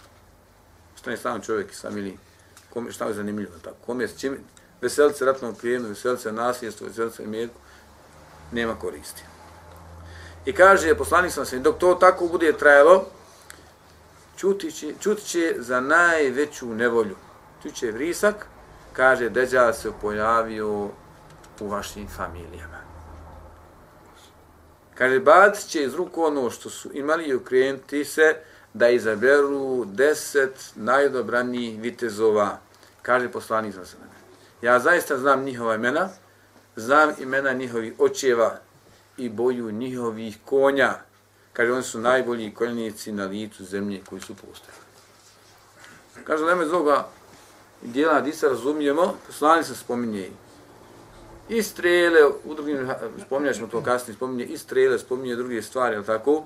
Što 0.96 1.10
je 1.10 1.16
samo 1.16 1.38
čovjek 1.38 1.72
i 1.72 1.86
ili 1.86 2.18
kome, 2.70 2.92
šta 2.92 3.06
je 3.06 3.14
zanimljivo 3.14 3.58
tako, 3.64 3.76
kome 3.86 4.04
je 4.04 4.08
s 4.08 4.20
čim, 4.20 4.38
veselice 4.80 5.24
ratnom 5.24 5.54
plijenu, 5.54 5.88
veselice 5.88 6.32
nasljedstvo, 6.32 6.86
veselice 6.86 7.24
imetku, 7.24 7.60
nema 8.52 8.74
koristi. 8.74 9.35
I 10.46 10.52
kaže, 10.52 10.94
poslanik 10.94 11.32
sam 11.32 11.46
se, 11.46 11.58
dok 11.58 11.78
to 11.78 11.94
tako 11.94 12.26
bude 12.26 12.52
trajalo, 12.52 13.04
čutiće, 14.36 14.94
čutiće 15.00 15.54
za 15.58 15.80
najveću 15.80 16.66
nevolju. 16.66 17.16
Čutiće 17.62 17.90
vrisak, 17.90 18.46
kaže, 18.92 19.28
deđa 19.28 19.72
se 19.72 19.90
pojavio 20.00 20.88
u 21.60 21.68
vašim 21.68 22.08
familijama. 22.16 22.78
Kaže, 24.94 25.20
bacit 25.20 25.70
će 25.70 25.82
iz 25.82 25.94
ruku 25.94 26.22
ono 26.22 26.50
što 26.50 26.70
su 26.70 26.90
imali 26.92 27.24
i 27.24 27.34
ukrenuti 27.34 28.04
se 28.04 28.36
da 28.74 28.88
izaberu 28.88 29.84
deset 29.84 30.72
najodobranijih 30.74 31.80
vitezova. 31.80 32.58
Kaže 33.02 33.32
poslanik 33.32 33.74
za 33.74 33.84
sebe. 33.84 34.04
Ja 34.62 34.78
zaista 34.78 35.18
znam 35.18 35.44
njihova 35.44 35.74
imena, 35.74 36.08
znam 36.76 37.14
imena 37.18 37.52
njihovih 37.52 37.92
očeva 37.98 38.65
i 39.16 39.28
boju 39.28 39.70
njihovih 39.70 40.38
konja. 40.44 40.94
Kaže, 41.52 41.72
oni 41.72 41.82
su 41.82 42.00
najbolji 42.00 42.54
konjenici 42.54 43.12
na 43.12 43.24
licu 43.24 43.64
zemlje 43.64 44.00
koji 44.08 44.20
su 44.20 44.34
postali. 44.34 44.78
Kaže, 46.24 46.44
nema 46.44 46.62
iz 46.62 46.72
ovoga 46.72 47.08
dijela 47.82 48.20
Disa 48.20 48.48
razumijemo, 48.48 49.14
poslani 49.26 49.64
se 49.64 49.74
spominje 49.74 50.30
i 51.48 51.62
strele, 51.62 52.26
u 52.44 52.54
drugim, 52.54 52.90
spominjat 53.26 53.56
ćemo 53.56 53.66
to 53.66 53.82
kasnije, 53.82 54.16
spominje 54.16 54.44
i 54.44 54.58
strele, 54.58 54.98
spominje 54.98 55.36
druge 55.36 55.62
stvari, 55.62 55.96
ali 55.96 56.06
tako? 56.06 56.44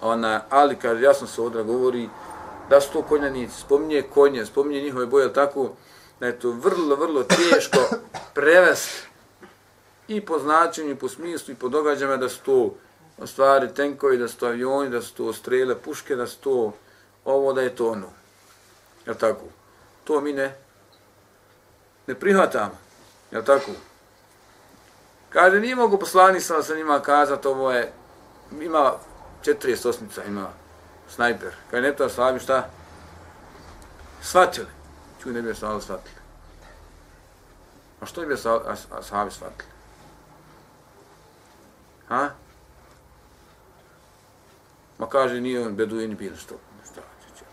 Ona, 0.00 0.44
ali 0.50 0.76
kaže, 0.76 1.02
jasno 1.02 1.26
se 1.26 1.42
odra 1.42 1.62
govori 1.62 2.08
da 2.70 2.80
su 2.80 2.92
to 2.92 3.02
konjanici, 3.02 3.60
spominje 3.60 4.02
konje, 4.02 4.46
spominje 4.46 4.80
njihove 4.80 5.06
boje, 5.06 5.24
ali 5.24 5.34
tako? 5.34 5.70
Da 6.20 6.26
je 6.26 6.38
to 6.38 6.50
vrlo, 6.50 6.96
vrlo 6.96 7.22
teško 7.22 7.78
prevesti 8.34 9.09
i 10.10 10.20
po 10.20 10.38
značenju, 10.38 10.90
i 10.90 10.98
po 10.98 11.08
smislu, 11.08 11.52
i 11.52 11.56
po 11.56 11.68
događajima 11.68 12.16
da 12.16 12.28
su 12.28 12.38
to 12.44 12.74
stvari 13.26 13.74
tenkovi, 13.74 14.18
da 14.18 14.28
su 14.28 14.36
to 14.36 14.46
avioni, 14.46 14.90
da 14.90 15.02
su 15.02 15.14
to 15.14 15.32
strele, 15.32 15.78
puške, 15.78 16.16
da 16.16 16.26
su 16.26 16.38
to 16.38 16.72
ovo, 17.24 17.52
da 17.52 17.62
je 17.62 17.76
to 17.76 17.90
ono. 17.90 18.06
Jel 19.06 19.14
tako? 19.14 19.44
To 20.04 20.20
mi 20.20 20.32
ne, 20.32 20.56
ne 22.06 22.14
prihvatamo. 22.14 22.78
Jel 23.30 23.44
tako? 23.44 23.70
Kaže, 25.28 25.60
nije 25.60 25.76
mogu 25.76 25.98
poslani 25.98 26.40
sam 26.40 26.62
sa 26.62 26.74
njima 26.74 27.00
kazati, 27.00 27.48
ovo 27.48 27.72
je, 27.72 27.92
ima 28.60 28.92
40 29.44 29.88
osmica, 29.88 30.24
ima 30.24 30.48
snajper. 31.08 31.54
Kaže, 31.70 31.82
ne 31.82 31.96
to 31.96 32.08
slavi 32.08 32.40
šta? 32.40 32.68
Svatili. 34.22 34.66
Čuj, 35.22 35.32
ne 35.32 35.42
bi 35.42 35.48
je 35.48 35.54
slavili 35.54 35.82
shvatili. 35.82 36.20
A 38.00 38.06
što 38.06 38.20
bi 38.20 38.32
je 38.32 38.36
sahabi 39.02 39.30
shvatili? 39.30 39.69
Ha? 42.10 42.30
Ma 44.98 45.08
kaže, 45.08 45.40
nije 45.40 45.66
on 45.66 45.76
beduini 45.76 46.14
bilo 46.14 46.36
što. 46.36 46.54
Šta 46.84 47.00
će 47.00 47.38
će? 47.38 47.44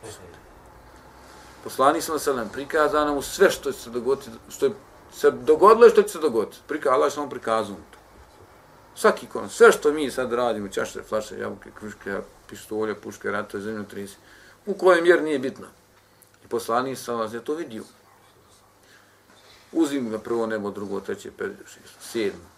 Poslanik 1.63 2.03
sam 2.03 2.19
se 2.19 2.33
nam 2.33 2.49
prikazano 2.49 3.13
mu 3.13 3.21
sve 3.21 3.51
što 3.51 3.71
će 3.71 3.79
se 3.79 3.89
dogoditi, 3.89 4.31
što 4.49 4.65
je 4.65 4.73
se 5.11 5.31
dogodilo 5.31 5.89
što 5.89 6.01
će 6.03 6.09
se 6.09 6.19
dogoditi. 6.19 6.57
Prika, 6.67 6.89
Allah 6.89 7.13
sam 7.13 7.15
samo 7.15 7.29
prikazao 7.29 7.75
to. 7.75 7.97
Svaki 8.95 9.27
kon, 9.27 9.49
sve 9.49 9.71
što 9.71 9.91
mi 9.91 10.11
sad 10.11 10.33
radimo, 10.33 10.67
čaše, 10.67 11.03
flaše, 11.03 11.39
jabuke, 11.39 11.69
kruške, 11.79 12.19
pištolje, 12.49 12.95
puške, 12.95 13.31
ratove, 13.31 13.63
zemlju, 13.63 13.83
trisi, 13.83 14.17
u 14.65 14.73
kojem 14.73 15.03
mjer 15.03 15.23
nije 15.23 15.39
bitno. 15.39 15.65
I 16.45 16.47
poslani 16.47 16.95
sam 16.95 17.19
vas 17.19 17.33
je 17.33 17.43
to 17.45 17.55
vidio. 17.55 17.83
Uzim 19.71 20.09
ga 20.09 20.19
prvo 20.19 20.45
nebo, 20.45 20.71
drugo, 20.71 20.99
treće, 20.99 21.31
pet, 21.31 21.51
šest, 21.65 21.95
sedmo. 21.99 22.56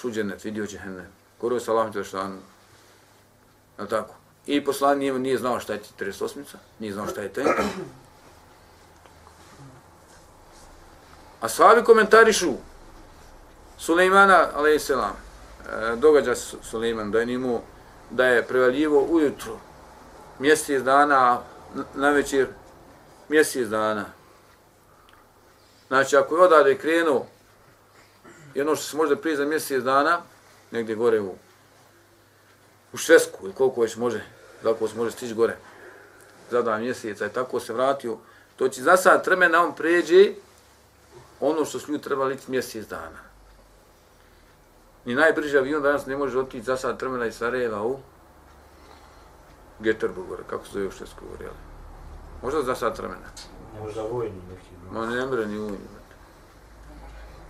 Šuđenet, 0.00 0.44
vidio 0.44 0.66
će 0.66 0.78
hene. 0.78 1.06
Koro 1.38 1.56
je 1.56 1.60
salam 1.60 1.92
te 1.92 2.04
štanu. 2.04 2.38
Je 3.78 3.88
tako? 3.88 4.14
I 4.46 4.64
poslanik 4.64 4.98
nije, 5.00 5.18
nije 5.18 5.38
znao 5.38 5.60
šta 5.60 5.72
je 5.72 5.80
38-ica, 6.00 6.56
nije 6.78 6.92
znao 6.92 7.06
šta 7.06 7.20
je 7.20 7.32
tenk. 7.32 7.48
A 11.40 11.48
sahabi 11.48 11.84
komentarišu 11.84 12.52
Sulejmana, 13.78 14.48
a.s. 14.54 14.82
selam, 14.82 15.12
e, 15.12 15.96
događa 15.96 16.34
se 16.34 16.56
Sulejman 16.62 17.10
da 17.10 17.20
je 17.20 17.34
imao 17.34 17.60
da 18.10 18.24
je 18.26 18.46
prevaljivo 18.46 19.06
ujutro 19.10 19.58
mjesec 20.38 20.82
dana, 20.82 21.40
na 21.94 22.10
večer 22.10 22.48
mjesec 23.28 23.68
dana. 23.68 24.04
Znači, 25.88 26.16
ako 26.16 26.36
je 26.36 26.42
odavde 26.42 26.78
krenuo 26.78 27.26
i 28.54 28.60
ono 28.60 28.76
što 28.76 28.84
se 28.84 28.96
može 28.96 29.16
prije 29.16 29.36
za 29.36 29.44
mjesec 29.44 29.82
dana, 29.82 30.20
negdje 30.70 30.94
gore 30.94 31.20
u, 31.20 31.34
u 32.92 32.96
Švesku, 32.96 33.38
ili 33.44 33.54
koliko 33.54 33.80
već 33.80 33.96
može, 33.96 34.24
kako 34.62 34.88
se 34.88 34.96
može 34.96 35.10
stići 35.10 35.34
gore, 35.34 35.56
za 36.50 36.62
dva 36.62 36.78
mjeseca 36.78 37.26
i 37.26 37.32
tako 37.32 37.60
se 37.60 37.72
vratio, 37.72 38.16
to 38.56 38.68
će 38.68 38.82
za 38.82 38.96
sad 38.96 39.24
tremena 39.24 39.64
on 39.64 39.74
pređe 39.74 40.32
ono 41.40 41.64
što 41.64 41.78
su 41.78 41.92
ljudi 41.92 42.04
trebali 42.04 42.34
ići 42.34 42.50
mjesec 42.50 42.86
dana. 42.86 43.30
Ni 45.04 45.14
najbrži 45.14 45.58
avion 45.58 45.82
danas 45.82 46.06
ne 46.06 46.16
može 46.16 46.38
otići 46.38 46.64
za 46.64 46.76
sad 46.76 46.98
tremena 46.98 47.26
iz 47.26 47.36
Sarajeva 47.36 47.82
u 47.82 47.98
Geterbu 49.80 50.24
gore, 50.28 50.42
kako 50.50 50.66
se 50.66 50.72
zove 50.72 50.86
u 50.86 50.90
Švedsku 50.90 51.24
gore, 51.30 51.44
jel? 51.44 51.54
Možda 52.42 52.62
za 52.62 52.74
sad 52.74 52.96
tremena. 52.96 53.26
Možda 53.80 54.02
vojni 54.02 54.42
neki. 54.50 54.68
Ma 54.92 55.06
ne 55.06 55.26
mre 55.26 55.46
ni 55.46 55.58
vojni. 55.58 55.78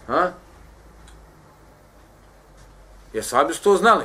Ha? 0.07 0.33
Jer 3.13 3.25
sahabi 3.25 3.55
su 3.55 3.63
to 3.63 3.77
znali. 3.77 4.05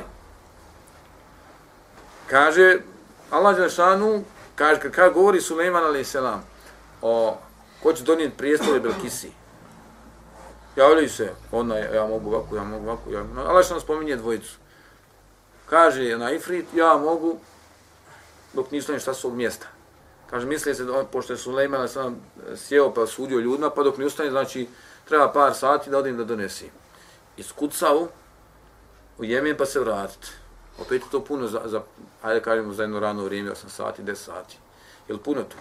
Kaže, 2.26 2.78
Allah 3.30 3.56
Đelšanu, 3.56 4.24
kaže, 4.54 4.80
kad, 4.80 4.92
kad 4.92 5.12
govori 5.12 5.40
Suleiman 5.40 5.84
a.s. 5.84 6.16
o 7.02 7.38
ko 7.82 7.92
će 7.92 8.04
donijeti 8.04 8.36
prijestolje 8.36 8.80
Belkisi, 8.80 9.30
javljaju 10.76 11.08
se, 11.08 11.32
ona, 11.52 11.76
ja 11.76 12.06
mogu 12.06 12.34
ovako, 12.34 12.56
ja 12.56 12.64
mogu 12.64 12.86
ovako, 12.86 13.10
ja 13.10 13.22
mogu, 13.22 13.48
Allah 13.48 13.64
što 13.64 13.80
spominje 13.80 14.16
dvojicu. 14.16 14.56
Kaže 15.66 16.18
na 16.18 16.30
Ifrit, 16.32 16.66
ja 16.74 16.96
mogu, 16.96 17.38
dok 18.52 18.70
nisu 18.70 18.98
šta 18.98 19.14
su 19.14 19.30
mjesta. 19.30 19.66
Kaže, 20.30 20.46
misli 20.46 20.74
se, 20.74 20.84
da, 20.84 21.04
pošto 21.12 21.32
je 21.32 21.36
Sulejman 21.36 21.82
a.s. 21.82 21.96
sjeo 22.56 22.94
pa 22.94 23.06
sudio 23.06 23.38
ljudima, 23.38 23.70
pa 23.70 23.82
dok 23.82 23.98
ne 23.98 24.06
ustane, 24.06 24.30
znači, 24.30 24.68
treba 25.04 25.32
par 25.32 25.54
sati 25.54 25.90
da 25.90 25.98
odim 25.98 26.16
da 26.16 26.24
donesi. 26.24 26.70
Iskucao 27.36 28.08
u 29.18 29.24
Jemen 29.24 29.56
pa 29.56 29.66
se 29.66 29.80
vratiti. 29.80 30.28
Opet 30.78 31.02
je 31.02 31.10
to 31.10 31.24
puno 31.24 31.46
za, 31.46 31.62
za 31.64 31.82
ajde 32.22 32.42
kažemo, 32.42 32.72
za 32.72 32.82
jedno 32.82 33.00
rano 33.00 33.24
vrijeme, 33.24 33.50
8 33.50 33.68
sati, 33.68 34.02
10 34.02 34.14
sati. 34.14 34.58
Je 35.08 35.14
li 35.14 35.20
puno 35.20 35.42
tu? 35.42 35.56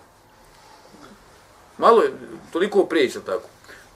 Malo 1.77 2.01
je, 2.01 2.13
toliko 2.51 2.85
prijeća 2.85 3.19
tako. 3.19 3.47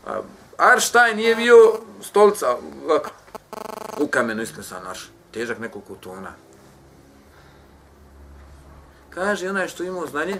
A, 0.08 0.22
Arštaj 0.58 1.16
nije 1.16 1.36
bio 1.36 1.80
stolca 2.02 2.58
u 4.00 4.08
kamenu 4.08 4.42
isklesan 4.42 4.84
naš, 4.84 5.12
težak 5.32 5.60
nekoliko 5.60 5.96
tona. 5.96 6.34
Kaže 9.10 9.50
onaj 9.50 9.68
što 9.68 9.84
imao 9.84 10.08
znanje, 10.08 10.40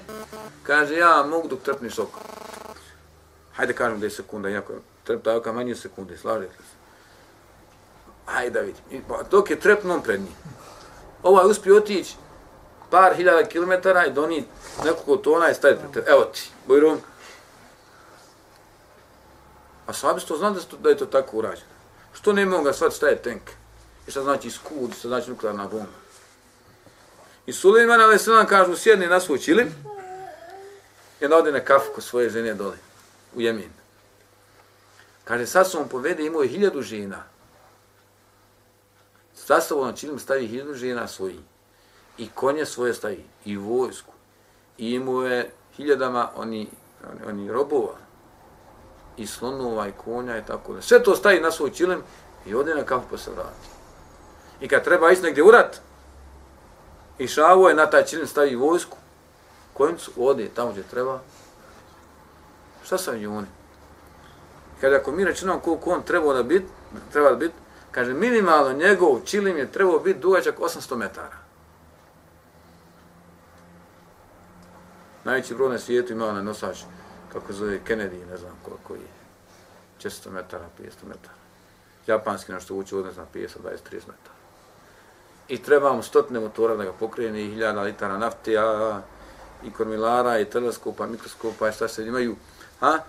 kaže 0.64 0.96
ja 0.96 1.26
mogu 1.30 1.48
dok 1.48 1.60
trpniš 1.60 2.00
oko. 2.00 2.20
Hajde 3.54 3.74
kažem 3.74 4.00
da 4.00 4.06
je 4.06 4.10
sekunda, 4.10 4.50
iako 4.50 4.74
trepta 5.04 5.38
oka 5.38 5.52
manje 5.54 5.76
sekunde, 5.76 6.18
slažete 6.18 6.56
se. 6.56 6.80
Hajde 8.30 8.50
da 8.50 8.60
vidim. 8.60 9.04
Pa, 9.08 9.24
dok 9.32 9.50
je 9.50 9.60
trepnom 9.60 10.04
pred 10.04 10.20
njim. 10.20 10.36
Ovaj 11.24 11.52
uspio 11.52 11.78
otići 11.78 12.16
par 12.90 13.16
hiljada 13.16 13.44
kilometara 13.44 14.06
i 14.06 14.12
doni 14.12 14.46
nekoliko 14.84 15.18
tona 15.18 15.50
i 15.50 15.54
staviti 15.54 15.82
pred 15.82 15.94
tebe. 15.94 16.12
Evo 16.12 16.24
ti, 16.24 16.50
Bojrom, 16.68 17.02
A 19.90 19.94
sahabi 19.94 20.22
to 20.22 20.38
znali 20.38 20.56
da 20.56 20.78
da 20.78 20.90
je 20.90 20.98
to 20.98 21.06
tako 21.06 21.38
urađeno. 21.38 21.68
Što 22.14 22.34
ne 22.34 22.46
mogu 22.46 22.64
ga 22.64 22.74
shvatiti 22.74 22.98
šta 22.98 23.08
je 23.08 23.22
tank? 23.22 23.42
I 24.08 24.12
šta 24.12 24.24
znači 24.24 24.52
skud, 24.52 24.96
šta 25.00 25.08
znači 25.08 25.30
nuklearna 25.30 25.68
bomba? 25.68 25.98
I 27.46 27.54
Suleiman 27.54 28.02
ali 28.02 28.20
se 28.20 28.32
nam 28.32 28.46
kažu, 28.46 28.76
sjedni 28.76 29.08
na 29.08 29.20
svoj 29.20 29.40
čilim 29.40 29.68
i 31.22 31.26
onda 31.26 31.38
ode 31.38 31.52
na 31.52 31.60
kafu 31.60 31.92
kod 31.96 32.04
svoje 32.04 32.30
žene 32.30 32.54
dole, 32.54 32.78
u 33.36 33.42
Jemin. 33.42 33.72
Kaže, 35.24 35.46
sad 35.46 35.72
sam 35.72 35.82
on 35.82 35.90
povede, 35.90 36.26
imao 36.26 36.42
je 36.42 36.50
hiljadu 36.50 36.82
žena. 36.82 37.24
Sastavu 39.50 39.86
na 39.86 39.94
čilim 39.94 40.20
stavi 40.20 40.48
hiljadu 40.48 40.74
žena 40.74 41.08
svoji. 41.08 41.40
I 42.18 42.30
konje 42.36 42.66
svoje 42.66 42.94
stavi, 42.94 43.26
i 43.46 43.58
vojsku. 43.58 44.14
I 44.78 44.94
imao 44.94 45.24
je 45.24 45.52
hiljadama 45.78 46.30
oni, 46.36 46.70
oni, 47.12 47.26
oni 47.28 47.52
robova 47.52 47.96
i 49.18 49.28
slonova 49.28 49.88
i 49.88 49.92
konja 49.92 50.38
i 50.38 50.46
tako 50.46 50.74
da. 50.74 50.82
Sve 50.82 51.04
to 51.04 51.16
stavi 51.16 51.40
na 51.40 51.52
svoj 51.52 51.72
čilem 51.72 52.04
i 52.46 52.56
ode 52.56 52.76
na 52.76 52.84
kafu 52.84 53.06
pa 53.12 53.18
se 53.18 53.32
vrati. 53.32 53.68
I 54.62 54.68
kad 54.68 54.84
treba 54.84 55.12
ići 55.12 55.22
negdje 55.22 55.44
urat, 55.44 55.82
i 57.18 57.28
šavo 57.28 57.70
je 57.70 57.76
na 57.76 57.90
taj 57.90 58.06
čilem 58.06 58.28
stavi 58.28 58.56
vojsku, 58.56 58.98
konjicu, 59.74 60.12
ode 60.18 60.50
tamo 60.56 60.72
gdje 60.72 60.84
treba. 60.84 61.20
Šta 62.84 62.98
sam 62.98 63.22
i 63.22 63.28
oni? 63.28 63.48
Kada 64.82 64.96
ako 64.96 65.12
mi 65.12 65.26
računamo 65.26 65.60
koliko 65.60 65.90
on 65.90 66.04
treba 66.04 66.34
da 66.34 66.44
bit, 66.44 66.64
treba 67.12 67.30
da 67.30 67.36
bit, 67.36 67.52
kaže 67.92 68.14
minimalno 68.14 68.74
njegov 68.74 69.22
čilim 69.26 69.58
je 69.58 69.72
trebao 69.72 70.00
biti 70.00 70.20
dugačak 70.20 70.60
800 70.60 70.96
metara. 70.96 71.38
Najveći 75.24 75.56
brod 75.56 75.72
na 75.72 75.80
svijetu 75.80 76.14
imao 76.14 76.32
na 76.32 76.42
nosač 76.42 76.78
kako 77.34 77.54
zove 77.54 77.80
Kennedy, 77.88 78.26
ne 78.30 78.38
znam 78.38 78.52
koliko 78.64 78.94
je, 78.94 79.10
400 80.04 80.32
metara, 80.32 80.66
500 80.80 80.86
metara. 81.08 81.34
Japanski 82.08 82.52
našto 82.52 82.76
uči 82.76 82.96
od, 82.96 83.06
ne 83.06 83.12
znam, 83.12 83.26
50, 83.34 83.40
20, 83.40 83.48
30 83.66 83.94
metara. 83.94 84.40
I 85.48 85.64
trebamo 85.64 86.02
stotne 86.04 86.40
motora 86.40 86.76
da 86.76 86.84
ga 86.84 86.94
pokrene, 86.94 87.42
i 87.42 87.50
hiljada 87.50 87.82
litara 87.82 88.18
nafte, 88.18 88.58
a, 88.58 89.02
i 89.64 89.72
kormilara, 89.72 90.40
i 90.40 90.46
teleskopa, 90.46 91.08
mikroskopa, 91.08 91.70
i 91.70 91.72
šta 91.72 91.88
se 91.88 92.08
imaju, 92.08 92.36
ha? 92.80 93.00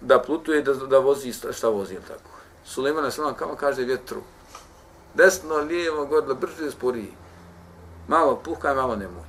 da 0.00 0.22
plutuje, 0.22 0.62
da, 0.62 0.74
da 0.74 0.98
vozi, 0.98 1.32
šta 1.32 1.68
vozi, 1.68 1.94
ili 1.94 2.04
tako. 2.04 2.39
Suleiman 2.64 3.04
a.s. 3.04 3.16
kao 3.38 3.56
kaže 3.56 3.84
vjetru, 3.84 4.22
desno, 5.14 5.56
lijevo, 5.56 6.06
godilo, 6.06 6.34
brže, 6.34 6.70
sporiji. 6.70 7.12
Malo 8.08 8.36
puhkaj, 8.44 8.74
malo 8.74 8.96
nemoj. 8.96 9.24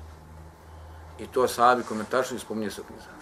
I 1.20 1.28
to 1.28 1.48
sahabi 1.48 1.84
komentaršu 1.84 2.36
i 2.36 2.40
spominje 2.40 2.72
se 2.72 2.82
u 2.82 2.84
knjizama. 2.84 3.22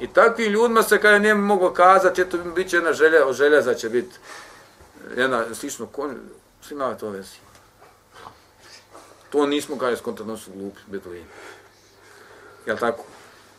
I 0.00 0.06
takvim 0.06 0.52
ljudima 0.52 0.82
se 0.82 1.00
kada 1.00 1.18
nije 1.18 1.34
moglo 1.34 1.72
kazati, 1.72 2.22
eto 2.22 2.38
bit 2.38 2.68
će 2.68 2.76
jedna 2.76 2.92
želja, 2.92 3.26
od 3.26 3.34
želja 3.34 3.62
za 3.62 3.74
će 3.74 3.88
biti 3.88 4.16
eh, 5.16 5.20
jedna 5.20 5.54
slično 5.54 5.86
konj, 5.86 6.14
svi 6.62 6.74
imali 6.74 6.98
to 6.98 7.10
vezi. 7.10 7.36
To 9.30 9.46
nismo 9.46 9.78
kada 9.78 9.90
je 9.90 9.96
skontratno 9.96 10.36
su 10.36 10.50
glupi, 10.52 10.80
beduini. 10.86 11.26
Jel 12.66 12.76
tako? 12.76 13.04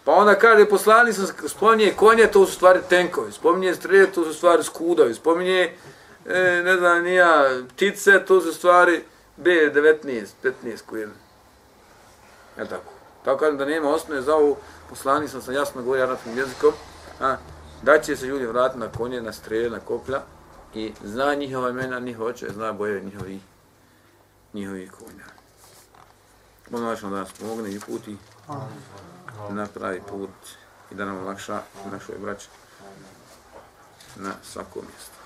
Pa 0.08 0.14
onda 0.14 0.36
kaže, 0.36 0.66
poslani 0.66 1.14
sam 1.14 1.28
spominje 1.48 1.94
konje, 1.96 2.28
to 2.28 2.46
su 2.46 2.54
stvari 2.54 2.80
tenkovi, 2.90 3.32
spominje 3.32 3.76
strelje, 3.76 4.12
to 4.12 4.24
su 4.24 4.34
stvari 4.34 4.64
skudovi, 4.64 5.14
spominje 5.14 5.74
e, 6.26 6.62
ne 6.66 6.78
znam, 6.78 7.04
nija, 7.04 7.50
ptice, 7.70 8.26
to 8.26 8.42
su 8.42 8.54
stvari 8.54 9.04
B19, 9.38 10.26
15 10.44 10.82
kujel. 10.90 11.10
Je 12.58 12.70
tako? 12.70 12.92
Tako 13.26 13.40
kažem 13.40 13.58
da 13.58 13.66
nema 13.66 13.90
osnove 13.90 14.22
za 14.22 14.36
ovu 14.36 14.58
poslani 14.90 15.28
sam 15.28 15.42
sam 15.42 15.54
jasno 15.54 15.82
govorio 15.82 16.04
arabskim 16.04 16.38
jezikom, 16.38 16.74
a, 17.20 17.36
da 17.82 18.02
će 18.02 18.16
se 18.16 18.26
ljudi 18.26 18.46
vratiti 18.46 18.80
na 18.80 18.92
konje, 18.98 19.22
na 19.22 19.34
strele, 19.34 19.70
na 19.70 19.80
koplja 19.80 20.22
i 20.74 20.94
zna 21.04 21.34
njihova 21.34 21.70
imena, 21.70 22.00
njihova 22.00 22.30
oče, 22.30 22.50
zna 22.50 22.74
boje 22.74 23.02
njihovi, 23.02 23.40
njihovi 24.54 24.90
konja. 25.00 25.26
Ono 26.72 26.88
vas 26.88 27.02
da 27.02 27.10
nas 27.10 27.32
pomogne 27.40 27.72
i 27.72 27.80
puti 27.80 28.18
na 29.50 29.66
pravi 29.66 30.02
put 30.02 30.30
i 30.92 30.96
da 30.96 31.06
nam 31.06 31.18
olakša 31.24 31.62
našoj 31.92 32.16
braći 32.18 32.48
na 34.16 34.32
svakom 34.44 34.82
mjestu. 34.86 35.18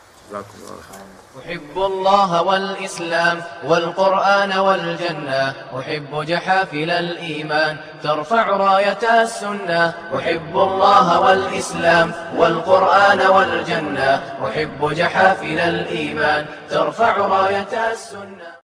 أحب 1.40 1.76
الله 1.76 2.42
والإسلام 2.42 3.44
والقرآن 3.64 4.58
والجنة 4.58 5.54
أحب 5.80 6.24
جحافل 6.26 6.90
الإيمان 6.92 7.78
ترفع 8.04 8.50
راية 8.50 9.24
السنة 9.24 9.94
أحب 10.16 10.56
الله 10.58 11.20
والإسلام 11.20 12.14
والقرآن 12.36 13.22
والجنة 13.28 14.38
أحب 14.46 14.94
جحافل 14.94 15.60
الإيمان 15.60 16.46
ترفع 16.70 17.18
راية 17.18 17.92
السنة 17.92 18.52